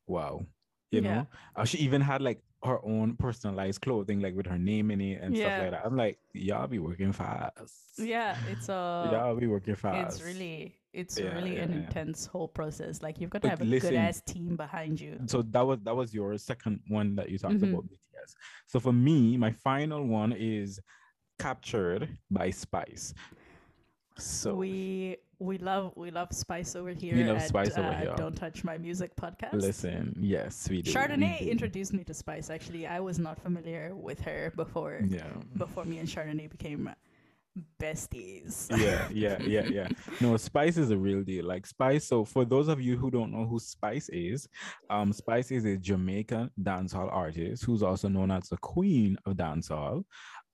wow. 0.06 0.44
You 0.90 1.00
Yeah. 1.00 1.14
know, 1.14 1.28
uh, 1.56 1.64
she 1.64 1.78
even 1.78 2.00
had 2.00 2.22
like 2.22 2.40
her 2.64 2.78
own 2.84 3.16
personalized 3.16 3.80
clothing, 3.82 4.20
like 4.20 4.34
with 4.34 4.46
her 4.46 4.58
name 4.58 4.90
in 4.90 5.00
it 5.00 5.20
and 5.20 5.36
Yeah. 5.36 5.40
stuff 5.46 5.58
like 5.58 5.70
that. 5.72 5.84
I'm 5.84 5.96
like, 5.96 6.18
y'all 6.32 6.66
be 6.68 6.78
working 6.78 7.12
fast. 7.12 7.98
Yeah, 7.98 8.38
it's 8.46 8.68
a 8.68 9.08
y'all 9.10 9.36
be 9.36 9.46
working 9.46 9.74
fast. 9.74 10.16
it's 10.16 10.22
really 10.22 10.76
it's 11.02 11.18
Yeah, 11.18 11.34
really 11.36 11.54
yeah, 11.56 11.62
an 11.64 11.72
yeah. 11.72 11.78
intense 11.84 12.26
whole 12.26 12.48
process. 12.48 13.02
Like 13.02 13.20
you've 13.20 13.30
got 13.30 13.42
to 13.42 13.48
But 13.48 13.58
have 13.58 13.62
a 13.68 13.70
listen- 13.74 13.90
good 13.90 13.96
ass 14.08 14.20
team 14.32 14.56
behind 14.56 15.00
you. 15.00 15.12
so 15.26 15.42
that 15.54 15.64
was 15.68 15.78
that 15.86 15.94
was 16.00 16.08
your 16.14 16.36
second 16.38 16.80
one 16.88 17.08
that 17.16 17.28
you 17.30 17.38
talked 17.38 17.60
Mhm. 17.60 17.70
about 17.72 17.84
BTS. 17.90 18.30
So 18.66 18.80
for 18.80 18.92
me, 18.92 19.36
my 19.36 19.52
final 19.52 20.00
one 20.06 20.32
is 20.32 20.80
captured 21.38 22.08
by 22.30 22.50
Spice. 22.50 23.12
So 24.18 24.54
we 24.54 25.18
we 25.38 25.58
love 25.58 25.92
we 25.96 26.10
love 26.10 26.28
Spice 26.32 26.74
over 26.74 26.90
here. 26.90 27.14
love 27.26 27.36
at, 27.36 27.48
Spice 27.48 27.76
over 27.76 27.88
uh, 27.88 27.98
here. 28.00 28.14
Don't 28.16 28.34
touch 28.34 28.64
my 28.64 28.78
music 28.78 29.14
podcast. 29.16 29.52
listen, 29.52 30.16
yes, 30.18 30.68
we 30.70 30.80
do. 30.80 30.90
we 30.90 30.94
Chardonnay 30.94 31.40
do. 31.40 31.50
introduced 31.50 31.92
me 31.92 32.02
to 32.04 32.14
Spice. 32.14 32.48
Actually, 32.48 32.86
I 32.86 33.00
was 33.00 33.18
not 33.18 33.38
familiar 33.38 33.94
with 33.94 34.20
her 34.22 34.52
before. 34.56 35.00
Yeah. 35.06 35.26
Before 35.58 35.84
me 35.84 35.98
and 35.98 36.08
Chardonnay 36.08 36.48
became 36.48 36.88
besties. 37.80 38.66
yeah, 38.78 39.08
yeah, 39.12 39.38
yeah, 39.42 39.66
yeah. 39.66 39.88
No, 40.20 40.36
Spice 40.36 40.76
is 40.76 40.90
a 40.90 40.96
real 40.96 41.22
deal. 41.22 41.44
Like 41.46 41.66
Spice. 41.66 42.06
So 42.06 42.24
for 42.24 42.44
those 42.44 42.68
of 42.68 42.80
you 42.80 42.96
who 42.96 43.10
don't 43.10 43.32
know 43.32 43.46
who 43.46 43.58
Spice 43.58 44.08
is, 44.10 44.48
um, 44.90 45.12
Spice 45.12 45.50
is 45.50 45.64
a 45.64 45.76
Jamaican 45.76 46.50
dancehall 46.62 47.12
artist 47.12 47.64
who's 47.64 47.82
also 47.82 48.08
known 48.08 48.30
as 48.30 48.48
the 48.48 48.56
Queen 48.58 49.16
of 49.26 49.34
Dancehall. 49.36 50.04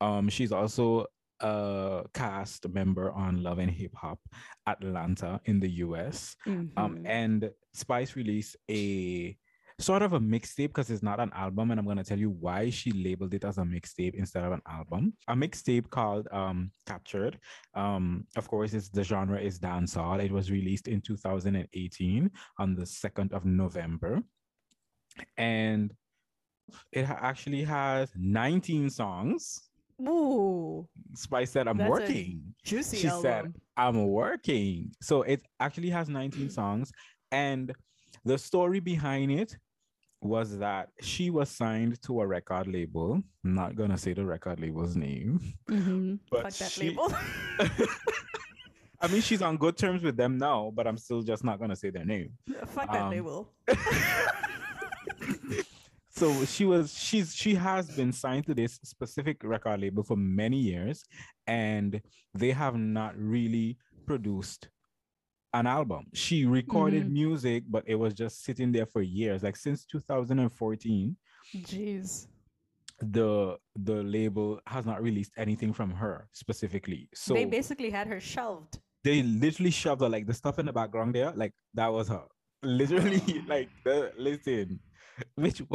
Um, 0.01 0.29
she's 0.29 0.53
also 0.53 1.07
a 1.41 2.05
cast 2.15 2.69
member 2.69 3.11
on 3.13 3.43
Love 3.43 3.59
and 3.59 3.71
Hip 3.71 3.93
Hop 3.97 4.21
Atlanta 4.67 5.41
in 5.47 5.59
the 5.61 5.71
US. 5.85 6.37
Um, 6.47 6.71
Mhm. 6.77 7.03
and 7.07 7.51
Spice 7.75 8.15
released 8.17 8.57
a 8.71 9.37
sort 9.83 10.03
of 10.03 10.13
a 10.13 10.21
mixtape 10.21 10.69
because 10.69 10.91
it's 10.91 11.03
not 11.03 11.21
an 11.21 11.31
album, 11.35 11.71
and 11.71 11.81
I'm 11.81 11.87
gonna 11.87 12.05
tell 12.05 12.19
you 12.19 12.31
why 12.31 12.71
she 12.71 12.93
labeled 12.93 13.35
it 13.35 13.45
as 13.45 13.59
a 13.59 13.63
mixtape 13.63 14.15
instead 14.15 14.45
of 14.45 14.53
an 14.53 14.63
album. 14.67 15.15
A 15.29 15.35
mixtape 15.35 15.91
called 15.91 16.29
um, 16.33 16.71
"Captured." 16.87 17.39
Um, 17.75 18.27
of 18.37 18.49
course, 18.49 18.73
it's 18.73 18.89
the 18.89 19.05
genre 19.05 19.41
is 19.41 19.59
dancehall. 19.59 20.23
It 20.25 20.33
was 20.33 20.51
released 20.51 20.89
in 20.89 21.01
2018 21.01 22.31
on 22.59 22.75
the 22.75 22.87
second 22.87 23.33
of 23.33 23.45
November, 23.45 24.23
and 25.37 25.93
it 26.93 27.09
actually 27.09 27.65
has 27.65 28.11
19 28.17 28.89
songs. 28.91 29.69
Ooh, 30.01 30.89
Spice 31.15 31.51
said, 31.51 31.69
"I'm 31.69 31.77
That's 31.77 31.91
working." 31.91 32.55
juicy 32.65 32.97
she 32.99 33.09
said 33.09 33.53
i'm 33.77 34.07
working 34.07 34.91
so 35.01 35.23
it 35.23 35.43
actually 35.59 35.91
has 35.91 36.09
19 36.09 36.49
songs 36.49 36.93
and 37.33 37.75
the 38.25 38.39
story 38.39 38.79
behind 38.79 39.33
it 39.33 39.57
was 40.23 40.59
that 40.59 40.89
she 41.01 41.31
was 41.31 41.49
signed 41.51 42.01
to 42.03 42.21
a 42.21 42.27
record 42.27 42.67
label 42.69 43.21
I'm 43.45 43.55
not 43.55 43.75
gonna 43.75 43.99
say 43.99 44.13
the 44.13 44.25
record 44.25 44.61
label's 44.61 44.95
name 44.97 45.41
hmm 45.69 46.15
But 46.31 46.43
Fuck 46.45 46.53
that 46.55 46.71
she- 46.71 46.91
label. 46.91 47.13
i 49.01 49.09
mean 49.09 49.21
she's 49.21 49.43
on 49.43 49.57
good 49.57 49.77
terms 49.77 50.03
with 50.05 50.17
them 50.17 50.39
now 50.39 50.71
but 50.75 50.87
i'm 50.87 50.97
still 50.97 51.23
just 51.23 51.43
not 51.43 51.59
gonna 51.59 51.75
say 51.75 51.91
their 51.91 52.05
name 52.05 52.31
Fuck 52.67 52.93
that 52.93 53.03
Um, 53.03 53.11
label. 53.11 53.53
so 56.11 56.45
she 56.45 56.65
was 56.65 56.93
she's 56.97 57.35
she 57.35 57.55
has 57.55 57.91
been 57.91 58.13
signed 58.13 58.47
to 58.47 58.55
this 58.55 58.79
specific 58.85 59.43
record 59.43 59.81
label 59.81 60.03
for 60.05 60.17
many 60.17 60.59
years 60.59 61.03
and 61.49 62.01
they 62.35 62.51
have 62.51 62.77
not 62.77 63.17
really 63.19 63.77
produced 64.07 64.69
an 65.55 65.67
album 65.67 66.07
she 66.15 66.47
recorded 66.47 67.05
Mhm. 67.07 67.11
music 67.11 67.65
but 67.69 67.85
it 67.87 67.95
was 67.95 68.15
just 68.15 68.43
sitting 68.43 68.73
there 68.73 68.87
for 68.87 69.03
years 69.03 69.43
like 69.43 69.57
since 69.57 69.85
2014 69.85 71.17
Jeez. 71.57 72.27
the 73.01 73.59
the 73.77 74.03
label 74.03 74.61
has 74.67 74.87
not 74.87 75.03
released 75.03 75.33
anything 75.37 75.73
from 75.73 75.91
her 75.91 76.29
specifically 76.33 77.09
so 77.15 77.35
they 77.35 77.45
basically 77.45 77.91
had 77.91 78.07
her 78.07 78.21
shelved. 78.21 78.81
they 79.05 79.23
literally 79.23 79.71
shoved 79.71 80.01
her 80.01 80.09
like 80.09 80.27
the 80.27 80.35
stuff 80.35 80.59
in 80.59 80.67
the 80.67 80.73
background 80.73 81.15
there 81.15 81.33
like 81.33 81.53
that 81.75 81.89
was 81.89 82.09
her 82.09 82.25
literally 82.63 83.21
like 83.47 83.69
the 83.85 84.13
listen 84.17 84.81
which 85.35 85.61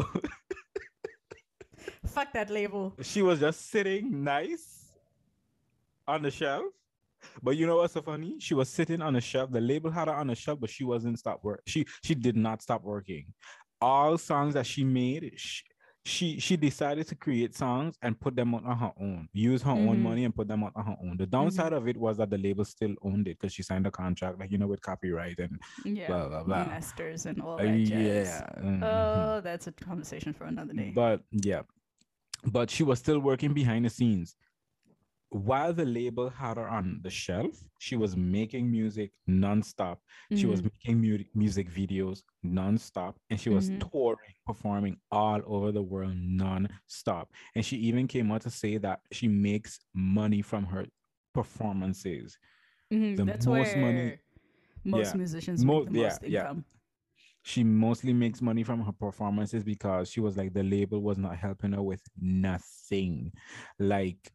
Fuck 2.05 2.33
that 2.33 2.49
label. 2.49 2.95
she 3.01 3.21
was 3.21 3.39
just 3.39 3.69
sitting 3.69 4.23
nice 4.23 4.91
on 6.07 6.21
the 6.23 6.31
shelf. 6.31 6.65
But 7.41 7.57
you 7.57 7.65
know 7.67 7.77
what's 7.77 7.93
so 7.93 8.01
funny? 8.01 8.35
She 8.39 8.53
was 8.53 8.69
sitting 8.69 9.01
on 9.01 9.15
a 9.15 9.21
shelf. 9.21 9.51
The 9.51 9.61
label 9.61 9.91
had 9.91 10.07
her 10.07 10.13
on 10.15 10.29
a 10.29 10.35
shelf, 10.35 10.59
but 10.59 10.69
she 10.69 10.83
wasn't 10.83 11.19
stop 11.19 11.43
work. 11.43 11.61
She 11.67 11.85
she 12.03 12.15
did 12.15 12.35
not 12.35 12.61
stop 12.61 12.83
working. 12.83 13.25
All 13.81 14.17
songs 14.17 14.55
that 14.55 14.65
she 14.65 14.83
made, 14.83 15.33
she, 15.35 15.63
she 16.05 16.39
she 16.39 16.57
decided 16.57 17.05
to 17.09 17.15
create 17.15 17.53
songs 17.55 17.95
and 18.01 18.19
put 18.19 18.35
them 18.35 18.55
on, 18.55 18.65
on 18.65 18.77
her 18.77 18.91
own, 18.99 19.27
use 19.33 19.61
her 19.61 19.71
own 19.71 19.97
Mhm. 19.97 20.01
money 20.01 20.23
and 20.25 20.33
put 20.35 20.47
them 20.47 20.63
on, 20.63 20.71
on 20.75 20.85
her 20.85 20.95
own. 21.03 21.15
The 21.17 21.27
downside 21.27 21.73
of 21.73 21.87
it 21.87 21.97
was 21.97 22.17
that 22.17 22.29
the 22.29 22.37
label 22.39 22.65
still 22.65 22.95
owned 23.03 23.27
it 23.27 23.37
because 23.39 23.53
she 23.53 23.61
signed 23.61 23.85
a 23.85 23.91
contract, 23.91 24.39
like 24.39 24.49
you 24.51 24.57
know, 24.57 24.67
with 24.67 24.81
copyright 24.81 25.37
and 25.39 25.59
Yeah. 25.85 26.07
blah 26.07 26.27
blah 26.29 26.43
blah. 26.43 26.65
Masters 26.65 27.25
and 27.27 27.41
all 27.41 27.57
that 27.57 27.77
jazz. 27.83 27.89
yeah. 27.89 28.49
mhm. 28.61 28.83
Oh, 28.83 29.41
that's 29.41 29.67
a 29.67 29.71
conversation 29.73 30.33
for 30.33 30.45
another 30.45 30.73
day. 30.73 30.91
But 30.95 31.21
yeah, 31.31 31.61
but 32.45 32.69
she 32.71 32.83
was 32.83 32.99
still 32.99 33.19
working 33.19 33.53
behind 33.53 33.85
the 33.85 33.89
scenes. 33.89 34.35
While 35.29 35.73
the 35.73 35.85
label 35.85 36.29
had 36.29 36.55
her 36.57 36.67
on 36.69 36.99
the 37.03 37.09
shelf, 37.09 37.61
she 37.79 37.97
was 37.97 38.15
making 38.15 38.71
music 38.71 39.11
nonstop. 39.29 39.97
She 40.35 40.45
was 40.47 40.61
Mhm. 40.61 40.71
making 40.73 41.01
mu- 41.01 41.23
music 41.35 41.69
videos 41.69 42.23
nonstop, 42.45 43.15
and 43.29 43.39
she 43.39 43.49
was 43.49 43.69
Mhm. 43.69 43.89
touring, 43.91 44.33
performing 44.45 44.97
all 45.11 45.41
over 45.45 45.73
the 45.73 45.83
world 45.83 46.15
nonstop. 46.15 47.27
And 47.55 47.65
she 47.65 47.75
even 47.77 48.07
came 48.07 48.31
out 48.31 48.41
to 48.43 48.49
say 48.49 48.77
that 48.77 49.01
she 49.11 49.27
makes 49.27 49.79
money 49.93 50.41
from 50.41 50.65
her 50.65 50.85
performances. 51.33 52.37
Mhm, 52.91 53.17
the 53.17 53.25
That's 53.25 53.45
most 53.45 53.75
where 53.75 53.81
money- 53.81 54.17
most 54.85 55.13
yeah, 55.13 55.17
musicians 55.17 55.65
mo- 55.65 55.79
make 55.83 55.85
the 55.93 55.99
yeah, 55.99 56.03
most 56.09 56.23
yeah. 56.23 56.41
income. 56.41 56.65
she 57.43 57.63
mostly 57.63 58.11
makes 58.13 58.41
money 58.41 58.61
from 58.63 58.81
her 58.81 58.91
performances 58.91 59.63
because 59.63 60.09
she 60.11 60.19
was 60.19 60.35
like 60.37 60.53
the 60.53 60.63
label 60.63 61.01
was 61.01 61.17
not 61.17 61.37
helping 61.37 61.71
her 61.73 61.81
with 61.81 62.01
nothing 62.17 63.31
like 63.79 64.33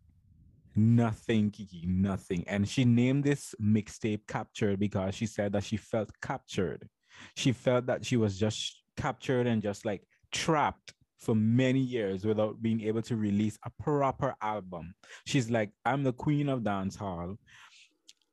nothing 0.75 1.51
kiki 1.51 1.85
nothing. 1.87 2.45
And 2.47 2.69
she 2.69 2.85
named 2.85 3.25
this 3.25 3.55
mixtape 3.61 4.27
captured 4.27 4.79
because 4.79 5.15
she 5.15 5.27
said 5.27 5.53
that 5.53 5.65
she 5.65 5.77
felt 5.77 6.11
captured. 6.21 6.89
She 7.37 7.53
felt 7.53 7.87
that 7.87 8.05
she 8.05 8.17
was 8.17 8.39
just 8.39 8.83
captured 8.97 9.47
and 9.47 9.63
just 9.63 9.85
like 9.85 10.03
trapped 10.33 10.95
for 11.19 11.35
many 11.35 11.79
years 11.79 12.25
without 12.25 12.61
being 12.61 12.81
able 12.83 13.03
to 13.03 13.17
release 13.17 13.59
a 13.65 13.71
proper 13.83 14.35
album. 14.43 14.95
She's 15.25 15.51
like 15.51 15.71
i'm 15.85 16.03
the 16.03 16.13
queen 16.13 16.49
of 16.49 16.65
dance 16.65 16.97
hall. 16.97 17.37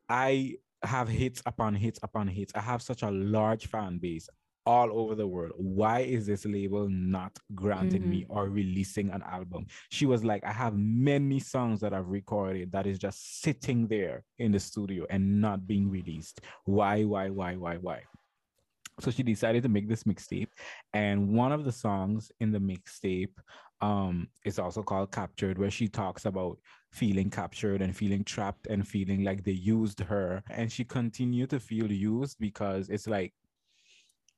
I 0.09 0.55
have 0.83 1.07
hits 1.07 1.41
upon 1.45 1.75
hits 1.75 1.99
upon 2.01 2.27
hits. 2.27 2.51
I 2.55 2.61
have 2.61 2.81
such 2.81 3.03
a 3.03 3.11
large 3.11 3.67
fan 3.67 3.99
base 3.99 4.27
all 4.65 4.91
over 4.99 5.15
the 5.15 5.27
world. 5.27 5.53
Why 5.57 6.01
is 6.01 6.27
this 6.27 6.45
label 6.45 6.87
not 6.89 7.37
granting 7.55 8.09
me 8.09 8.25
or 8.29 8.49
releasing 8.49 9.09
an 9.09 9.23
album? 9.23 9.65
She 9.89 10.05
was 10.05 10.23
like, 10.23 10.43
I 10.45 10.51
have 10.51 10.75
many 10.77 11.39
songs 11.39 11.79
that 11.81 11.93
I've 11.93 12.09
recorded 12.09 12.71
that 12.71 12.85
is 12.85 12.99
just 12.99 13.41
sitting 13.41 13.87
there 13.87 14.23
in 14.37 14.51
the 14.51 14.59
studio 14.59 15.05
and 15.09 15.41
not 15.41 15.65
being 15.65 15.89
released. 15.89 16.41
Why, 16.65 17.03
why, 17.03 17.29
why, 17.29 17.55
why, 17.55 17.77
why? 17.77 18.01
So 18.99 19.11
she 19.11 19.23
decided 19.23 19.63
to 19.63 19.69
make 19.69 19.87
this 19.87 20.03
mixtape. 20.03 20.49
And 20.93 21.29
one 21.29 21.51
of 21.51 21.63
the 21.63 21.71
songs 21.71 22.31
in 22.39 22.51
the 22.51 22.59
mixtape 22.59 23.33
um, 23.81 24.27
is 24.43 24.59
also 24.59 24.83
called 24.83 25.11
Captured, 25.11 25.57
where 25.57 25.71
she 25.71 25.87
talks 25.87 26.25
about 26.25 26.57
feeling 26.91 27.29
captured 27.29 27.81
and 27.81 27.95
feeling 27.95 28.23
trapped 28.23 28.67
and 28.67 28.85
feeling 28.85 29.23
like 29.23 29.43
they 29.43 29.51
used 29.51 30.01
her. 30.01 30.43
And 30.49 30.71
she 30.71 30.83
continued 30.83 31.49
to 31.51 31.59
feel 31.59 31.89
used 31.89 32.37
because 32.39 32.89
it's 32.89 33.07
like, 33.07 33.33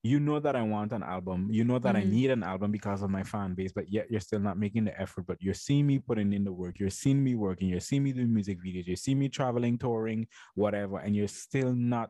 you 0.04 0.20
know 0.20 0.40
that 0.40 0.56
I 0.56 0.64
want 0.64 0.92
an 0.94 1.04
album. 1.04 1.50
You 1.52 1.64
know 1.64 1.78
that 1.80 1.96
I 1.96 2.04
Mhm. 2.04 2.10
need 2.10 2.30
an 2.32 2.44
album 2.44 2.72
because 2.72 3.04
of 3.04 3.12
my 3.12 3.24
fan 3.24 3.54
base, 3.54 3.72
but 3.72 3.90
yet 3.92 4.10
you're 4.10 4.20
still 4.20 4.40
not 4.40 4.58
making 4.58 4.86
the 4.86 5.00
effort. 5.00 5.28
But 5.28 5.42
you're 5.42 5.54
seeing 5.54 5.86
me 5.86 6.00
putting 6.00 6.34
in 6.34 6.44
the 6.44 6.52
work. 6.52 6.80
You're 6.80 6.90
seeing 6.90 7.24
me 7.24 7.36
working. 7.36 7.70
You're 7.70 7.80
seeing 7.80 8.04
me 8.04 8.12
doing 8.12 8.34
music 8.34 8.58
videos. 8.60 8.88
You're 8.88 8.96
seeing 8.96 9.20
me 9.20 9.30
traveling, 9.30 9.78
touring, 9.78 10.28
whatever, 10.56 10.98
and 10.98 11.16
you're 11.16 11.28
still 11.28 11.74
not, 11.76 12.10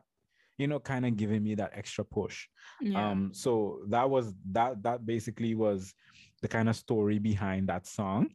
you 0.56 0.66
know, 0.68 0.80
kind 0.80 1.04
of 1.04 1.16
giving 1.16 1.42
me 1.42 1.54
that 1.56 1.72
extra 1.74 2.04
push. 2.04 2.48
Yeah. 2.80 3.10
Um, 3.10 3.34
so 3.34 3.84
that 3.88 4.08
was 4.08 4.34
that. 4.52 4.82
That 4.82 5.04
basically 5.04 5.54
was 5.54 5.94
the 6.40 6.48
kind 6.48 6.68
of 6.70 6.76
story 6.76 7.18
behind 7.18 7.68
that 7.68 7.86
song. 7.86 8.30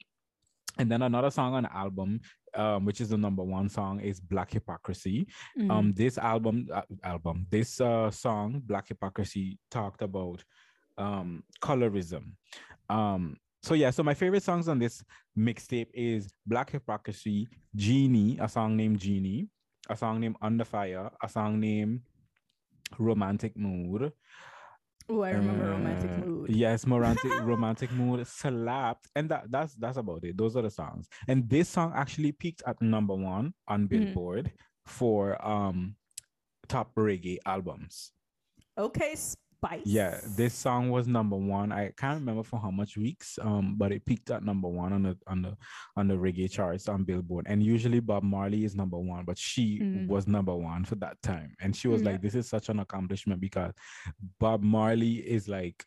And 0.78 0.92
then 0.92 1.02
another 1.02 1.32
song 1.32 1.56
on 1.56 1.64
the 1.64 1.76
album, 1.76 2.22
um, 2.58 2.86
which 2.86 3.00
is 3.02 3.10
the 3.10 3.18
number 3.18 3.44
one 3.44 3.70
song, 3.70 4.00
is 4.02 4.20
Black 4.20 4.52
Hypocrisy 4.52 5.28
Mhm. 5.58 5.72
um 5.72 5.94
this 5.94 6.18
album 6.18 6.68
uh, 6.74 6.82
album 7.04 7.46
this 7.50 7.80
uh 7.82 8.10
song 8.12 8.62
black 8.66 8.88
hypocrisy 8.88 9.58
talked 9.70 10.02
about 10.02 10.44
um 10.98 11.44
colorism 11.62 12.24
um 12.90 13.38
so 13.64 13.74
yeah 13.74 13.92
so 13.92 14.02
my 14.04 14.14
favorite 14.14 14.44
songs 14.44 14.68
on 14.68 14.80
this 14.80 15.04
mixtape 15.38 15.88
is 15.94 16.22
black 16.46 16.70
hypocrisy 16.72 17.48
genie 17.76 18.38
a 18.42 18.48
song 18.50 18.76
named 18.78 19.00
genie 19.00 19.48
a 19.90 19.96
song 19.96 20.20
named 20.20 20.36
under 20.42 20.66
fire 20.66 21.10
a 21.22 21.30
song 21.30 21.60
named 21.60 22.02
romantic 22.98 23.56
mood 23.58 24.12
oh, 25.10 25.22
I 25.22 25.32
remember 25.32 25.70
romantic 25.70 26.12
uh, 26.12 26.26
mood. 26.26 26.50
Yes, 26.50 26.86
romantic 26.86 27.32
romantic 27.42 27.92
mood 27.92 28.26
slapped, 28.28 29.08
and 29.16 29.30
that 29.30 29.52
that's 29.52 29.76
that's 29.76 29.98
about 29.98 30.24
it. 30.24 30.38
Those 30.38 30.56
are 30.56 30.62
the 30.62 30.70
songs. 30.70 31.08
And 31.28 31.50
this 31.50 31.70
song 31.70 31.94
actually 31.96 32.32
peaked 32.32 32.64
at 32.66 32.82
number 32.82 33.16
one 33.16 33.54
on 33.68 33.88
Billboard 33.88 34.52
for 34.86 35.44
um 35.46 35.96
top 36.68 36.94
reggae 36.96 37.38
albums. 37.46 38.12
Okay, 38.78 39.16
Spice. 39.58 39.82
Yeah, 39.86 40.20
this 40.36 40.54
song 40.54 40.92
was 40.92 41.08
number 41.08 41.36
one. 41.36 41.72
I 41.72 41.92
can't 41.98 42.20
remember 42.20 42.44
for 42.44 42.60
how 42.60 42.70
much 42.70 42.96
weeks, 42.96 43.40
um, 43.42 43.76
but 43.76 43.92
it 43.92 44.06
peaked 44.06 44.30
at 44.30 44.44
number 44.44 44.68
one 44.68 44.94
on 44.94 45.02
the 45.02 45.18
on 45.26 45.42
the 45.42 45.58
on 45.96 46.08
the 46.08 46.14
reggae 46.14 46.50
charts 46.50 46.88
on 46.88 47.04
Billboard. 47.04 47.48
And 47.50 47.64
usually 47.64 48.00
Bob 48.00 48.22
Marley 48.22 48.66
is 48.66 48.76
number 48.76 49.00
one, 49.00 49.26
but 49.26 49.38
she 49.38 49.80
Mm. 49.80 50.08
was 50.08 50.28
number 50.28 50.56
one 50.56 50.86
for 50.86 50.94
that 50.98 51.20
time. 51.24 51.56
And 51.60 51.76
she 51.76 51.88
was 51.88 52.04
Yeah. 52.04 52.12
like, 52.12 52.22
"This 52.22 52.36
is 52.36 52.48
such 52.48 52.70
an 52.70 52.80
accomplishment 52.80 53.42
because 53.42 53.74
Bob 54.40 54.62
Marley 54.62 55.16
is 55.28 55.48
like 55.48 55.84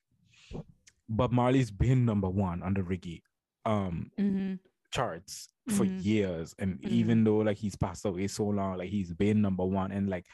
Bob 1.09 1.31
Marley's 1.33 1.71
been 1.71 2.05
number 2.05 2.29
one 2.29 2.62
on 2.62 2.75
the 2.75 2.83
reggae 2.83 3.23
um 3.66 4.11
hmm 4.18 4.55
charts 4.93 5.49
for 5.68 5.85
Mhm. 5.87 6.03
years 6.05 6.55
and 6.59 6.81
Mhm. 6.81 6.89
even 6.89 7.23
though 7.23 7.37
like 7.39 7.57
he's 7.59 7.77
passed 7.77 8.05
away 8.05 8.27
so 8.27 8.49
long 8.49 8.77
like 8.79 8.91
he's 8.91 9.12
been 9.14 9.41
number 9.41 9.64
one 9.64 9.93
and 9.93 10.09
like 10.09 10.27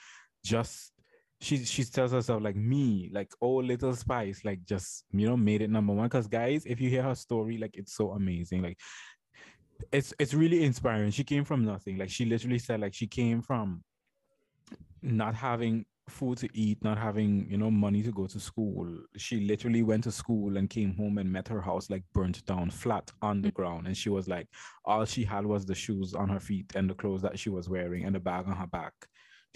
just 0.43 0.93
she 1.41 1.65
she 1.65 1.85
tells 1.85 2.13
herself 2.13 2.43
like 2.43 2.57
me 2.57 3.11
like 3.13 3.31
oh 3.43 3.57
little 3.57 3.95
spice 3.95 4.43
like 4.45 4.65
just 4.65 5.05
you 5.13 5.27
know 5.27 5.37
made 5.37 5.63
it 5.63 5.71
number 5.71 5.93
one. 5.93 6.07
Because 6.07 6.27
guys 6.27 6.65
if 6.67 6.81
you 6.81 6.89
hear 6.89 7.03
her 7.03 7.15
story 7.15 7.59
like 7.59 7.77
it's 7.77 7.95
so 7.95 8.13
amazing 8.13 8.63
like 8.63 8.79
it's 9.93 10.15
it's 10.19 10.35
really 10.35 10.65
inspiring. 10.65 11.11
She 11.11 11.25
came 11.25 11.45
from 11.45 11.65
nothing. 11.65 11.99
Like 11.99 12.11
she 12.11 12.25
literally 12.25 12.59
said 12.59 12.81
like 12.81 12.95
she 12.95 13.07
came 13.07 13.43
from 13.43 13.83
not 15.03 15.35
having 15.35 15.85
food 16.09 16.39
to 16.39 16.49
eat 16.57 16.79
not 16.85 16.97
having 16.97 17.51
you 17.51 17.59
know 17.59 17.71
money 17.71 18.03
to 18.03 18.13
go 18.13 18.27
to 18.27 18.41
school. 18.41 18.89
She 19.17 19.41
literally 19.41 19.83
went 19.83 20.05
to 20.05 20.13
school 20.13 20.57
and 20.57 20.71
came 20.71 20.95
home 20.97 21.19
and 21.19 21.31
met 21.31 21.49
her 21.49 21.61
house 21.61 21.91
like 21.91 22.05
burnt 22.15 22.45
down 22.47 22.71
flat 22.71 23.11
on 23.23 23.43
the 23.43 23.51
mm. 23.51 23.55
ground. 23.55 23.87
And 23.87 23.97
she 23.97 24.09
was 24.09 24.29
like 24.29 24.49
all 24.85 25.05
she 25.05 25.25
had 25.25 25.45
was 25.45 25.67
the 25.67 25.75
shoes 25.75 26.15
on 26.15 26.29
her 26.29 26.41
feet 26.41 26.73
and 26.75 26.89
the 26.89 26.95
clothes 26.95 27.23
that 27.23 27.39
she 27.39 27.51
was 27.51 27.69
wearing 27.69 28.05
and 28.05 28.15
the 28.15 28.21
bag 28.21 28.47
on 28.47 28.57
her 28.57 28.67
back 28.67 28.95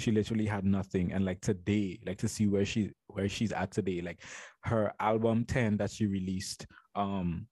she 0.01 0.11
literally 0.11 0.47
had 0.47 0.65
nothing 0.65 1.13
and 1.13 1.25
like 1.25 1.41
today 1.41 1.99
like 2.07 2.19
to 2.19 2.29
see 2.29 2.47
where 2.47 2.65
she 2.65 2.91
where 3.09 3.29
she's 3.29 3.53
at 3.53 3.71
today 3.71 4.01
like 4.01 4.21
her 4.65 4.93
album 5.01 5.45
10 5.45 5.77
that 5.77 5.91
she 5.91 6.07
released 6.07 6.67
um 6.95 7.47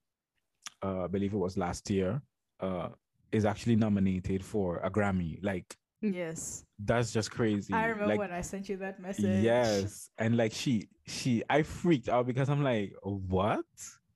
uh, 0.84 1.04
i 1.04 1.06
believe 1.06 1.32
it 1.34 1.36
was 1.38 1.56
last 1.56 1.88
year 1.90 2.20
uh 2.60 2.88
is 3.32 3.44
actually 3.44 3.76
nominated 3.76 4.44
for 4.44 4.78
a 4.78 4.90
grammy 4.90 5.38
like 5.42 5.76
Yes. 6.00 6.64
that's 6.78 7.12
just 7.12 7.30
crazy 7.32 7.74
I 7.74 7.86
remember 7.86 8.06
like 8.10 8.18
when 8.20 8.30
I 8.32 8.40
sent 8.40 8.68
you 8.68 8.76
that 8.76 9.00
message. 9.00 9.42
yes 9.42 10.10
and 10.18 10.36
like 10.36 10.52
she 10.52 10.88
she 11.06 11.42
i 11.50 11.62
freaked 11.62 12.08
out 12.08 12.24
because 12.26 12.48
i'm 12.48 12.62
like 12.62 12.92
what 13.02 13.64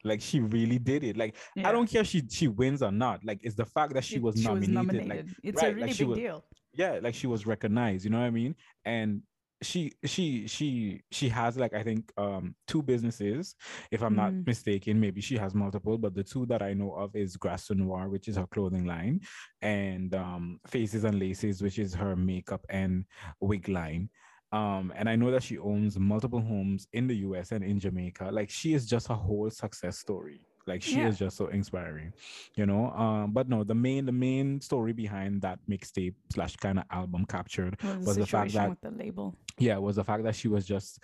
like 0.04 0.20
she 0.20 0.38
really 0.40 0.78
did 0.78 1.02
it 1.02 1.16
like 1.16 1.34
Yeah. 1.56 1.68
i 1.68 1.72
don't 1.72 1.88
care 1.90 2.02
if 2.02 2.06
she 2.06 2.22
she 2.30 2.46
wins 2.46 2.82
or 2.82 2.92
not 2.92 3.24
like 3.24 3.40
it's 3.42 3.56
the 3.56 3.64
fact 3.66 3.94
that 3.94 4.04
she 4.04 4.16
It- 4.16 4.22
was 4.22 4.36
nominated, 4.36 5.08
like 5.08 5.26
it's 5.42 5.60
right, 5.60 5.72
a 5.72 5.74
like 5.74 5.76
really 5.76 5.92
she 5.92 6.04
big 6.04 6.08
was- 6.10 6.18
deal. 6.18 6.44
Yeah 6.74 6.98
like 7.02 7.14
she 7.14 7.26
was 7.26 7.46
recognized 7.46 8.04
you 8.04 8.10
know 8.10 8.20
what 8.20 8.26
i 8.26 8.30
mean? 8.30 8.54
And 8.84 9.22
she 9.62 9.92
she 10.04 10.48
she 10.48 11.02
she 11.12 11.28
has 11.28 11.56
like 11.56 11.72
i 11.72 11.84
think 11.84 12.10
um 12.16 12.52
two 12.66 12.82
businesses 12.82 13.54
if 13.92 14.02
i'm 14.02 14.16
not 14.16 14.32
Mm. 14.32 14.44
mistaken. 14.46 14.98
Maybe 14.98 15.20
she 15.20 15.36
has 15.36 15.54
multiple 15.54 15.98
but 15.98 16.14
the 16.16 16.24
two 16.24 16.46
that 16.46 16.62
i 16.62 16.72
know 16.74 16.92
of 16.94 17.14
is 17.14 17.36
Graci 17.36 17.76
Noir 17.76 18.08
which 18.08 18.26
is 18.26 18.34
her 18.36 18.46
clothing 18.48 18.86
line 18.86 19.20
and 19.60 20.12
um 20.16 20.58
faces 20.66 21.04
and 21.04 21.18
laces 21.18 21.62
which 21.62 21.78
is 21.78 21.94
her 21.94 22.16
makeup 22.16 22.64
and 22.70 23.04
wig 23.40 23.68
line. 23.68 24.10
Um 24.50 24.92
and 24.96 25.08
i 25.08 25.14
know 25.14 25.30
that 25.30 25.44
she 25.44 25.58
owns 25.58 25.96
multiple 25.96 26.40
homes 26.40 26.88
in 26.92 27.06
the 27.06 27.14
us 27.16 27.52
and 27.52 27.62
in 27.62 27.78
jamaica. 27.78 28.30
Like 28.32 28.50
she 28.50 28.74
is 28.74 28.86
just 28.86 29.10
a 29.10 29.14
whole 29.14 29.48
success 29.50 29.96
story 29.98 30.40
like 30.66 30.82
she 30.82 30.96
Yeah. 30.96 31.08
is 31.08 31.18
just 31.18 31.36
so 31.36 31.46
inspiring 31.48 32.12
you 32.56 32.66
know 32.66 32.90
um 32.92 33.32
but 33.32 33.48
no 33.48 33.64
the 33.64 33.74
main 33.74 34.06
the 34.06 34.12
main 34.12 34.60
story 34.60 34.92
behind 34.92 35.42
that 35.42 35.58
mixtape 35.68 36.14
slash 36.32 36.54
kind 36.56 36.78
of 36.78 36.84
album 36.90 37.24
captured 37.26 37.76
Was, 37.82 38.06
was 38.06 38.16
the 38.16 38.20
the 38.22 38.26
fact 38.26 38.52
that- 38.54 38.70
with 38.70 38.80
the 38.80 38.90
label. 38.90 39.36
yeah 39.58 39.76
was 39.78 39.96
the 39.96 40.04
fact 40.04 40.22
that 40.24 40.34
she 40.34 40.48
was 40.48 40.64
just 40.66 41.00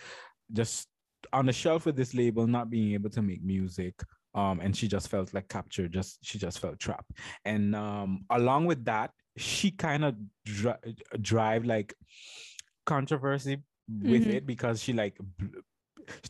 just 0.53 0.89
on 1.33 1.47
the 1.47 1.53
shelf 1.53 1.85
with 1.85 1.97
this 1.97 2.15
label, 2.15 2.47
not 2.47 2.71
being 2.71 2.93
able 2.95 3.11
to 3.11 3.21
make 3.21 3.43
music. 3.43 3.93
Um, 4.35 4.61
and 4.61 4.75
she 4.77 4.87
just 4.87 5.09
felt 5.09 5.35
like 5.35 5.49
captured, 5.49 5.93
just 5.93 6.25
she 6.25 6.39
just 6.39 6.61
felt 6.61 6.79
trapped. 6.79 7.11
And 7.45 7.75
um, 7.75 8.25
along 8.31 8.67
with 8.67 8.85
that, 8.85 9.11
she 9.37 9.73
kind 9.73 10.05
of 10.05 10.15
dri- 10.47 10.95
drive 11.21 11.65
like 11.65 11.93
controversy 12.87 13.63
with 13.89 14.27
Mhm. 14.27 14.35
it 14.35 14.47
because 14.47 14.81
she 14.83 14.93
like 14.93 15.19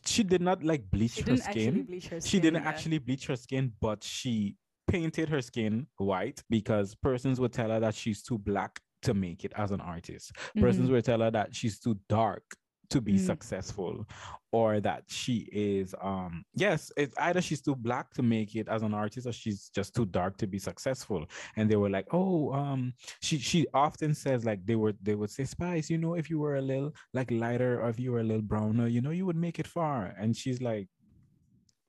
she 0.05 0.23
did 0.23 0.41
not 0.41 0.63
like 0.63 0.89
bleach 0.89 1.11
She 1.13 1.21
her 1.23 1.37
skin. 1.37 1.83
bleach 1.83 2.07
her 2.07 2.19
skin. 2.19 2.29
She 2.29 2.39
didn't 2.39 2.63
yeah. 2.63 2.69
actually 2.69 2.97
bleach 2.99 3.27
her 3.27 3.35
skin, 3.35 3.73
but 3.81 4.03
she 4.03 4.55
painted 4.87 5.29
her 5.29 5.41
skin 5.41 5.87
white 5.97 6.41
because 6.49 6.95
persons 6.95 7.39
would 7.39 7.53
tell 7.53 7.69
her 7.69 7.79
that 7.79 7.93
she's 7.95 8.23
too 8.23 8.37
black 8.37 8.79
to 9.03 9.13
make 9.13 9.45
it 9.45 9.53
as 9.55 9.71
an 9.71 9.79
artist. 9.79 10.31
Persons 10.59 10.89
Mhm. 10.89 10.93
would 10.93 11.05
tell 11.05 11.19
her 11.21 11.31
that 11.31 11.55
she's 11.55 11.79
too 11.79 11.97
dark 12.09 12.43
to 12.89 13.01
be 13.01 13.13
Mhm. 13.13 13.19
successful 13.19 14.05
or 14.51 14.79
that 14.79 15.03
she 15.07 15.47
is 15.51 15.93
um 16.01 16.43
yes 16.55 16.91
it's 16.97 17.15
either 17.19 17.41
she's 17.41 17.61
too 17.61 17.75
black 17.75 18.11
to 18.13 18.23
make 18.23 18.55
it 18.55 18.67
as 18.67 18.81
an 18.81 18.93
artist 18.93 19.27
or 19.27 19.31
she's 19.31 19.69
just 19.69 19.93
too 19.95 20.05
dark 20.05 20.37
to 20.37 20.47
be 20.47 20.57
successful 20.57 21.25
and 21.55 21.69
they 21.69 21.75
were 21.75 21.89
like 21.89 22.07
oh 22.11 22.51
um 22.53 22.93
she 23.21 23.37
she 23.37 23.67
often 23.73 24.13
says 24.15 24.45
like 24.45 24.65
they 24.65 24.75
were 24.75 24.93
they 25.03 25.15
would 25.15 25.29
say 25.29 25.43
spice 25.45 25.89
you 25.89 25.97
know 25.97 26.15
if 26.15 26.29
you 26.29 26.39
were 26.39 26.55
a 26.55 26.61
little 26.61 26.91
like 27.13 27.29
lighter 27.31 27.79
or 27.81 27.89
if 27.89 27.99
you 27.99 28.11
were 28.11 28.21
a 28.21 28.23
little 28.23 28.41
browner 28.41 28.87
you 28.87 29.01
know 29.01 29.11
you 29.11 29.25
would 29.25 29.35
make 29.37 29.59
it 29.59 29.67
far 29.67 30.13
and 30.19 30.35
she's 30.35 30.61
like 30.61 30.87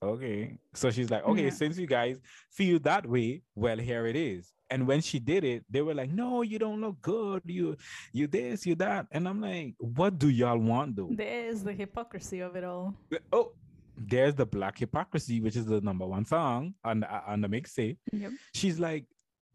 okay 0.03 0.59
so 0.75 0.91
she's 0.91 1.11
like 1.11 1.25
okay 1.25 1.45
Yeah. 1.45 1.51
since 1.51 1.79
you 1.79 1.87
guys 1.87 2.21
feel 2.51 2.79
that 2.81 3.07
way 3.07 3.43
well 3.55 3.79
here 3.79 4.07
it 4.07 4.17
is 4.17 4.53
and 4.71 4.87
when 4.87 5.01
she 5.01 5.19
did 5.19 5.43
it 5.45 5.65
they 5.71 5.83
were 5.83 5.95
like 5.95 6.11
no 6.13 6.43
you 6.43 6.59
don't 6.59 6.81
look 6.81 7.01
good 7.03 7.43
you 7.45 7.77
you 8.13 8.27
this 8.27 8.65
you 8.67 8.75
that 8.75 9.07
and 9.11 9.27
i'm 9.29 9.41
like 9.41 9.75
what 9.79 10.19
do 10.19 10.29
y'all 10.29 10.59
want 10.59 10.97
though 10.97 11.09
There's 11.11 11.63
the 11.63 11.73
hypocrisy 11.73 12.41
of 12.41 12.57
it 12.57 12.65
all. 12.65 12.95
oh 13.33 13.53
there's 13.97 14.35
the 14.35 14.47
black 14.47 14.79
hypocrisy 14.79 15.41
which 15.41 15.57
is 15.57 15.67
the 15.67 15.81
number 15.81 16.07
one 16.07 16.25
song 16.25 16.75
on 16.85 17.01
the 17.01 17.09
on 17.31 17.41
the 17.41 17.49
mixtape 17.49 17.97
Yep. 18.13 18.33
she's 18.55 18.79
like 18.79 19.05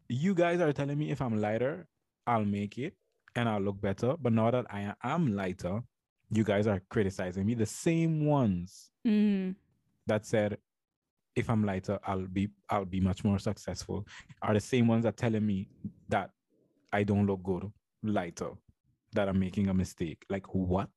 you 0.08 0.34
guys 0.34 0.60
are 0.60 0.72
telling 0.72 0.98
me 0.98 1.10
if 1.10 1.20
i'm 1.20 1.40
lighter 1.40 1.86
i'll 2.26 2.44
make 2.44 2.78
it 2.78 2.94
and 3.34 3.48
i'll 3.48 3.60
look 3.60 3.80
better 3.80 4.14
but 4.20 4.32
now 4.32 4.50
that 4.50 4.66
i 4.70 4.92
am 5.02 5.34
lighter 5.34 5.82
you 6.30 6.44
guys 6.44 6.66
are 6.66 6.80
criticizing 6.90 7.44
me 7.46 7.54
the 7.54 7.66
same 7.66 8.26
ones 8.26 8.90
Mm. 9.06 9.54
that 10.06 10.26
said 10.26 10.58
if 11.36 11.48
i'm 11.50 11.64
lighter 11.64 11.98
i'll 12.06 12.26
be 12.26 12.48
i'll 12.70 12.84
be 12.84 13.00
much 13.00 13.22
more 13.22 13.38
successful 13.38 14.04
are 14.42 14.54
the 14.54 14.60
same 14.60 14.88
ones 14.88 15.04
that 15.04 15.16
telling 15.16 15.46
me 15.46 15.68
that 16.08 16.30
i 16.92 17.02
don't 17.02 17.26
look 17.26 17.42
good 17.42 17.70
lighter 18.02 18.50
that 19.12 19.28
i'm 19.28 19.38
making 19.38 19.68
a 19.68 19.74
mistake 19.74 20.24
like 20.30 20.46
what 20.54 20.88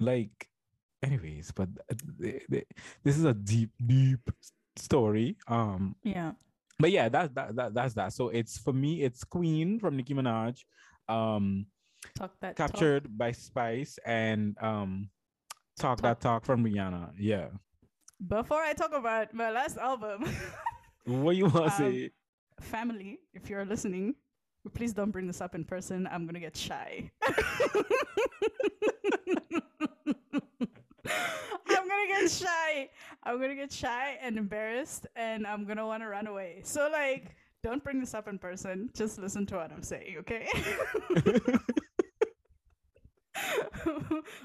like 0.00 0.48
anyways 1.02 1.50
but 1.52 1.68
th- 2.20 2.42
th- 2.50 2.66
this 3.04 3.16
is 3.16 3.24
a 3.24 3.34
deep 3.34 3.70
deep 3.86 4.30
story 4.76 5.36
um 5.48 5.94
Yeah. 6.02 6.32
but 6.78 6.90
yeah 6.90 7.08
that's 7.08 7.32
that, 7.34 7.54
that 7.56 7.74
that's 7.74 7.94
that 7.94 8.12
so 8.12 8.28
it's 8.28 8.58
for 8.58 8.72
me 8.72 9.02
it's 9.02 9.24
queen 9.24 9.78
from 9.78 9.96
nicki 9.96 10.14
minaj 10.14 10.58
um 11.08 11.66
Talk 12.16 12.32
that 12.40 12.56
talk. 12.56 12.70
captured 12.70 13.16
by 13.18 13.30
spice 13.32 13.98
and 14.06 14.56
um 14.62 15.10
talk, 15.78 15.98
Talk. 15.98 16.02
that 16.02 16.20
talk 16.20 16.44
from 16.46 16.64
rihanna 16.64 17.12
yeah 17.18 17.48
Before 18.26 18.60
I 18.60 18.74
talk 18.74 18.92
about 18.92 19.32
my 19.32 19.50
last 19.50 19.78
album, 19.78 20.24
what 21.04 21.36
you 21.36 21.44
want 21.46 21.56
to 21.56 21.62
Um, 21.84 21.92
say 21.92 22.10
family, 22.60 23.18
if 23.32 23.48
you're 23.48 23.64
listening, 23.64 24.14
please 24.74 24.92
don't 24.92 25.10
bring 25.10 25.26
this 25.26 25.40
up 25.40 25.54
in 25.54 25.64
person. 25.64 26.06
I'm 26.10 26.26
gonna 26.26 26.40
get 26.40 26.54
shy. 26.56 27.10
I'm 31.66 31.88
gonna 31.88 32.06
get 32.08 32.30
shy. 32.30 32.88
I'm 33.24 33.40
gonna 33.40 33.54
get 33.54 33.72
shy 33.72 34.18
and 34.20 34.36
embarrassed, 34.36 35.06
and 35.16 35.46
I'm 35.46 35.64
gonna 35.64 35.86
want 35.86 36.02
to 36.02 36.08
run 36.08 36.26
away. 36.26 36.60
So 36.64 36.90
like, 36.92 37.34
don't 37.62 37.82
bring 37.82 38.00
this 38.00 38.12
up 38.12 38.28
in 38.28 38.38
person. 38.38 38.90
Just 38.94 39.18
listen 39.18 39.46
to 39.46 39.56
what 39.56 39.72
I'm 39.72 39.82
saying, 39.82 40.16
okay? 40.18 40.46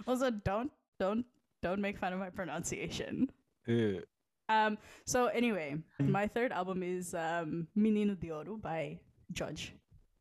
also, 0.08 0.32
don't 0.32 0.72
don't 1.00 1.26
don't 1.62 1.82
make 1.82 1.98
fun 1.98 2.14
of 2.14 2.20
my 2.20 2.30
pronunciation. 2.30 3.30
Um, 4.48 4.78
so 5.06 5.28
anyway, 5.28 5.76
Mm. 6.00 6.10
my 6.10 6.28
third 6.28 6.52
album 6.52 6.84
is 6.84 7.14
um, 7.16 7.68
Mininu 7.76 8.20
Di 8.20 8.28
Oru 8.30 8.62
by 8.62 9.00
Djodje. 9.34 9.72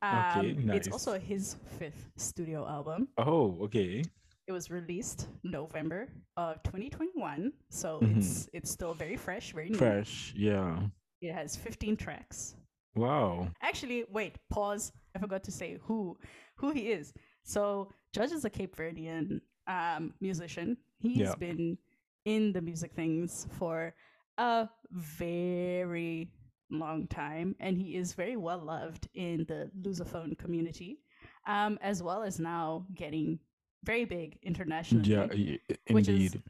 Um, 0.03 0.39
Okay, 0.41 0.77
It's 0.77 0.89
also 0.89 1.19
his 1.19 1.57
fifth 1.79 2.11
studio 2.17 2.67
album. 2.67 3.09
oh 3.19 3.57
okay 3.65 4.03
It 4.47 4.53
was 4.53 4.71
released 4.71 5.29
November 5.43 6.09
of 6.37 6.63
2021, 6.63 7.53
so 7.71 8.01
Mhm. 8.01 8.17
it's 8.17 8.49
it's 8.53 8.71
still 8.71 8.95
very 8.95 9.17
fresh, 9.17 9.53
very 9.55 9.69
new. 9.71 9.79
fresh 9.79 10.33
yeah 10.37 10.89
It 11.21 11.33
has 11.33 11.57
15 11.57 11.97
tracks. 11.97 12.57
wow 12.97 13.49
Actually, 13.63 14.05
wait, 14.11 14.37
pause. 14.51 14.93
I 15.15 15.19
forgot 15.21 15.45
to 15.45 15.51
say 15.53 15.79
who 15.87 16.17
who 16.57 16.71
he 16.71 16.93
is. 16.93 17.13
So 17.45 17.93
Djodje 18.15 18.33
is 18.33 18.45
a 18.45 18.51
Cape 18.51 18.75
Verdean 18.77 19.41
um, 19.67 20.15
musician. 20.21 20.77
He's 20.99 21.19
Yeah. 21.29 21.35
been 21.37 21.79
in 22.25 22.53
the 22.53 22.61
music 22.61 22.93
things 22.95 23.47
for 23.59 23.95
a 24.39 24.69
very 24.91 26.31
long 26.71 27.07
time, 27.09 27.55
and 27.61 27.77
he 27.79 27.97
is 27.97 28.15
very 28.15 28.37
well 28.37 28.59
loved 28.59 29.09
in 29.15 29.45
the 29.49 29.71
Lusophone 29.83 30.37
community, 30.39 30.99
um, 31.47 31.79
as 31.83 32.03
well 32.03 32.23
as 32.23 32.41
now 32.41 32.87
getting 32.95 33.39
very 33.85 34.05
big 34.05 34.39
internationally. 34.43 35.11
yeah 35.11 35.27
y- 35.31 35.59
which 35.91 36.09
is 36.09 36.15
indeed 36.35 36.43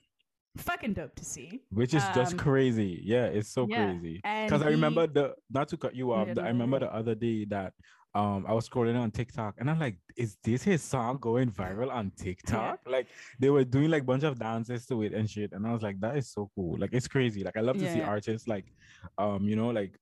fucking 0.56 0.92
dope 0.92 1.14
to 1.16 1.24
see. 1.24 1.60
which 1.70 1.94
is 1.94 2.04
just 2.14 2.32
um, 2.34 2.38
crazy 2.38 3.00
yeah 3.02 3.24
it's 3.26 3.48
so 3.48 3.66
yeah, 3.68 3.86
crazy 3.90 4.20
because 4.46 4.62
i 4.62 4.68
remember 4.68 5.02
he- 5.02 5.08
the 5.14 5.34
not 5.50 5.66
to 5.68 5.76
cut 5.76 5.96
you 5.96 6.12
off 6.12 6.28
Yeah, 6.28 6.44
i 6.44 6.46
remember 6.46 6.78
the 6.78 6.94
other 6.94 7.16
day 7.16 7.44
that 7.46 7.72
um 8.14 8.44
i 8.46 8.52
was 8.52 8.68
scrolling 8.68 8.96
on 8.98 9.10
tiktok 9.10 9.54
and 9.58 9.68
i'm 9.68 9.78
like 9.80 9.96
is 10.16 10.36
this 10.44 10.62
his 10.62 10.82
song 10.82 11.18
going 11.20 11.50
viral 11.50 11.90
on 11.92 12.12
tiktok? 12.16 12.78
Like 12.86 13.08
they 13.40 13.50
were 13.50 13.64
doing 13.64 13.90
like 13.90 14.06
bunch 14.06 14.22
of 14.22 14.38
dances 14.38 14.86
to 14.86 15.02
it 15.02 15.12
and 15.12 15.28
shit 15.28 15.52
and 15.52 15.66
i 15.66 15.72
was 15.72 15.82
like 15.82 15.98
that 16.00 16.16
is 16.16 16.30
so 16.30 16.50
cool. 16.54 16.78
Like 16.78 16.90
it's 16.92 17.08
crazy. 17.08 17.42
Like 17.42 17.56
i 17.56 17.60
love 17.60 17.76
to 17.78 17.92
see 17.92 18.00
artists 18.00 18.46
like 18.46 18.66
um 19.18 19.48
you 19.48 19.56
know 19.56 19.70
like 19.70 19.98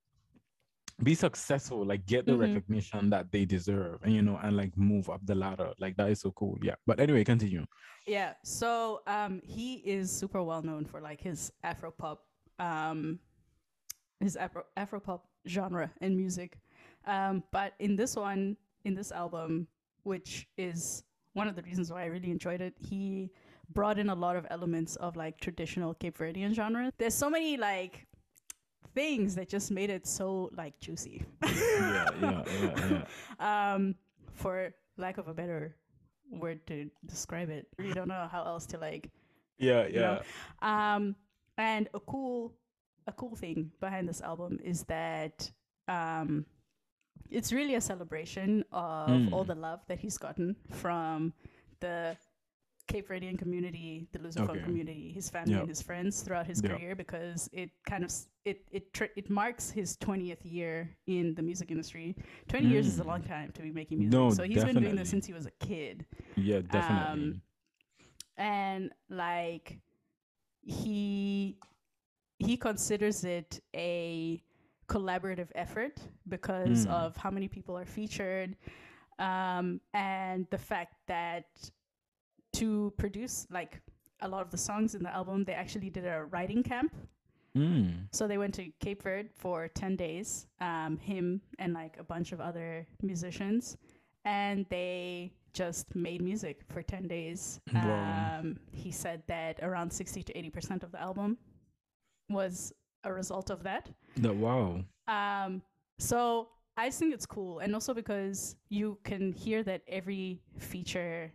be 1.03 1.15
successful 1.15 1.85
like 1.87 2.05
get 2.07 2.27
the 2.27 2.33
Mhm. 2.33 2.41
recognition 2.41 3.09
that 3.11 3.33
they 3.33 3.45
deserve 3.47 4.03
and 4.03 4.13
you 4.15 4.21
know 4.23 4.39
and 4.43 4.57
like 4.57 4.77
move 4.77 5.09
up 5.09 5.21
the 5.25 5.35
ladder. 5.35 5.73
Like 5.79 5.97
that 5.97 6.11
is 6.11 6.21
so 6.21 6.31
cool. 6.33 6.59
Yeah. 6.63 6.75
But 6.87 7.01
anyway 7.01 7.25
continue. 7.25 7.65
Yeah. 8.07 8.35
So 8.45 9.01
um 9.07 9.41
he 9.43 9.77
is 9.77 10.11
super 10.13 10.43
well 10.43 10.63
known 10.63 10.85
for 10.85 11.01
like 11.01 11.21
his 11.21 11.51
Afro 11.65 11.91
pop 11.91 12.27
um 12.59 13.19
his 14.21 14.37
Afro 14.37 14.65
Afro 14.77 15.01
pop 15.01 15.27
genre 15.49 15.91
and 16.03 16.15
music. 16.15 16.59
Um 17.07 17.43
but 17.51 17.75
in 17.79 17.97
this 17.97 18.17
one 18.17 18.57
in 18.85 18.95
this 18.95 19.13
album 19.13 19.67
which 20.05 20.49
is 20.57 21.05
one 21.35 21.49
of 21.49 21.57
the 21.57 21.63
reasons 21.63 21.91
why 21.93 22.03
I 22.03 22.07
really 22.07 22.31
enjoyed 22.31 22.61
it, 22.61 22.75
he 22.79 23.31
brought 23.71 23.99
in 23.99 24.11
a 24.11 24.15
lot 24.15 24.37
of 24.37 24.47
elements 24.51 24.97
of 24.97 25.17
like 25.17 25.41
traditional 25.41 25.95
Cape 25.95 26.19
Verdean 26.19 26.53
genre. 26.53 26.93
There's 26.99 27.15
so 27.15 27.31
many 27.31 27.57
like 27.57 28.07
things 28.95 29.35
that 29.37 29.49
just 29.49 29.71
made 29.71 29.89
it 29.91 30.07
so 30.07 30.51
like 30.57 30.79
juicy. 30.81 31.25
yeah 31.43 32.09
yeah 32.21 32.43
yeah 32.61 32.75
yeah 32.91 33.05
um 33.75 33.95
for 34.35 34.75
lack 34.99 35.19
of 35.19 35.29
a 35.29 35.35
better 35.35 35.77
word 36.31 36.67
to 36.67 36.91
describe 37.07 37.49
it 37.51 37.67
we 37.79 37.93
don't 37.93 38.09
know 38.09 38.29
how 38.31 38.45
else 38.45 38.67
to 38.67 38.79
like 38.79 39.11
yeah 39.59 39.87
you 39.87 39.95
yeah 40.01 40.19
know? 40.63 40.69
um 40.69 41.15
and 41.59 41.89
a 41.95 42.01
cool 42.01 42.53
a 43.07 43.13
cool 43.13 43.35
thing 43.35 43.71
behind 43.81 44.09
this 44.09 44.21
album 44.21 44.59
is 44.63 44.85
that 44.85 45.51
um 45.89 46.45
it's 47.33 47.53
really 47.53 47.75
a 47.75 47.81
celebration 47.81 48.65
of 48.73 49.33
all 49.33 49.45
Mm. 49.45 49.47
the 49.47 49.55
love 49.55 49.81
that 49.89 49.99
he's 49.99 50.19
gotten 50.19 50.55
from 50.71 51.33
the 51.81 52.17
Cape 52.89 53.09
Verdean 53.09 53.39
community, 53.39 54.09
the 54.13 54.19
Lusophone 54.19 54.51
Okay. 54.51 54.65
community, 54.65 55.13
his 55.13 55.31
family 55.31 55.53
Yep. 55.53 55.61
and 55.61 55.69
his 55.69 55.81
friends 55.83 56.23
throughout 56.23 56.47
his 56.47 56.61
Yep. 56.63 56.71
career 56.73 56.95
because 56.97 57.49
it 57.53 57.71
kind 57.85 58.05
of 58.05 58.11
it 58.45 58.59
it 58.73 58.93
tr- 58.93 59.15
it 59.17 59.31
marks 59.31 59.71
his 59.71 59.97
20th 59.97 60.45
year 60.45 60.91
in 61.07 61.35
the 61.35 61.43
music 61.43 61.71
industry. 61.71 62.17
20 62.49 62.67
years 62.67 62.87
is 62.87 62.99
a 62.99 63.05
Mm. 63.05 63.07
long 63.13 63.23
time 63.23 63.53
to 63.53 63.63
be 63.63 63.71
making 63.71 63.99
music. 64.01 64.13
No, 64.19 64.31
so 64.31 64.43
he's 64.43 64.65
been 64.65 64.77
doing 64.83 64.97
this 64.97 65.09
since 65.11 65.27
he 65.27 65.33
was 65.33 65.47
a 65.47 65.53
kid 65.67 66.05
yeah 66.37 66.61
definitely 66.61 67.23
um, 67.35 67.43
and 68.37 68.93
like 69.09 69.79
he 70.63 71.57
he 72.39 72.57
considers 72.57 73.23
it 73.25 73.61
a 73.77 74.43
collaborative 74.97 75.51
effort 75.65 75.97
because 76.29 76.87
Mm. 76.87 76.91
of 77.01 77.17
how 77.23 77.31
many 77.37 77.49
people 77.57 77.75
are 77.81 77.87
featured 77.99 78.51
um, 79.19 79.67
and 79.95 80.41
the 80.51 80.59
fact 80.71 80.95
that 81.07 81.47
to 82.59 82.93
produce 83.03 83.47
like 83.51 83.81
a 84.21 84.29
lot 84.29 84.43
of 84.47 84.51
the 84.51 84.59
songs 84.69 84.95
in 84.97 85.03
the 85.03 85.13
album 85.21 85.45
they 85.45 85.55
actually 85.63 85.91
did 85.91 86.05
a 86.17 86.19
writing 86.33 86.63
camp 86.63 86.93
Mm. 87.55 88.09
so 88.17 88.27
they 88.27 88.39
went 88.39 88.55
to 88.55 88.65
Cape 88.81 89.03
Verde 89.03 89.29
for 89.35 89.69
10 89.69 89.95
days, 89.97 90.47
um, 90.69 90.97
him 90.97 91.43
and 91.59 91.75
like 91.75 91.95
a 91.99 92.03
bunch 92.13 92.33
of 92.33 92.41
other 92.41 92.87
musicians. 93.03 93.77
And 94.25 94.65
they 94.71 95.35
just 95.53 95.95
made 95.95 96.23
music 96.23 96.57
for 96.73 96.81
10 96.83 97.09
days. 97.09 97.61
Um, 98.41 98.59
he 98.71 98.91
said 98.91 99.23
that 99.27 99.61
around 99.63 99.91
60 99.93 100.23
to 100.23 100.33
80% 100.33 100.83
of 100.83 100.93
the 100.93 101.01
album 101.09 101.37
was 102.31 102.73
a 103.05 103.13
result 103.13 103.51
of 103.51 103.63
that. 103.63 103.89
No, 104.17 104.33
wow. 104.33 104.85
Um, 105.09 105.63
so 105.99 106.49
I 106.77 106.91
think 106.91 107.15
it's 107.15 107.27
cool. 107.27 107.59
And 107.61 107.75
also 107.75 107.95
because 107.95 108.57
you 108.69 108.99
can 109.05 109.33
hear 109.33 109.63
that 109.65 109.83
every 109.89 110.41
feature 110.59 111.33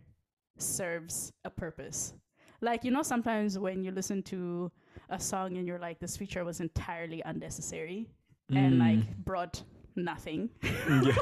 serves 0.56 1.32
a 1.44 1.50
purpose. 1.50 2.14
Like, 2.60 2.84
you 2.84 2.90
know, 2.90 3.02
sometimes 3.02 3.58
when 3.58 3.84
you 3.84 3.92
listen 3.92 4.22
to 4.24 4.72
a 5.10 5.20
song 5.20 5.56
and 5.56 5.66
you're 5.66 5.78
like, 5.78 6.00
this 6.00 6.16
feature 6.16 6.44
was 6.44 6.60
entirely 6.60 7.22
unnecessary 7.24 8.08
and 8.50 8.78
like 8.78 9.16
brought 9.24 9.62
nothing. 9.98 10.50
Mm. 10.62 11.04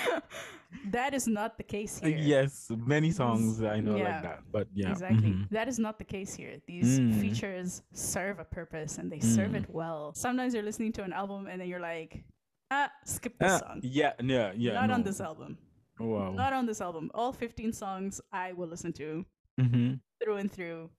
Yeah. 0.00 0.20
that 0.90 1.14
is 1.14 1.26
not 1.26 1.56
the 1.56 1.62
case 1.64 1.98
here. 1.98 2.16
Yes, 2.16 2.70
many 2.70 3.10
songs 3.10 3.62
I 3.62 3.80
know 3.80 3.96
Yeah. 3.96 4.04
like 4.12 4.22
that, 4.22 4.40
but 4.52 4.68
yeah. 4.74 4.90
Exactly. 4.90 5.30
mhm. 5.32 5.48
That 5.50 5.66
is 5.68 5.78
not 5.78 5.98
the 5.98 6.04
case 6.04 6.34
here. 6.34 6.60
These 6.66 7.00
Mm. 7.00 7.20
features 7.20 7.82
serve 7.92 8.38
a 8.38 8.44
purpose 8.44 8.98
and 8.98 9.10
they 9.10 9.20
serve 9.20 9.54
it 9.54 9.64
well. 9.70 10.12
Sometimes 10.14 10.52
you're 10.54 10.62
listening 10.62 10.92
to 10.92 11.02
an 11.02 11.12
album 11.12 11.46
and 11.46 11.60
then 11.60 11.68
you're 11.68 11.80
like, 11.80 12.22
ah, 12.70 12.90
skip 13.04 13.38
this 13.38 13.52
Ah, 13.52 13.58
song. 13.58 13.80
yeah, 13.82 14.12
yeah, 14.22 14.52
yeah. 14.56 14.74
not 14.74 14.90
on 14.90 15.02
this 15.02 15.20
album. 15.20 15.56
Wow. 15.98 16.32
Not 16.32 16.52
on 16.52 16.66
this 16.66 16.80
album. 16.80 17.10
All 17.14 17.32
15 17.32 17.72
songs 17.72 18.20
I 18.32 18.52
will 18.52 18.68
listen 18.68 18.92
to 18.94 19.24
mm-hmm. 19.60 19.94
through 20.22 20.36
and 20.36 20.50
through. 20.52 20.90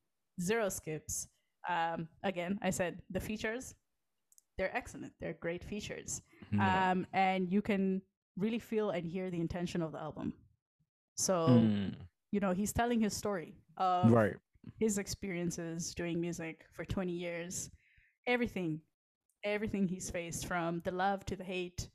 Zero 0.42 0.70
skips. 0.70 1.28
Um, 1.68 2.08
again, 2.24 2.58
I 2.62 2.72
said 2.72 3.02
the 3.12 3.20
features, 3.20 3.76
they're 4.60 4.76
excellent. 4.76 5.14
They're 5.22 5.38
great 5.40 5.64
features. 5.64 6.22
Yeah. 6.52 6.92
Um, 6.92 7.08
and 7.14 7.50
you 7.50 7.62
can 7.62 8.02
really 8.38 8.60
feel 8.60 8.90
and 8.90 9.08
hear 9.08 9.32
the 9.32 9.40
intention 9.40 9.82
of 9.82 9.94
the 9.94 10.00
album. 10.00 10.34
So, 11.16 11.48
Mm, 11.48 11.96
you 12.32 12.42
know, 12.42 12.52
he's 12.52 12.74
telling 12.74 13.00
his 13.00 13.16
story 13.16 13.56
of 13.78 14.12
right. 14.12 14.36
his 14.78 14.98
experiences 14.98 15.94
doing 15.96 16.20
music 16.20 16.66
for 16.74 16.84
20 16.84 17.14
years, 17.14 17.72
everything, 18.28 18.82
everything 19.46 19.88
he's 19.88 20.10
faced 20.12 20.46
from 20.46 20.82
the 20.84 20.92
love 20.92 21.24
to 21.26 21.38
the 21.38 21.44
hate, 21.44 21.90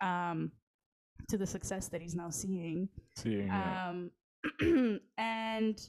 um, 0.00 0.50
to 1.28 1.38
the 1.38 1.46
success 1.46 1.86
that 1.88 2.02
he's 2.02 2.16
now 2.16 2.30
seeing. 2.30 2.88
Seeing, 3.16 3.46
yeah. 3.46 3.90
Um, 4.60 5.00
and 5.18 5.80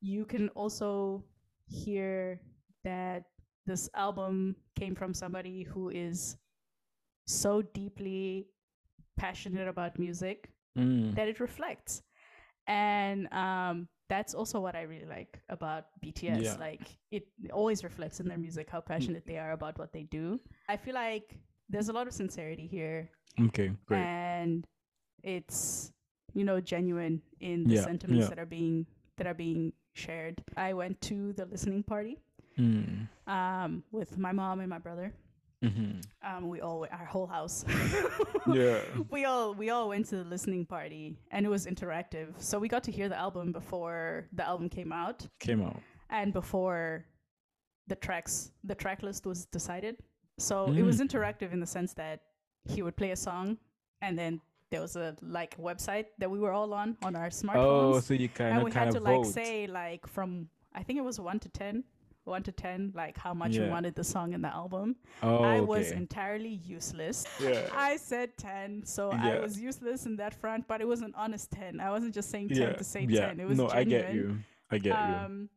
you 0.00 0.24
can 0.24 0.48
also 0.50 1.24
hear 1.66 2.40
that 2.84 3.24
this 3.66 3.88
album 3.94 4.56
came 4.76 4.94
from 4.94 5.14
somebody 5.14 5.62
who 5.62 5.88
is 5.90 6.36
so 7.26 7.62
deeply 7.62 8.46
passionate 9.16 9.68
about 9.68 9.98
music 9.98 10.48
Mm, 10.78 11.14
that 11.14 11.28
it 11.28 11.38
reflects. 11.38 12.02
And 12.66 13.28
um 13.32 13.88
that's 14.08 14.34
also 14.34 14.60
what 14.60 14.74
i 14.74 14.82
really 14.82 15.06
like 15.06 15.38
about 15.48 15.86
bts 16.04 16.42
Yeah. 16.44 16.56
like 16.60 16.80
it 17.10 17.26
always 17.52 17.82
reflects 17.84 18.20
in 18.20 18.28
their 18.28 18.36
music 18.38 18.68
how 18.70 18.80
passionate 18.80 19.24
they 19.26 19.38
are 19.38 19.52
about 19.52 19.78
what 19.78 19.92
they 19.92 20.04
do. 20.04 20.40
I 20.68 20.76
feel 20.76 20.94
like 20.94 21.38
there's 21.68 21.88
a 21.88 21.92
lot 21.92 22.06
of 22.06 22.12
sincerity 22.14 22.66
here. 22.66 23.10
Okay, 23.48 23.72
great. 23.86 24.00
and 24.00 24.66
it's 25.22 25.92
you 26.34 26.44
know 26.44 26.60
genuine 26.60 27.20
in 27.40 27.64
the 27.64 27.74
Yeah, 27.76 27.84
sentiments 27.84 28.24
yeah. 28.24 28.28
that 28.30 28.38
are 28.38 28.46
being 28.46 28.86
that 29.18 29.26
are 29.26 29.34
being 29.34 29.72
shared. 29.94 30.42
I 30.56 30.72
went 30.72 31.00
to 31.02 31.32
the 31.34 31.44
listening 31.46 31.82
party. 31.82 32.16
Mm, 32.58 33.08
um 33.36 33.70
with 33.98 34.10
my 34.26 34.32
mom 34.40 34.56
and 34.62 34.68
my 34.76 34.78
brother 34.86 35.06
mhm. 35.68 36.02
um 36.28 36.42
we 36.52 36.58
all 36.66 36.80
our 36.98 37.08
whole 37.14 37.28
house 37.36 37.56
Yeah. 38.60 38.80
we 39.14 39.20
all 39.30 39.48
we 39.62 39.66
all 39.74 39.86
went 39.92 40.04
to 40.12 40.16
the 40.22 40.28
listening 40.34 40.64
party 40.76 41.04
and 41.34 41.40
it 41.46 41.50
was 41.56 41.62
interactive 41.72 42.28
so 42.48 42.54
we 42.64 42.68
got 42.76 42.82
to 42.88 42.92
hear 42.98 43.08
the 43.14 43.18
album 43.26 43.46
before 43.60 44.00
the 44.38 44.44
album 44.52 44.68
came 44.78 44.92
out 45.04 45.18
Came 45.48 45.62
out. 45.68 45.78
and 46.18 46.28
before 46.40 46.82
the 47.90 47.96
tracks 48.06 48.34
the 48.70 48.74
track 48.84 48.98
list 49.08 49.22
was 49.30 49.40
decided 49.58 49.94
so 50.48 50.54
it 50.80 50.82
was 50.90 50.96
Mm. 50.98 51.06
interactive 51.06 51.50
in 51.56 51.60
the 51.64 51.70
sense 51.76 51.92
that 52.02 52.18
he 52.74 52.78
would 52.84 52.96
play 53.00 53.10
a 53.12 53.20
song 53.28 53.46
and 54.04 54.12
then 54.20 54.32
there 54.70 54.80
was 54.86 54.94
a 54.96 55.08
like 55.38 55.52
website 55.68 56.06
that 56.20 56.30
we 56.34 56.38
were 56.44 56.52
all 56.58 56.70
on 56.82 56.88
on 57.06 57.12
our 57.20 57.30
smartphones 57.40 57.94
Oh, 57.96 58.00
so 58.00 58.14
you 58.14 58.28
kind 58.40 58.50
and 58.52 58.58
of 58.58 58.64
we 58.64 58.70
kind 58.70 58.86
had 58.86 58.92
to 58.98 58.98
of 58.98 59.04
like 59.12 59.24
say 59.40 59.52
like 59.82 60.02
from 60.16 60.30
i 60.74 60.82
think 60.82 60.96
it 61.02 61.06
was 61.10 61.18
1 61.20 61.38
to 61.40 61.48
10 61.48 61.84
1 62.24 62.42
to 62.44 62.52
10 62.52 62.92
like 62.94 63.16
how 63.18 63.34
much 63.34 63.52
Yeah. 63.56 63.68
wanted 63.68 63.94
the 63.94 64.04
song 64.04 64.32
in 64.32 64.42
the 64.42 64.48
album 64.48 64.96
oh, 65.22 65.42
i 65.42 65.60
was 65.60 65.90
entirely 65.90 66.60
useless 66.64 67.26
Yeah. 67.40 67.68
I 67.74 67.96
said 67.96 68.36
10, 68.38 68.84
so 68.84 69.10
I 69.10 69.38
was 69.40 69.58
useless 69.58 70.06
in 70.06 70.16
that 70.16 70.34
front, 70.34 70.68
but 70.68 70.80
it 70.80 70.86
was 70.86 71.00
an 71.02 71.12
honest 71.16 71.50
10. 71.50 71.80
I 71.80 71.90
wasn't 71.90 72.14
just 72.14 72.30
saying 72.30 72.48
10 72.50 72.56
yeah. 72.58 72.72
to 72.74 72.84
say 72.84 73.06
yeah. 73.08 73.26
10. 73.28 73.40
It 73.40 73.48
was 73.48 73.58
no, 73.58 73.68
I 73.68 73.84
get 73.84 74.06
genuine. 74.06 74.30
you. 74.30 74.38
I 74.70 74.78
get 74.78 74.94
you. 75.08 75.14
Um, 75.14 75.48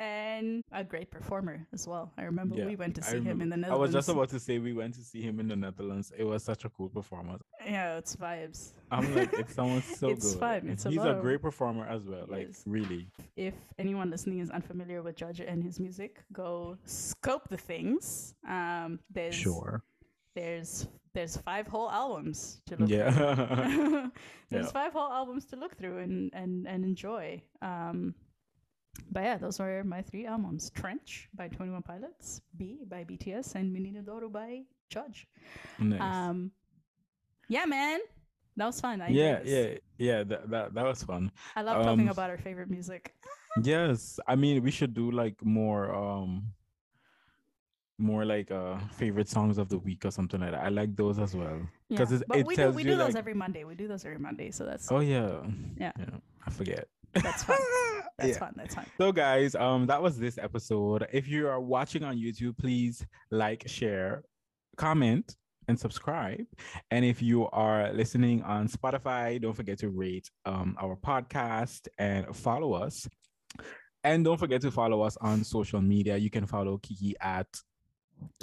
And 0.00 0.64
a 0.72 0.82
great 0.82 1.10
performer 1.10 1.66
as 1.74 1.86
well. 1.86 2.10
I 2.16 2.22
remember 2.22 2.56
Yeah, 2.56 2.64
we 2.64 2.74
went 2.74 2.94
to 2.96 3.02
see 3.02 3.20
him 3.20 3.42
in 3.42 3.50
the 3.50 3.56
remember. 3.56 3.74
I 3.76 3.78
was 3.78 3.92
just 3.92 4.08
about 4.08 4.30
to 4.30 4.40
say 4.40 4.58
we 4.58 4.72
went 4.72 4.94
to 4.94 5.02
see 5.02 5.20
him 5.20 5.38
in 5.40 5.48
the 5.48 5.56
Netherlands. 5.56 6.10
It 6.16 6.24
was 6.24 6.42
such 6.42 6.64
a 6.64 6.70
cool 6.70 6.88
performance. 6.88 7.42
yeah, 7.66 7.98
it's 7.98 8.16
vibes. 8.16 8.72
I'm 8.90 9.14
like, 9.14 9.32
it 9.34 9.50
sounds 9.50 9.84
so 9.98 10.08
It's 10.14 10.32
good. 10.32 10.40
fun. 10.40 10.68
It's 10.70 10.86
a 10.86 10.90
He's 10.90 11.04
a 11.04 11.18
great 11.20 11.42
performer 11.42 11.86
as 11.86 12.02
well. 12.06 12.24
Like 12.28 12.48
is. 12.48 12.62
really. 12.66 13.08
If 13.36 13.52
anyone 13.78 14.08
listening 14.10 14.38
is 14.40 14.50
unfamiliar 14.50 15.02
with 15.02 15.16
Djodje 15.16 15.44
and 15.46 15.62
his 15.62 15.78
music, 15.78 16.24
go 16.32 16.78
scope 16.86 17.48
the 17.50 17.58
things. 17.58 18.34
Um, 18.48 19.00
there's 19.10 19.34
Sure. 19.34 19.82
there's 20.34 20.88
there's 21.12 21.36
five 21.36 21.66
whole 21.66 21.90
albums 21.90 22.62
to 22.68 22.76
look 22.76 22.88
Yeah. 22.88 23.10
through. 23.10 24.10
there's 24.50 24.66
Yeah. 24.66 24.72
five 24.72 24.92
whole 24.94 25.12
albums 25.12 25.44
to 25.46 25.56
look 25.56 25.76
through 25.76 25.98
and 25.98 26.30
and 26.32 26.66
and 26.66 26.84
enjoy. 26.86 27.42
Um, 27.60 28.14
but 29.10 29.22
yeah, 29.22 29.36
those 29.38 29.58
were 29.58 29.82
my 29.84 30.02
three 30.02 30.26
albums: 30.26 30.70
Trench 30.70 31.28
by 31.34 31.48
Twenty 31.48 31.72
One 31.72 31.82
Pilots, 31.82 32.40
BE 32.56 32.84
by 32.88 33.04
BTS, 33.04 33.54
and 33.54 33.74
Mininu 33.74 34.04
Di 34.04 34.10
Oru 34.12 34.30
by 34.30 34.62
Djodje. 34.90 35.26
nice. 35.78 36.00
Um, 36.00 36.50
yeah, 37.48 37.64
man, 37.66 38.00
that 38.56 38.66
was 38.66 38.80
fun. 38.80 39.00
I 39.00 39.08
yeah, 39.08 39.40
yeah, 39.44 39.74
yeah. 39.98 40.24
That, 40.24 40.50
that 40.50 40.74
that 40.74 40.84
was 40.84 41.02
fun. 41.02 41.30
I 41.56 41.62
love 41.62 41.84
talking 41.84 42.08
Um, 42.08 42.08
about 42.08 42.30
our 42.30 42.38
favorite 42.38 42.70
music. 42.70 43.14
Yes, 43.64 44.20
I 44.28 44.36
mean 44.36 44.62
we 44.62 44.70
should 44.70 44.94
do 44.94 45.10
like 45.10 45.34
more 45.44 45.90
um 45.92 46.52
more 47.98 48.24
like 48.24 48.50
uh 48.52 48.78
favorite 48.92 49.28
songs 49.28 49.58
of 49.58 49.68
the 49.68 49.78
week 49.78 50.04
or 50.04 50.12
something 50.12 50.40
like 50.40 50.52
that. 50.52 50.62
I 50.62 50.68
like 50.68 50.94
those 50.94 51.18
as 51.18 51.34
well. 51.34 51.58
Yeah, 51.88 51.98
'cause 51.98 52.12
it's- 52.12 52.24
but 52.28 52.38
it 52.38 52.46
we 52.46 52.54
do 52.54 52.62
tells 52.62 52.74
we 52.76 52.82
you, 52.84 52.90
do 52.90 52.96
those 52.96 53.08
like- 53.14 53.16
every 53.16 53.34
Monday. 53.34 53.64
We 53.64 53.74
do 53.74 53.88
those 53.88 54.04
every 54.04 54.18
Monday, 54.20 54.52
so 54.52 54.64
that's 54.64 54.90
Oh 54.92 55.00
yeah. 55.00 55.42
Yeah. 55.76 55.92
Yeah. 55.98 56.16
I 56.46 56.50
forget. 56.50 56.86
that's 57.12 57.42
fun. 57.42 57.58
That's 58.20 58.32
Yeah. 58.32 58.38
fun. 58.38 58.54
That's 58.56 58.74
fun. 58.74 58.86
So 58.98 59.12
guys, 59.12 59.54
um 59.54 59.86
that 59.86 60.00
was 60.02 60.18
this 60.18 60.38
episode. 60.38 61.06
If 61.12 61.26
you 61.28 61.48
are 61.48 61.60
watching 61.60 62.02
on 62.04 62.16
YouTube, 62.16 62.56
please 62.58 63.04
like, 63.30 63.64
share, 63.66 64.22
comment 64.76 65.36
and 65.68 65.78
subscribe. 65.78 66.44
And 66.90 67.04
if 67.04 67.22
you 67.22 67.48
are 67.50 67.92
listening 67.92 68.42
on 68.42 68.68
Spotify, 68.68 69.40
don't 69.40 69.54
forget 69.54 69.78
to 69.80 69.88
rate 69.90 70.28
um 70.44 70.76
our 70.80 70.96
podcast 70.96 71.88
and 71.98 72.34
follow 72.36 72.72
us. 72.74 73.08
And 74.02 74.24
don't 74.24 74.38
forget 74.38 74.60
to 74.62 74.70
follow 74.70 75.02
us 75.02 75.16
on 75.20 75.44
social 75.44 75.80
media. 75.82 76.16
You 76.16 76.30
can 76.30 76.46
follow 76.46 76.78
Kiki 76.78 77.14
at 77.20 77.46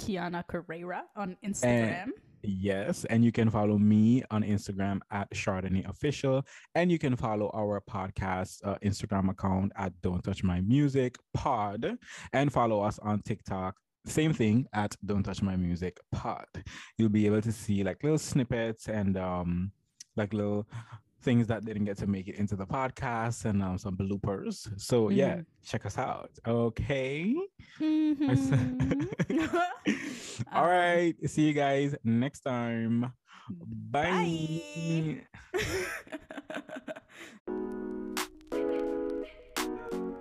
Kiana 0.00 0.44
Carrera 0.46 1.02
on 1.16 1.36
Instagram. 1.44 2.10
Yes, 2.42 3.04
and 3.06 3.24
you 3.24 3.32
can 3.32 3.50
follow 3.50 3.78
me 3.78 4.22
on 4.30 4.42
Instagram 4.42 5.00
at 5.10 5.30
Chardonnay 5.30 5.88
Official, 5.88 6.44
and 6.74 6.90
you 6.90 6.98
can 6.98 7.16
follow 7.16 7.50
our 7.54 7.80
podcast 7.80 8.60
uh, 8.64 8.76
Instagram 8.82 9.30
account 9.30 9.72
at 9.76 9.92
Don't 10.02 10.22
Touch 10.22 10.44
My 10.44 10.60
Music 10.60 11.16
Pod, 11.34 11.98
and 12.32 12.52
follow 12.52 12.80
us 12.80 12.98
on 13.00 13.22
TikTok. 13.22 13.74
Same 14.06 14.32
thing 14.32 14.66
at 14.72 14.94
Don't 15.04 15.24
Touch 15.24 15.42
My 15.42 15.56
Music 15.56 15.98
Pod. 16.12 16.46
You'll 16.96 17.08
be 17.08 17.26
able 17.26 17.42
to 17.42 17.52
see 17.52 17.82
like 17.82 18.02
little 18.02 18.18
snippets 18.18 18.88
and 18.88 19.16
um 19.16 19.72
like 20.16 20.32
little 20.32 20.66
things 21.22 21.46
that 21.48 21.64
didn't 21.64 21.84
get 21.84 21.98
to 21.98 22.06
make 22.06 22.28
it 22.28 22.36
into 22.36 22.56
the 22.56 22.66
podcast 22.66 23.44
and 23.44 23.62
um, 23.62 23.78
some 23.78 23.96
bloopers. 23.96 24.68
So 24.80 25.08
yeah, 25.10 25.40
check 25.64 25.84
us 25.86 25.98
out. 25.98 26.30
Okay. 26.46 27.34
Mhm. 27.80 29.08
All 30.52 30.64
Um, 30.64 30.70
right. 30.70 31.14
See 31.28 31.42
you 31.42 31.52
guys 31.52 31.94
next 32.04 32.40
time. 32.40 33.12
Bye. 33.50 34.62
Bye. 35.54 35.54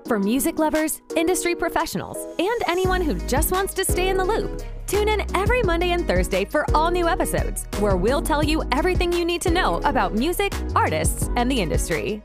For 0.08 0.20
music 0.20 0.58
lovers, 0.58 1.02
industry 1.18 1.54
professionals, 1.54 2.18
and 2.40 2.62
anyone 2.68 3.02
who 3.02 3.16
just 3.28 3.52
wants 3.52 3.74
to 3.74 3.84
stay 3.84 4.08
in 4.08 4.16
the 4.16 4.24
loop, 4.24 4.62
tune 4.88 5.10
in 5.10 5.24
every 5.36 5.62
Monday 5.62 5.92
and 5.92 6.08
Thursday 6.08 6.46
for 6.46 6.66
all 6.74 6.90
new 6.90 7.08
episodes, 7.08 7.66
where 7.80 7.98
we'll 7.98 8.22
tell 8.22 8.42
you 8.42 8.64
everything 8.72 9.12
you 9.12 9.26
need 9.26 9.42
to 9.42 9.52
know 9.52 9.78
about 9.84 10.14
music, 10.14 10.54
artists, 10.74 11.30
and 11.36 11.52
the 11.52 11.62
industry. 11.62 12.22